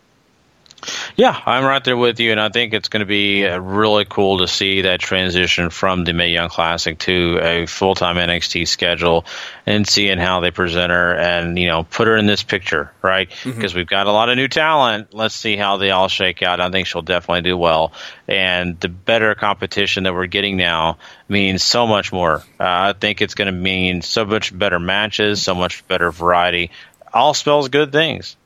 Yeah, 1.17 1.41
I'm 1.47 1.65
right 1.65 1.83
there 1.83 1.97
with 1.97 2.21
you, 2.21 2.31
and 2.31 2.41
I 2.41 2.51
think 2.51 2.75
it's 2.75 2.89
going 2.89 3.01
to 3.01 3.07
be 3.07 3.47
uh, 3.47 3.59
really 3.59 4.05
cool 4.05 4.39
to 4.39 4.49
see 4.49 4.83
that 4.83 5.01
transition 5.01 5.71
from 5.71 6.05
the 6.05 6.13
Mae 6.13 6.31
Young 6.31 6.49
Classic 6.49 6.99
to 7.01 7.39
a 7.41 7.67
full 7.67 7.95
time 7.95 8.17
NXT 8.17 8.69
schedule, 8.69 9.25
and 9.65 9.87
seeing 9.87 10.19
how 10.19 10.41
they 10.41 10.51
present 10.51 10.91
her, 10.91 11.17
and 11.17 11.59
you 11.59 11.67
know, 11.67 11.85
put 11.85 12.07
her 12.07 12.17
in 12.17 12.27
this 12.27 12.43
picture, 12.43 12.93
right? 13.03 13.31
Because 13.57 13.75
we've 13.75 13.87
got 13.87 14.07
a 14.07 14.13
lot 14.13 14.29
of 14.29 14.37
new 14.37 14.49
talent. 14.49 15.15
Let's 15.15 15.35
see 15.35 15.57
how 15.57 15.79
they 15.79 15.91
all 15.91 16.09
shake 16.09 16.43
out. 16.43 16.61
I 16.61 16.71
think 16.71 16.87
she'll 16.87 17.03
definitely 17.03 17.43
do 17.43 17.57
well, 17.57 17.93
and 18.29 18.79
the 18.79 18.89
better 18.89 19.35
competition 19.35 20.05
that 20.05 20.15
we're 20.15 20.27
getting 20.27 20.57
now 20.57 20.99
means 21.29 21.65
so 21.65 21.87
much 21.87 22.13
more. 22.13 22.37
Uh, 22.61 22.91
I 22.91 22.93
think 22.93 23.23
it's 23.23 23.35
going 23.35 23.47
to 23.47 23.59
mean 23.59 24.03
so 24.03 24.25
much 24.25 24.57
better 24.57 24.79
matches, 24.79 25.43
so 25.43 25.55
much 25.55 25.87
better 25.89 26.11
variety. 26.13 26.71
All 27.13 27.33
spells 27.33 27.69
good 27.71 27.93
things. 27.93 28.37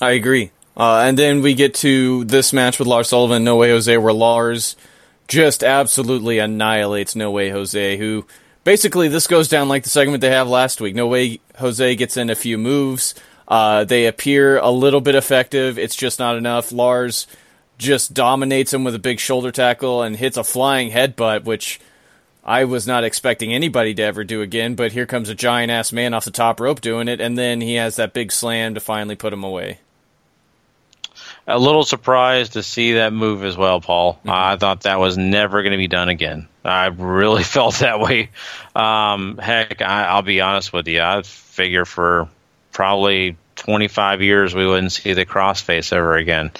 I 0.00 0.12
agree. 0.12 0.50
Uh, 0.76 1.00
and 1.00 1.18
then 1.18 1.42
we 1.42 1.54
get 1.54 1.74
to 1.74 2.24
this 2.24 2.52
match 2.52 2.78
with 2.78 2.88
Lars 2.88 3.08
Sullivan 3.08 3.36
and 3.36 3.44
No 3.44 3.56
Way 3.56 3.70
Jose, 3.70 3.96
where 3.98 4.12
Lars 4.12 4.76
just 5.28 5.62
absolutely 5.62 6.38
annihilates 6.38 7.14
No 7.14 7.30
Way 7.30 7.50
Jose, 7.50 7.96
who 7.98 8.26
basically 8.64 9.08
this 9.08 9.26
goes 9.26 9.48
down 9.48 9.68
like 9.68 9.84
the 9.84 9.90
segment 9.90 10.20
they 10.20 10.30
have 10.30 10.48
last 10.48 10.80
week. 10.80 10.94
No 10.94 11.06
Way 11.06 11.40
Jose 11.58 11.94
gets 11.96 12.16
in 12.16 12.30
a 12.30 12.34
few 12.34 12.58
moves. 12.58 13.14
Uh, 13.46 13.84
they 13.84 14.06
appear 14.06 14.58
a 14.58 14.70
little 14.70 15.00
bit 15.00 15.14
effective. 15.14 15.78
It's 15.78 15.96
just 15.96 16.18
not 16.18 16.36
enough. 16.36 16.72
Lars 16.72 17.26
just 17.76 18.14
dominates 18.14 18.72
him 18.72 18.84
with 18.84 18.94
a 18.94 19.00
big 19.00 19.18
shoulder 19.18 19.50
tackle 19.50 20.02
and 20.02 20.16
hits 20.16 20.36
a 20.36 20.44
flying 20.44 20.90
headbutt, 20.90 21.44
which 21.44 21.80
I 22.44 22.64
was 22.64 22.86
not 22.86 23.04
expecting 23.04 23.52
anybody 23.52 23.92
to 23.94 24.02
ever 24.02 24.24
do 24.24 24.40
again. 24.40 24.74
But 24.74 24.92
here 24.92 25.06
comes 25.06 25.28
a 25.28 25.34
giant 25.34 25.70
ass 25.70 25.92
man 25.92 26.14
off 26.14 26.24
the 26.24 26.30
top 26.30 26.60
rope 26.60 26.80
doing 26.80 27.08
it, 27.08 27.20
and 27.20 27.36
then 27.36 27.60
he 27.60 27.74
has 27.74 27.96
that 27.96 28.14
big 28.14 28.32
slam 28.32 28.74
to 28.74 28.80
finally 28.80 29.16
put 29.16 29.32
him 29.32 29.44
away. 29.44 29.80
A 31.46 31.58
little 31.58 31.84
surprised 31.84 32.54
to 32.54 32.62
see 32.62 32.94
that 32.94 33.12
move 33.12 33.44
as 33.44 33.56
well, 33.56 33.80
Paul. 33.80 34.14
Mm-hmm. 34.14 34.30
I 34.30 34.56
thought 34.56 34.82
that 34.82 34.98
was 34.98 35.18
never 35.18 35.62
going 35.62 35.72
to 35.72 35.78
be 35.78 35.88
done 35.88 36.08
again. 36.08 36.48
I 36.64 36.86
really 36.86 37.42
felt 37.42 37.76
that 37.76 38.00
way. 38.00 38.30
Um, 38.74 39.38
heck, 39.38 39.82
I, 39.82 40.04
I'll 40.04 40.22
be 40.22 40.40
honest 40.40 40.72
with 40.72 40.86
you. 40.88 41.00
I 41.00 41.22
figure 41.22 41.84
for 41.84 42.28
probably 42.72 43.36
25 43.56 44.22
years 44.22 44.54
we 44.54 44.66
wouldn't 44.66 44.92
see 44.92 45.12
the 45.12 45.26
crossface 45.26 45.92
ever 45.92 46.16
again. 46.16 46.50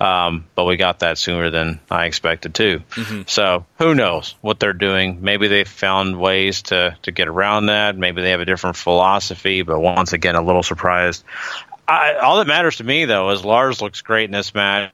Um, 0.00 0.46
but 0.54 0.64
we 0.64 0.76
got 0.76 1.00
that 1.00 1.18
sooner 1.18 1.50
than 1.50 1.78
I 1.90 2.06
expected 2.06 2.54
to. 2.54 2.82
So 3.26 3.64
who 3.78 3.94
knows 3.94 4.34
what 4.40 4.58
they're 4.58 4.72
doing? 4.72 5.18
Maybe 5.22 5.48
they 5.48 5.64
found 5.64 6.18
ways 6.18 6.62
to, 6.62 6.96
to 7.02 7.12
get 7.12 7.28
around 7.28 7.66
that. 7.66 7.96
Maybe 7.96 8.22
they 8.22 8.30
have 8.30 8.40
a 8.40 8.44
different 8.44 8.76
philosophy, 8.76 9.62
but 9.62 9.78
once 9.78 10.12
again, 10.12 10.34
a 10.34 10.42
little 10.42 10.62
surprised. 10.62 11.22
I, 11.88 12.14
all 12.16 12.36
that 12.38 12.46
matters 12.46 12.76
to 12.76 12.84
me 12.84 13.06
though 13.06 13.30
is 13.30 13.44
Lars 13.44 13.80
looks 13.80 14.02
great 14.02 14.24
in 14.24 14.32
this 14.32 14.54
match. 14.54 14.92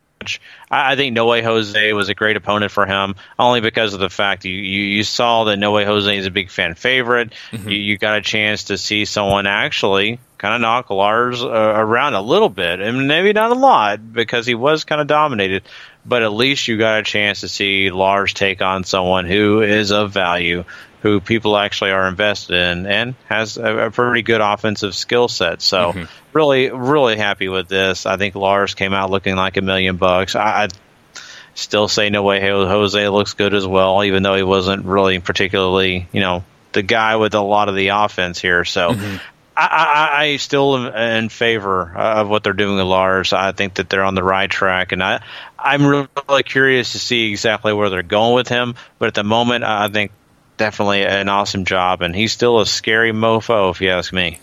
I, 0.71 0.93
I 0.93 0.97
think 0.97 1.15
No 1.15 1.27
Way 1.27 1.43
Jose 1.43 1.93
was 1.93 2.09
a 2.09 2.15
great 2.15 2.37
opponent 2.37 2.71
for 2.73 2.87
him, 2.87 3.17
only 3.39 3.61
because 3.61 3.95
of 3.95 4.01
the 4.01 4.09
fact 4.09 4.45
you, 4.45 4.55
you, 4.55 4.83
you 4.85 5.03
saw 5.03 5.45
that 5.45 5.59
No 5.59 5.73
Way 5.73 5.85
Jose 5.85 6.17
is 6.17 6.27
a 6.27 6.31
big 6.31 6.51
fan 6.51 6.75
favorite. 6.75 7.33
You, 7.69 7.77
you 7.77 7.99
got 7.99 8.17
a 8.17 8.23
chance 8.23 8.65
to 8.65 8.79
see 8.79 9.05
someone 9.05 9.47
actually 9.47 10.21
kind 10.39 10.55
of 10.55 10.61
knock 10.61 10.91
Lars 10.91 11.43
uh, 11.43 11.49
around 11.49 12.15
a 12.15 12.21
little 12.21 12.49
bit, 12.49 12.81
and 12.81 13.09
maybe 13.09 13.33
not 13.33 13.51
a 13.51 13.55
lot 13.55 14.13
because 14.13 14.47
he 14.47 14.55
was 14.55 14.85
kind 14.85 15.01
of 15.01 15.07
dominated. 15.07 15.65
But 16.07 16.23
at 16.23 16.33
least 16.33 16.69
you 16.69 16.77
got 16.77 17.01
a 17.01 17.03
chance 17.03 17.41
to 17.41 17.49
see 17.49 17.91
Lars 17.91 18.35
take 18.35 18.61
on 18.61 18.85
someone 18.85 19.25
who 19.27 19.63
is 19.63 19.91
of 19.91 20.13
value, 20.13 20.65
who 21.01 21.21
people 21.21 21.57
actually 21.57 21.93
are 21.93 22.07
invested 22.09 22.57
in, 22.57 22.87
and 22.87 23.15
has 23.27 23.57
a, 23.57 23.87
a 23.87 23.91
pretty 23.91 24.23
good 24.23 24.43
offensive 24.43 24.95
skill 24.95 25.29
set. 25.29 25.63
So, 25.63 25.93
really, 26.35 26.71
really 26.71 27.17
happy 27.17 27.49
with 27.49 27.69
this. 27.69 28.07
I 28.07 28.17
think 28.17 28.35
Lars 28.35 28.75
came 28.75 28.93
out 28.93 29.11
looking 29.11 29.37
like 29.37 29.57
a 29.57 29.63
million 29.63 29.97
bucks. 29.97 30.35
I, 30.35 30.65
I 30.65 30.69
still 31.55 31.89
say 31.89 32.11
no 32.11 32.23
way 32.23 32.41
Jose 32.41 33.09
looks 33.09 33.35
good 33.35 33.55
as 33.55 33.67
well, 33.67 34.03
even 34.05 34.23
though 34.23 34.35
he 34.35 34.43
wasn't 34.43 34.85
really 34.85 35.21
particularly, 35.21 36.09
you 36.13 36.21
know, 36.21 36.45
the 36.73 36.83
guy 36.83 37.17
with 37.17 37.35
a 37.35 37.41
lot 37.41 37.69
of 37.69 37.75
the 37.75 37.89
offense 37.89 38.41
here. 38.41 38.65
So. 38.65 38.91
Mm-hmm. 38.91 39.17
I, 39.57 40.17
I, 40.17 40.23
I 40.23 40.37
still 40.39 40.77
am 40.77 40.95
in 40.97 41.29
favor 41.29 41.93
of 41.95 42.29
what 42.29 42.43
they're 42.43 42.55
doing 42.55 42.77
with 42.77 42.87
Lars. 42.87 43.33
I 43.33 43.53
think 43.53 43.75
that 43.75 43.89
they're 43.89 44.03
on 44.03 44.17
the 44.17 44.25
right 44.25 44.51
track, 44.51 44.91
and 44.91 45.01
I, 45.01 45.23
I'm 45.57 45.87
really 45.87 46.43
curious 46.43 46.91
to 46.91 46.99
see 46.99 47.31
exactly 47.31 47.73
where 47.73 47.89
they're 47.89 48.03
going 48.03 48.35
with 48.35 48.49
him. 48.49 48.75
But 48.99 49.07
at 49.07 49.15
the 49.15 49.23
moment, 49.23 49.63
I 49.63 49.89
think 49.91 50.11
definitely 50.57 51.05
an 51.05 51.29
awesome 51.29 51.67
job, 51.67 52.03
and 52.03 52.17
he's 52.17 52.33
still 52.33 52.59
a 52.59 52.67
scary 52.67 53.13
mofo, 53.13 53.71
if 53.71 53.81
you 53.81 53.91
ask 53.91 54.13
me. 54.13 54.41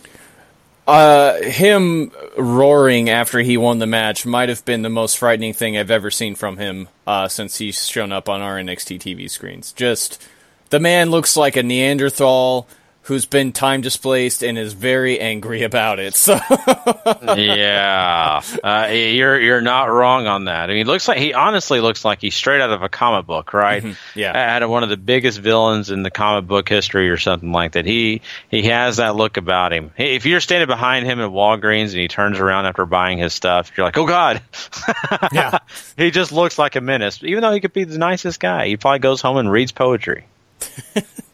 Uh, 0.91 1.41
him 1.41 2.11
roaring 2.37 3.09
after 3.09 3.39
he 3.39 3.55
won 3.55 3.79
the 3.79 3.87
match 3.87 4.25
might 4.25 4.49
have 4.49 4.65
been 4.65 4.81
the 4.81 4.89
most 4.89 5.17
frightening 5.17 5.53
thing 5.53 5.77
I've 5.77 5.89
ever 5.89 6.11
seen 6.11 6.35
from 6.35 6.57
him 6.57 6.89
uh, 7.07 7.29
since 7.29 7.57
he's 7.57 7.87
shown 7.87 8.11
up 8.11 8.27
on 8.27 8.41
our 8.41 8.57
NXT 8.57 8.99
TV 8.99 9.29
screens. 9.29 9.71
Just 9.71 10.21
the 10.69 10.81
man 10.81 11.09
looks 11.09 11.37
like 11.37 11.55
a 11.55 11.63
Neanderthal 11.63 12.67
who's 13.11 13.25
been 13.25 13.51
time 13.51 13.81
displaced 13.81 14.41
and 14.41 14.57
is 14.57 14.71
very 14.71 15.19
angry 15.19 15.63
about 15.63 15.99
it. 15.99 16.15
So 16.15 16.39
yeah, 17.35 18.41
uh, 18.63 18.87
you're 18.89 19.37
you're 19.37 19.59
not 19.59 19.89
wrong 19.91 20.27
on 20.27 20.45
that. 20.45 20.63
I 20.63 20.67
mean, 20.67 20.77
he 20.77 20.83
looks 20.85 21.09
like 21.09 21.17
he 21.17 21.33
honestly 21.33 21.81
looks 21.81 22.05
like 22.05 22.21
he's 22.21 22.35
straight 22.35 22.61
out 22.61 22.69
of 22.69 22.83
a 22.83 22.87
comic 22.87 23.25
book, 23.25 23.53
right? 23.53 23.83
Yeah. 24.15 24.55
out 24.55 24.63
of 24.63 24.69
one 24.69 24.83
of 24.83 24.89
the 24.89 24.95
biggest 24.95 25.39
villains 25.39 25.89
in 25.89 26.03
the 26.03 26.09
comic 26.09 26.47
book 26.47 26.69
history, 26.69 27.09
or 27.09 27.17
something 27.17 27.51
like 27.51 27.73
that. 27.73 27.85
He 27.85 28.21
he 28.49 28.63
has 28.63 28.95
that 28.95 29.17
look 29.17 29.35
about 29.35 29.73
him. 29.73 29.91
Hey, 29.95 30.15
If 30.15 30.25
you're 30.25 30.39
standing 30.39 30.67
behind 30.67 31.05
him 31.05 31.19
at 31.19 31.31
Walgreens 31.31 31.89
and 31.89 31.99
he 31.99 32.07
turns 32.07 32.39
around 32.39 32.65
after 32.65 32.85
buying 32.85 33.17
his 33.17 33.33
stuff, 33.33 33.73
you're 33.75 33.85
like, 33.85 33.97
oh 33.97 34.07
god, 34.07 34.41
yeah, 35.33 35.59
he 35.97 36.11
just 36.11 36.31
looks 36.31 36.57
like 36.57 36.77
a 36.77 36.81
menace. 36.81 37.21
Even 37.23 37.41
though 37.41 37.51
he 37.51 37.59
could 37.59 37.73
be 37.73 37.83
the 37.83 37.97
nicest 37.97 38.39
guy, 38.39 38.67
he 38.67 38.77
probably 38.77 38.99
goes 38.99 39.19
home 39.21 39.35
and 39.35 39.51
reads 39.51 39.73
poetry. 39.73 40.23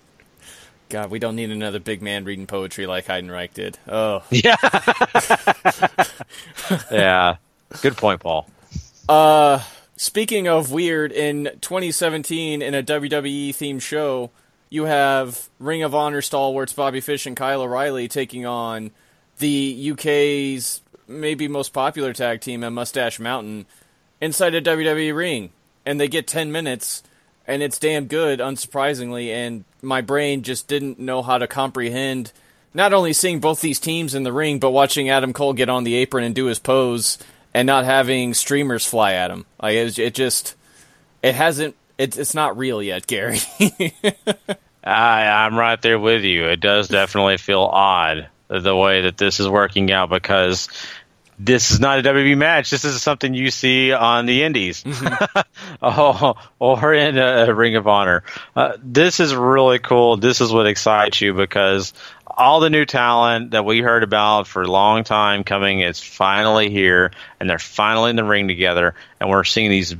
God, 0.89 1.11
we 1.11 1.19
don't 1.19 1.35
need 1.35 1.51
another 1.51 1.79
big 1.79 2.01
man 2.01 2.23
reading 2.23 2.47
poetry 2.47 2.87
like 2.87 3.05
Heidenreich 3.05 3.53
did. 3.53 3.77
Oh, 3.87 4.23
Yeah, 4.31 4.55
yeah. 6.91 7.35
Good 7.81 7.97
point, 7.97 8.21
Paul. 8.21 8.47
Uh, 9.09 9.61
speaking 9.97 10.47
of 10.47 10.71
weird, 10.71 11.11
in 11.11 11.49
2017, 11.61 12.61
in 12.61 12.73
a 12.73 12.83
WWE 12.83 13.49
themed 13.49 13.81
show, 13.81 14.31
you 14.69 14.85
have 14.85 15.49
Ring 15.59 15.83
of 15.83 15.93
Honor 15.93 16.21
stalwarts 16.21 16.73
Bobby 16.73 17.01
Fish 17.01 17.25
and 17.25 17.35
Kyle 17.35 17.61
O'Reilly 17.61 18.07
taking 18.07 18.45
on 18.45 18.91
the 19.39 19.91
UK's 19.91 20.81
maybe 21.07 21.47
most 21.47 21.73
popular 21.73 22.13
tag 22.13 22.41
team 22.41 22.63
at 22.63 22.71
Mustache 22.71 23.19
Mountain 23.19 23.65
inside 24.19 24.55
a 24.55 24.61
WWE 24.61 25.15
ring. 25.15 25.51
And 25.85 26.01
they 26.01 26.09
get 26.09 26.27
10 26.27 26.51
minutes, 26.51 27.01
and 27.47 27.63
it's 27.63 27.79
damn 27.79 28.05
good, 28.05 28.39
unsurprisingly. 28.39 29.29
And 29.29 29.63
my 29.81 30.01
brain 30.01 30.43
just 30.43 30.67
didn't 30.67 30.99
know 30.99 31.21
how 31.21 31.37
to 31.37 31.47
comprehend 31.47 32.31
not 32.73 32.93
only 32.93 33.13
seeing 33.13 33.39
both 33.39 33.61
these 33.61 33.79
teams 33.79 34.13
in 34.13 34.23
the 34.23 34.33
ring, 34.33 34.59
but 34.59 34.71
watching 34.71 35.09
Adam 35.09 35.33
Cole 35.33 35.53
get 35.53 35.69
on 35.69 35.83
the 35.83 35.95
apron 35.95 36.23
and 36.23 36.35
do 36.35 36.45
his 36.45 36.59
pose 36.59 37.17
and 37.53 37.65
not 37.65 37.85
having 37.85 38.33
streamers 38.33 38.85
fly 38.85 39.13
at 39.13 39.31
him. 39.31 39.45
Like 39.61 39.75
it, 39.75 39.97
it 39.97 40.13
just, 40.13 40.55
it 41.23 41.33
hasn't. 41.33 41.75
It, 41.97 42.15
it's 42.17 42.35
not 42.35 42.57
real 42.57 42.83
yet, 42.83 43.07
Gary. 43.07 43.39
I, 44.83 45.45
I'm 45.45 45.57
right 45.57 45.81
there 45.81 45.99
with 45.99 46.23
you. 46.23 46.45
It 46.45 46.59
does 46.59 46.89
definitely 46.89 47.37
feel 47.37 47.61
odd 47.61 48.27
the 48.49 48.75
way 48.75 49.01
that 49.01 49.17
this 49.17 49.39
is 49.39 49.49
working 49.49 49.91
out 49.91 50.09
because 50.09 50.69
this 51.39 51.71
is 51.71 51.79
not 51.79 51.99
a 51.99 52.01
WWE 52.01 52.37
match. 52.37 52.69
This 52.71 52.83
is 52.83 53.01
something 53.01 53.33
you 53.33 53.51
see 53.51 53.91
on 53.91 54.25
the 54.25 54.43
Indies 54.43 54.83
oh, 55.81 56.33
or 56.59 56.93
in 56.93 57.17
a, 57.17 57.53
Ring 57.53 57.75
of 57.75 57.87
Honor. 57.87 58.23
Uh, 58.55 58.73
this 58.81 59.19
is 59.19 59.35
really 59.35 59.79
cool. 59.79 60.17
This 60.17 60.41
is 60.41 60.51
what 60.51 60.65
excites 60.65 61.21
you 61.21 61.33
because 61.33 61.93
all 62.25 62.59
the 62.59 62.69
new 62.69 62.85
talent 62.85 63.51
that 63.51 63.65
we 63.65 63.81
heard 63.81 64.03
about 64.03 64.47
for 64.47 64.63
a 64.63 64.67
long 64.67 65.03
time 65.03 65.43
coming 65.43 65.81
is 65.81 65.99
finally 65.99 66.69
here, 66.69 67.11
and 67.39 67.49
they're 67.49 67.59
finally 67.59 68.11
in 68.11 68.15
the 68.15 68.23
ring 68.23 68.47
together, 68.47 68.95
and 69.19 69.29
we're 69.29 69.43
seeing 69.43 69.69
these 69.69 69.95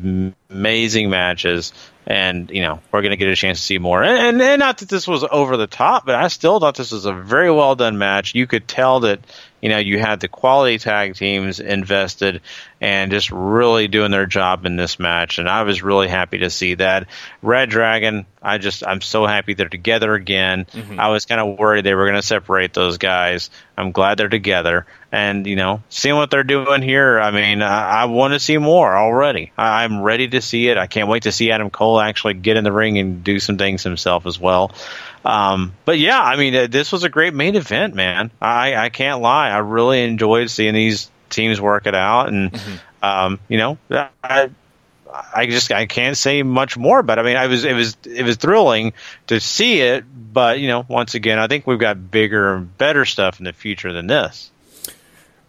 amazing 0.50 1.10
matches. 1.10 1.74
And 2.10 2.50
you 2.52 2.62
know 2.62 2.80
we're 2.90 3.02
going 3.02 3.12
to 3.12 3.18
get 3.18 3.28
a 3.28 3.36
chance 3.36 3.60
to 3.60 3.66
see 3.66 3.80
more, 3.80 4.02
and, 4.02 4.18
and, 4.18 4.42
and 4.42 4.60
not 4.60 4.78
that 4.78 4.88
this 4.88 5.10
was 5.10 5.26
over 5.30 5.58
the 5.58 5.68
top, 5.68 6.06
but 6.06 6.16
I 6.16 6.30
still 6.30 6.58
thought 6.58 6.76
this 6.76 6.94
was 6.94 7.04
a 7.04 7.12
very 7.12 7.52
well 7.52 7.76
done 7.76 7.98
match. 7.98 8.34
You 8.34 8.48
could 8.48 8.66
tell 8.66 9.02
that 9.02 9.20
you 9.62 9.68
know 9.68 9.78
you 9.78 10.00
had 10.00 10.22
the 10.22 10.30
quality 10.30 10.78
tag 10.78 11.16
teams 11.16 11.60
invested 11.60 12.42
and 12.80 13.12
just 13.12 13.30
really 13.30 13.90
doing 13.90 14.12
their 14.12 14.26
job 14.26 14.66
in 14.66 14.78
this 14.78 15.00
match, 15.00 15.38
and 15.38 15.50
I 15.50 15.64
was 15.64 15.84
really 15.84 16.08
happy 16.08 16.38
to 16.38 16.50
see 16.50 16.76
that. 16.76 17.08
Red 17.42 17.70
Dragon, 17.70 18.26
I 18.42 18.58
just 18.58 18.88
I'm 18.88 19.02
so 19.02 19.26
happy 19.26 19.54
they're 19.54 19.68
together 19.68 20.14
again. 20.14 20.64
Mm-hmm. 20.72 21.02
I 21.02 21.10
was 21.10 21.26
kind 21.26 21.42
of 21.42 21.60
worried 21.60 21.84
they 21.84 21.94
were 21.94 22.06
going 22.06 22.22
to 22.22 22.26
separate 22.26 22.74
those 22.74 23.00
guys, 23.00 23.50
I'm 23.78 23.92
glad 23.92 24.18
they're 24.18 24.30
together, 24.30 24.86
and 25.12 25.48
you 25.48 25.56
know, 25.56 25.82
seeing 25.90 26.16
what 26.16 26.30
they're 26.30 26.44
doing 26.44 26.82
here. 26.82 27.20
I 27.20 27.32
mean, 27.32 27.62
I, 27.62 28.02
I 28.02 28.06
want 28.06 28.34
to 28.34 28.40
see 28.40 28.58
more 28.58 28.96
already. 28.96 29.52
I, 29.58 29.84
I'm 29.84 30.02
ready 30.02 30.28
to 30.30 30.42
see 30.42 30.68
it. 30.68 30.78
I 30.78 30.88
can't 30.88 31.10
wait 31.10 31.24
to 31.24 31.32
see 31.32 31.52
Adam 31.52 31.70
Cole 31.70 32.00
actually 32.00 32.36
get 32.36 32.58
in 32.58 32.64
the 32.64 32.72
ring 32.72 32.98
and 32.98 33.24
do 33.24 33.40
some 33.40 33.58
things 33.58 33.84
himself 33.84 34.26
as 34.26 34.40
well. 34.40 34.72
Um, 35.24 35.74
but 35.86 36.00
yeah, 36.00 36.22
I 36.22 36.38
mean, 36.38 36.56
uh, 36.56 36.68
this 36.68 36.92
was 36.92 37.04
a 37.04 37.10
great 37.10 37.34
main 37.34 37.56
event, 37.56 37.96
man. 37.96 38.32
I, 38.42 38.76
I 38.76 38.90
can't 38.90 39.22
lie. 39.22 39.50
I 39.50 39.58
really 39.60 40.04
enjoyed 40.04 40.50
seeing 40.50 40.74
these 40.74 41.10
teams 41.30 41.60
work 41.60 41.86
it 41.86 41.96
out, 41.96 42.30
and 42.30 42.60
um, 43.02 43.40
you 43.48 43.58
know, 43.58 43.78
I, 44.24 44.50
I 45.34 45.46
just 45.48 45.72
I 45.72 45.86
can't 45.86 46.18
say 46.18 46.44
much 46.44 46.78
more. 46.78 47.04
But 47.04 47.20
I 47.20 47.24
mean, 47.24 47.38
I 47.38 47.48
was 47.48 47.66
it 47.66 47.74
was 47.74 47.98
it 48.06 48.24
was 48.24 48.38
thrilling 48.38 48.94
to 49.28 49.40
see 49.40 49.82
it. 49.82 50.06
But 50.34 50.60
you 50.60 50.68
know, 50.68 50.86
once 50.88 51.16
again, 51.16 51.40
I 51.40 51.48
think 51.48 51.66
we've 51.66 51.80
got 51.80 52.12
bigger 52.12 52.56
and 52.56 52.78
better 52.78 53.06
stuff 53.06 53.40
in 53.40 53.46
the 53.46 53.54
future 53.54 53.92
than 53.92 54.08
this. 54.08 54.52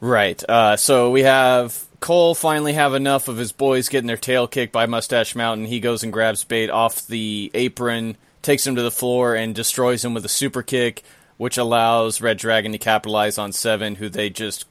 Right. 0.01 0.43
Uh, 0.49 0.77
so 0.77 1.11
we 1.11 1.23
have 1.23 1.85
Cole 2.01 2.35
finally 2.35 2.75
have 2.75 2.95
enough 2.95 3.29
of 3.29 3.37
his 3.37 3.51
boys 3.51 3.89
getting 3.89 4.07
their 4.07 4.17
tail 4.17 4.47
kicked 4.47 4.73
by 4.73 4.87
Mustache 4.87 5.35
Mountain. 5.35 5.67
He 5.67 5.81
goes 5.81 6.03
and 6.03 6.13
grabs 6.13 6.45
Bate 6.45 6.71
off 6.71 7.07
the 7.07 7.51
apron, 7.55 8.17
takes 8.43 8.67
him 8.67 8.77
to 8.77 8.83
the 8.83 8.91
floor, 8.91 9.35
and 9.35 9.55
destroys 9.55 10.05
him 10.05 10.15
with 10.15 10.25
a 10.25 10.29
super 10.29 10.63
kick, 10.63 11.03
which 11.37 11.59
allows 11.59 12.21
Red 12.21 12.39
Dragon 12.39 12.73
to 12.73 12.79
capitalize 12.79 13.39
on 13.39 13.53
Seven, 13.53 13.97
who 13.97 14.09
they 14.09 14.31
just 14.31 14.67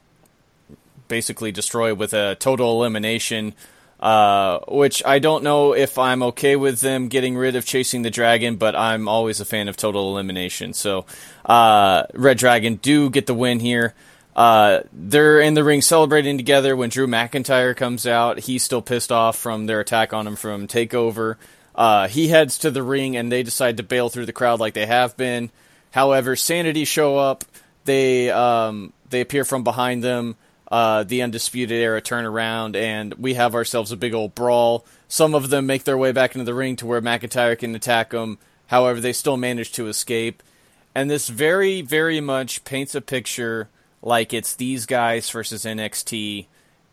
basically 1.10 1.52
destroy 1.52 1.94
with 1.94 2.14
a 2.14 2.36
total 2.36 2.80
elimination. 2.80 3.54
Uh, 4.00 4.60
which 4.68 5.04
I 5.04 5.18
don't 5.18 5.44
know 5.44 5.74
if 5.74 5.98
I'm 5.98 6.22
okay 6.22 6.56
with 6.56 6.82
them 6.82 7.08
getting 7.08 7.36
rid 7.36 7.56
of 7.56 7.66
chasing 7.66 8.04
the 8.04 8.12
dragon, 8.12 8.58
but 8.58 8.76
I'm 8.76 9.08
always 9.08 9.40
a 9.40 9.46
fan 9.46 9.68
of 9.68 9.76
total 9.76 10.12
elimination. 10.12 10.74
So, 10.74 11.08
uh, 11.44 12.04
Red 12.14 12.38
Dragon 12.38 12.76
do 12.76 13.10
get 13.10 13.26
the 13.26 13.34
win 13.34 13.60
here. 13.60 13.96
Uh, 14.38 14.84
they're 14.94 15.42
in 15.42 15.56
the 15.56 15.64
ring 15.64 15.82
celebrating 15.82 16.38
together 16.38 16.76
when 16.76 16.92
Drew 16.92 17.08
McIntyre 17.08 17.76
comes 17.76 18.06
out. 18.06 18.42
He's 18.42 18.64
still 18.64 18.84
pissed 18.84 19.12
off 19.12 19.36
from 19.36 19.66
their 19.66 19.80
attack 19.80 20.14
on 20.14 20.28
him 20.28 20.36
from 20.36 20.68
Takeover. 20.68 21.38
Uh, 21.74 22.08
he 22.08 22.28
heads 22.28 22.60
to 22.60 22.70
the 22.70 22.84
ring 22.84 23.18
and 23.18 23.32
they 23.32 23.42
decide 23.42 23.78
to 23.78 23.84
bail 23.84 24.10
through 24.10 24.28
the 24.28 24.34
crowd 24.34 24.60
like 24.60 24.76
they 24.76 24.86
have 24.86 25.18
been. 25.18 25.50
However, 25.90 26.36
Sanity 26.36 26.86
show 26.86 27.18
up. 27.18 27.46
They 27.86 28.30
um, 28.30 28.94
they 29.10 29.22
appear 29.22 29.44
from 29.44 29.64
behind 29.64 30.04
them. 30.04 30.36
Uh, 30.70 31.04
the 31.04 31.22
Undisputed 31.22 31.80
Era 31.80 32.02
turn 32.02 32.26
around, 32.26 32.76
and 32.76 33.14
we 33.14 33.36
have 33.36 33.56
ourselves 33.56 33.94
a 33.94 33.98
big 33.98 34.14
old 34.14 34.36
brawl. 34.36 34.86
Some 35.08 35.34
of 35.34 35.50
them 35.50 35.66
make 35.66 35.86
their 35.86 35.98
way 35.98 36.12
back 36.12 36.36
into 36.36 36.44
the 36.44 36.54
ring 36.54 36.76
to 36.76 36.86
where 36.86 37.02
McIntyre 37.02 37.58
can 37.58 37.74
attack 37.74 38.10
them. 38.10 38.38
However, 38.68 39.00
they 39.00 39.14
still 39.14 39.38
manage 39.38 39.72
to 39.74 39.88
escape. 39.88 40.44
And 40.94 41.10
this 41.10 41.30
very, 41.30 41.82
very 41.82 42.20
much 42.20 42.66
paints 42.66 42.96
a 42.96 43.02
picture 43.02 43.70
like 44.02 44.34
it's 44.34 44.56
these 44.56 44.86
guys 44.86 45.30
versus 45.30 45.66
NXT. 45.66 46.48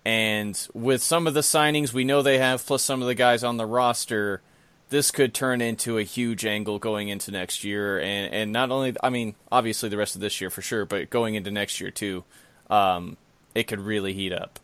And 0.05 0.69
with 0.75 1.03
some 1.03 1.27
of 1.27 1.35
the 1.35 1.41
signings 1.41 1.93
we 1.93 2.05
know 2.05 2.23
they 2.23 2.39
have, 2.39 2.65
plus 2.65 2.83
some 2.83 3.01
of 3.01 3.09
the 3.09 3.15
guys 3.15 3.43
on 3.43 3.57
the 3.57 3.67
roster, 3.67 4.43
this 4.91 5.11
could 5.11 5.33
turn 5.33 5.61
into 5.61 5.99
a 5.99 6.03
huge 6.03 6.45
angle 6.45 6.79
going 6.79 7.09
into 7.09 7.31
next 7.31 7.65
year. 7.65 7.99
And, 7.99 8.33
and 8.33 8.53
not 8.53 8.71
only, 8.71 8.95
I 9.03 9.11
mean, 9.11 9.35
obviously 9.51 9.89
the 9.89 9.97
rest 9.97 10.15
of 10.15 10.21
this 10.21 10.41
year 10.41 10.51
for 10.51 10.63
sure, 10.63 10.85
but 10.85 11.11
going 11.11 11.35
into 11.35 11.51
next 11.51 11.81
year 11.81 11.91
too. 11.91 12.25
Um, 12.71 13.17
it 13.55 13.65
could 13.65 13.81
really 13.81 14.13
heat 14.13 14.33
up. 14.33 14.59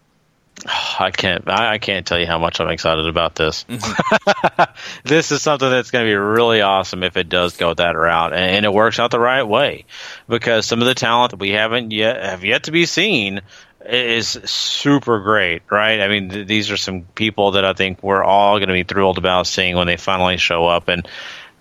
I 0.98 1.11
can't. 1.11 1.48
I, 1.48 1.78
can't 1.78 2.06
tell 2.06 2.18
you 2.18 2.26
how 2.26 2.38
much 2.38 2.61
I'm 2.61 2.68
excited 2.68 3.06
about 3.06 3.34
this. 3.34 3.64
this 5.04 5.32
is 5.32 5.42
something 5.42 5.70
that's 5.70 5.90
going 5.90 6.04
to 6.04 6.11
be 6.11 6.14
really 6.14 6.61
awesome 6.61 7.02
if 7.02 7.16
it 7.16 7.28
does 7.28 7.56
go 7.56 7.72
that 7.74 7.96
route, 7.96 8.32
and, 8.32 8.56
and 8.56 8.64
it 8.64 8.72
works 8.72 8.98
out 8.98 9.11
the 9.11 9.20
right 9.20 9.42
way. 9.42 9.84
Because 10.28 10.66
some 10.66 10.80
of 10.80 10.86
the 10.86 10.94
talent 10.94 11.30
that 11.30 11.40
we 11.40 11.50
haven't 11.50 11.90
yet 11.90 12.22
have 12.22 12.44
yet 12.44 12.64
to 12.64 12.72
be 12.72 12.86
seen 12.86 13.40
is 13.84 14.28
super 14.28 15.20
great, 15.20 15.62
right? 15.70 16.00
I 16.00 16.08
mean, 16.08 16.28
th- 16.28 16.46
these 16.46 16.70
are 16.70 16.76
some 16.76 17.02
people 17.14 17.52
that 17.52 17.64
I 17.64 17.72
think 17.72 18.02
we're 18.02 18.22
all 18.22 18.58
going 18.58 18.68
to 18.68 18.74
be 18.74 18.82
thrilled 18.82 19.18
about 19.18 19.46
seeing 19.46 19.76
when 19.76 19.86
they 19.86 19.96
finally 19.96 20.36
show 20.36 20.66
up, 20.66 20.88
and 20.88 21.08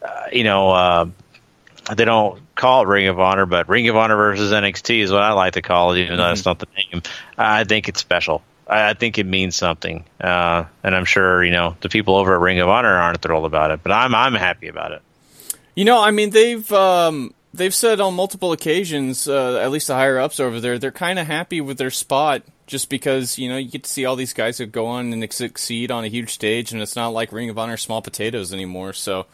uh, 0.02 0.24
you 0.32 0.43
know. 0.43 0.72
Uh, 0.72 1.06
they 1.95 2.06
don't 2.06 2.39
call 2.56 2.84
it 2.84 2.88
Ring 2.88 3.08
of 3.08 3.20
Honor, 3.20 3.47
but 3.47 3.68
Ring 3.68 3.89
of 3.89 3.95
Honor 3.95 4.16
versus 4.16 4.52
NXT 4.52 5.00
is 5.00 5.12
what 5.12 5.24
I 5.24 5.32
like 5.32 5.54
to 5.54 5.64
call 5.64 5.93
it, 5.93 6.02
even 6.02 6.18
though 6.18 6.24
that's 6.28 6.45
not 6.45 6.60
the 6.60 6.68
name. 6.78 7.02
I 7.36 7.64
think 7.64 7.89
it's 7.89 8.00
special. 8.00 8.43
I 8.70 8.94
think 8.94 9.18
it 9.18 9.26
means 9.26 9.56
something, 9.56 10.06
uh, 10.22 10.66
and 10.84 10.96
I'm 10.96 11.06
sure 11.06 11.44
you 11.44 11.52
know 11.52 11.76
the 11.82 11.90
people 11.90 12.16
over 12.16 12.36
at 12.36 12.40
Ring 12.40 12.60
of 12.60 12.70
Honor 12.70 12.96
aren't 12.96 13.22
thrilled 13.22 13.46
about 13.46 13.72
it, 13.72 13.82
but 13.82 13.92
I'm 13.92 14.14
I'm 14.14 14.36
happy 14.36 14.68
about 14.68 14.92
it. 14.92 15.02
You 15.76 15.86
know, 15.86 16.02
I 16.02 16.12
mean, 16.12 16.30
they've 16.30 16.72
um, 16.72 17.34
they've 17.54 17.74
said 17.74 18.00
on 18.00 18.14
multiple 18.14 18.52
occasions, 18.52 19.28
uh, 19.28 19.60
at 19.60 19.72
least 19.72 19.88
the 19.88 19.96
higher 19.96 20.20
ups 20.20 20.40
over 20.40 20.60
there, 20.60 20.78
they're 20.78 20.92
kind 20.92 21.20
of 21.20 21.28
happy 21.28 21.62
with 21.62 21.78
their 21.78 21.90
spot, 21.90 22.44
just 22.68 22.90
because 22.90 23.40
you 23.40 23.50
know 23.50 23.58
you 23.58 23.70
get 23.70 23.84
to 23.84 23.90
see 23.90 24.06
all 24.06 24.16
these 24.16 24.34
guys 24.34 24.58
who 24.58 24.66
go 24.66 24.86
on 24.86 25.12
and 25.12 25.34
succeed 25.34 25.90
on 25.90 26.04
a 26.04 26.08
huge 26.08 26.32
stage, 26.32 26.72
and 26.72 26.82
it's 26.82 26.96
not 26.96 27.10
like 27.10 27.32
Ring 27.32 27.50
of 27.50 27.58
Honor 27.58 27.78
small 27.78 28.02
potatoes 28.02 28.54
anymore. 28.54 28.94
So, 28.94 29.26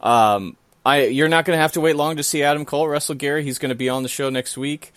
um, 0.00 0.56
I 0.86 1.06
you're 1.06 1.28
not 1.28 1.44
going 1.44 1.56
to 1.56 1.60
have 1.60 1.72
to 1.72 1.80
wait 1.80 1.96
long 1.96 2.16
to 2.16 2.22
see 2.22 2.42
Adam 2.42 2.64
Cole 2.64 2.88
wrestle 2.88 3.16
Gary. 3.16 3.42
He's 3.42 3.58
going 3.58 3.70
to 3.70 3.74
be 3.74 3.88
on 3.88 4.02
the 4.02 4.08
show 4.08 4.30
next 4.30 4.56
week, 4.56 4.92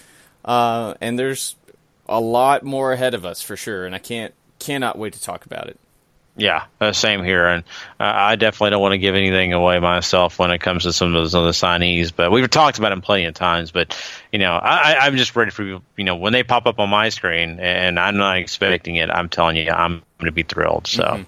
uh, 0.45 0.93
and 1.01 1.17
there's 1.17 1.55
a 2.07 2.19
lot 2.19 2.63
more 2.63 2.93
ahead 2.93 3.13
of 3.13 3.25
us 3.25 3.41
for 3.41 3.55
sure, 3.55 3.85
and 3.85 3.93
I 3.95 3.99
can't 3.99 4.33
cannot 4.59 4.97
wait 4.97 5.13
to 5.13 5.21
talk 5.21 5.45
about 5.45 5.67
it. 5.67 5.79
Yeah, 6.39 6.65
uh, 6.79 6.93
same 6.93 7.23
here, 7.23 7.47
and 7.47 7.63
uh, 7.99 8.03
I 8.15 8.35
definitely 8.35 8.69
don't 8.69 8.81
want 8.81 8.91
to 8.93 8.99
give 8.99 9.15
anything 9.15 9.53
away 9.53 9.79
myself 9.79 10.37
when 10.37 10.51
it 10.51 10.59
comes 10.59 10.83
to 10.83 10.93
some 10.93 11.07
of 11.07 11.13
those 11.13 11.33
other 11.33 11.49
signees. 11.49 12.11
But 12.15 12.31
we've 12.31 12.47
talked 12.47 12.77
about 12.77 12.89
them 12.89 13.01
plenty 13.01 13.25
of 13.25 13.33
times. 13.33 13.71
But 13.71 13.99
you 14.37 14.43
know, 14.43 14.53
I, 14.53 14.97
I'm 14.99 15.17
just 15.17 15.35
ready 15.35 15.49
for 15.49 15.63
you 15.63 15.81
know 15.97 16.15
when 16.15 16.31
they 16.31 16.43
pop 16.43 16.67
up 16.67 16.77
on 16.77 16.89
my 16.89 17.09
screen, 17.09 17.59
and 17.59 17.99
I'm 17.99 18.17
not 18.17 18.37
expecting 18.37 18.95
it. 18.97 19.09
I'm 19.09 19.29
telling 19.29 19.57
you, 19.57 19.71
I'm 19.71 20.03
going 20.19 20.27
to 20.27 20.31
be 20.31 20.43
thrilled. 20.43 20.85
So, 20.85 21.25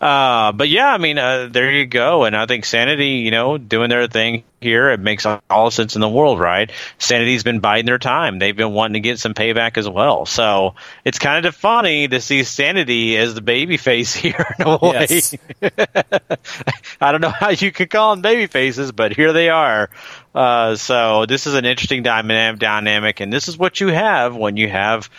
uh, 0.00 0.52
but 0.52 0.68
yeah, 0.68 0.92
I 0.92 0.98
mean, 0.98 1.16
uh, 1.16 1.48
there 1.50 1.70
you 1.70 1.86
go. 1.86 2.24
And 2.24 2.36
I 2.36 2.44
think 2.44 2.66
Sanity, 2.66 3.20
you 3.24 3.30
know, 3.30 3.56
doing 3.56 3.88
their 3.88 4.06
thing 4.06 4.44
here, 4.60 4.90
it 4.90 5.00
makes 5.00 5.24
all 5.26 5.40
the 5.48 5.70
sense 5.70 5.94
in 5.94 6.00
the 6.00 6.08
world, 6.08 6.38
right? 6.38 6.70
Sanity's 6.98 7.42
been 7.42 7.60
biding 7.60 7.86
their 7.86 7.98
time. 7.98 8.38
They've 8.38 8.56
been 8.56 8.72
wanting 8.72 8.94
to 8.94 9.00
get 9.00 9.18
some 9.18 9.34
payback 9.34 9.76
as 9.78 9.88
well. 9.88 10.24
So 10.26 10.74
it's 11.04 11.18
kind 11.18 11.46
of 11.46 11.54
funny 11.54 12.08
to 12.08 12.20
see 12.20 12.44
Sanity 12.44 13.16
as 13.16 13.34
the 13.34 13.40
baby 13.40 13.76
face 13.76 14.14
here 14.14 14.54
in 14.58 14.66
a 14.66 14.76
way. 14.76 15.06
Yes. 15.08 15.34
I 17.00 17.12
don't 17.12 17.20
know 17.22 17.30
how 17.30 17.50
you 17.50 17.72
could 17.72 17.90
call 17.90 18.14
them 18.14 18.22
baby 18.22 18.46
faces, 18.46 18.92
but 18.92 19.14
here 19.14 19.32
they 19.32 19.48
are. 19.48 19.90
Uh, 20.34 20.76
so 20.76 21.26
this 21.26 21.46
is 21.46 21.54
an 21.54 21.64
interesting 21.64 22.02
dynam- 22.02 22.58
dynamic, 22.58 23.20
and 23.20 23.32
this 23.32 23.48
is 23.48 23.58
what 23.58 23.80
you 23.80 23.88
have 23.88 24.34
when 24.34 24.56
you 24.56 24.68
have 24.68 25.10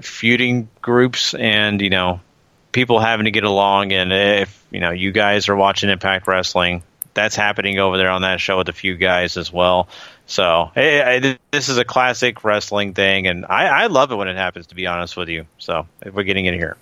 feuding 0.00 0.68
groups 0.80 1.34
and 1.34 1.80
you 1.80 1.90
know 1.90 2.20
people 2.72 2.98
having 2.98 3.24
to 3.24 3.30
get 3.30 3.44
along. 3.44 3.92
And 3.92 4.12
if 4.12 4.64
you 4.70 4.80
know 4.80 4.90
you 4.90 5.12
guys 5.12 5.48
are 5.48 5.56
watching 5.56 5.90
Impact 5.90 6.26
Wrestling, 6.26 6.82
that's 7.14 7.36
happening 7.36 7.78
over 7.78 7.98
there 7.98 8.10
on 8.10 8.22
that 8.22 8.40
show 8.40 8.58
with 8.58 8.68
a 8.68 8.72
few 8.72 8.96
guys 8.96 9.36
as 9.36 9.52
well. 9.52 9.88
So 10.26 10.70
eh, 10.76 11.20
eh, 11.22 11.36
this 11.50 11.68
is 11.68 11.76
a 11.76 11.84
classic 11.84 12.42
wrestling 12.42 12.94
thing, 12.94 13.26
and 13.26 13.44
I, 13.46 13.66
I 13.66 13.86
love 13.88 14.12
it 14.12 14.16
when 14.16 14.28
it 14.28 14.36
happens. 14.36 14.68
To 14.68 14.74
be 14.74 14.86
honest 14.86 15.16
with 15.16 15.28
you, 15.28 15.46
so 15.58 15.86
if 16.00 16.14
we're 16.14 16.22
getting 16.22 16.46
in 16.46 16.54
here. 16.54 16.76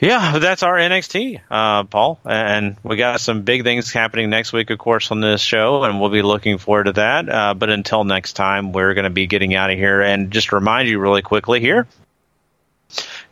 Yeah, 0.00 0.38
that's 0.38 0.62
our 0.62 0.76
NXT, 0.76 1.40
uh, 1.50 1.82
Paul, 1.84 2.20
and 2.24 2.76
we 2.84 2.96
got 2.96 3.20
some 3.20 3.42
big 3.42 3.64
things 3.64 3.92
happening 3.92 4.30
next 4.30 4.52
week, 4.52 4.70
of 4.70 4.78
course, 4.78 5.10
on 5.10 5.20
this 5.20 5.40
show, 5.40 5.82
and 5.82 6.00
we'll 6.00 6.10
be 6.10 6.22
looking 6.22 6.58
forward 6.58 6.84
to 6.84 6.92
that. 6.92 7.28
Uh, 7.28 7.54
but 7.54 7.68
until 7.68 8.04
next 8.04 8.34
time, 8.34 8.70
we're 8.72 8.94
going 8.94 9.04
to 9.04 9.10
be 9.10 9.26
getting 9.26 9.56
out 9.56 9.70
of 9.70 9.76
here, 9.76 10.00
and 10.00 10.30
just 10.30 10.52
remind 10.52 10.88
you 10.88 11.00
really 11.00 11.22
quickly 11.22 11.60
here, 11.60 11.88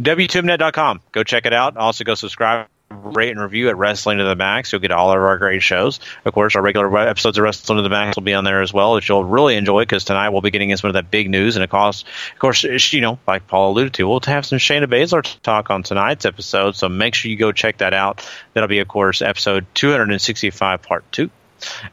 W2Mnet.com. 0.03 1.03
Go 1.13 1.23
check 1.23 1.47
it 1.47 1.53
out. 1.53 1.77
Also, 1.77 2.03
go 2.03 2.17
subscribe, 2.17 2.67
rate, 2.91 3.31
and 3.31 3.41
review 3.41 3.69
at 3.69 3.77
Wrestling 3.77 4.19
to 4.19 4.25
the 4.25 4.37
Max. 4.37 4.73
You'll 4.73 4.81
get 4.81 4.91
all 4.91 5.11
of 5.11 5.19
our 5.19 5.39
great 5.39 5.63
shows. 5.63 6.01
Of 6.25 6.35
course, 6.35 6.57
our 6.57 6.63
regular 6.63 6.97
episodes 6.99 7.39
of 7.39 7.45
Wrestling 7.45 7.77
to 7.77 7.83
the 7.83 7.89
Max 7.89 8.17
will 8.17 8.23
be 8.23 8.35
on 8.35 8.45
there 8.45 8.63
as 8.63 8.73
well, 8.73 8.95
which 8.95 9.09
you'll 9.09 9.25
really 9.25 9.57
enjoy 9.57 9.83
because 9.83 10.05
tonight 10.05 10.31
we'll 10.31 10.41
be 10.41 10.51
getting 10.51 10.71
into 10.71 10.81
some 10.81 10.89
of 10.89 10.95
that 10.95 11.11
big 11.11 11.29
news. 11.31 11.57
And 11.57 11.65
of 11.65 11.71
course, 11.71 12.05
of 12.33 12.39
course, 12.39 12.93
you 12.93 13.01
know, 13.01 13.19
like 13.27 13.47
Paul 13.47 13.73
alluded 13.73 13.95
to, 13.95 14.09
we'll 14.09 14.21
have 14.27 14.47
some 14.47 14.59
Shayna 14.59 14.87
Baszler 14.87 15.25
talk 15.43 15.71
on 15.71 15.83
tonight's 15.83 16.25
episode. 16.25 16.77
So 16.77 16.89
make 16.89 17.15
sure 17.15 17.31
you 17.31 17.37
go 17.37 17.53
check 17.53 17.79
that 17.79 17.95
out. 17.95 18.29
That'll 18.55 18.69
be, 18.69 18.81
of 18.81 18.89
course, 18.89 19.23
episode 19.23 19.67
265, 19.75 20.83
part 20.83 21.11
two. 21.13 21.31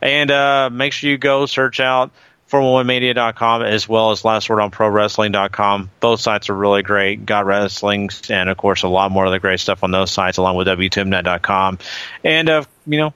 And 0.02 0.30
uh, 0.30 0.70
make 0.72 0.94
sure 0.94 1.10
you 1.10 1.18
go 1.18 1.46
search 1.46 1.80
out 1.80 2.12
Formula1Media.com 2.54 3.64
as 3.64 3.90
well 3.90 4.12
as 4.12 4.24
Last 4.24 4.48
Word 4.48 4.62
on 4.62 4.70
Pro 4.70 4.88
Wrestling.com. 4.88 5.90
Both 6.00 6.22
sites 6.22 6.52
are 6.52 6.54
really 6.54 6.84
great. 6.84 7.26
Got 7.26 7.48
wrestling 7.48 8.12
and 8.30 8.48
of 8.48 8.58
course 8.58 8.84
a 8.84 8.88
lot 8.88 9.12
more 9.12 9.26
of 9.26 9.32
the 9.32 9.40
great 9.40 9.60
stuff 9.60 9.84
on 9.84 9.90
those 9.90 10.12
sites 10.12 10.38
along 10.38 10.56
with 10.56 10.68
W2Mnet.com. 10.68 11.80
And 12.24 12.50
uh, 12.50 12.64
you 12.86 13.00
know, 13.00 13.14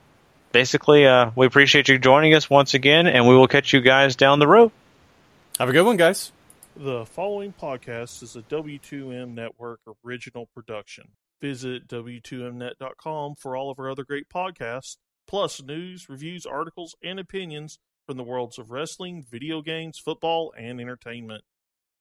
basically, 0.52 1.06
uh, 1.06 1.30
we 1.36 1.46
appreciate 1.46 1.88
you 1.88 2.00
joining 2.00 2.34
us 2.34 2.50
once 2.50 2.74
again, 2.74 3.06
and 3.06 3.28
we 3.28 3.36
will 3.36 3.48
catch 3.48 3.74
you 3.74 3.82
guys 3.82 4.16
down 4.16 4.40
the 4.40 4.48
road. 4.48 4.72
Have 5.60 5.70
a 5.70 5.72
good 5.72 5.86
one, 5.86 5.98
guys. 5.98 6.32
The 6.76 7.06
following 7.06 7.54
podcast 7.54 8.24
is 8.24 8.36
a 8.36 8.42
W2M 8.42 9.36
Network 9.36 9.82
original 10.04 10.48
production. 10.48 11.10
Visit 11.42 11.88
W2Mnet.com 11.88 13.36
for 13.36 13.56
all 13.56 13.70
of 13.70 13.80
our 13.80 13.92
other 13.92 14.04
great 14.04 14.30
podcasts, 14.30 14.98
plus 15.28 15.62
news, 15.62 16.10
reviews, 16.10 16.48
articles, 16.48 16.96
and 17.04 17.20
opinions 17.20 17.78
from 18.08 18.18
the 18.18 18.24
worlds 18.24 18.58
of 18.58 18.72
wrestling, 18.72 19.24
video 19.30 19.62
games, 19.62 20.00
football, 20.00 20.54
and 20.58 20.80
entertainment. 20.82 21.44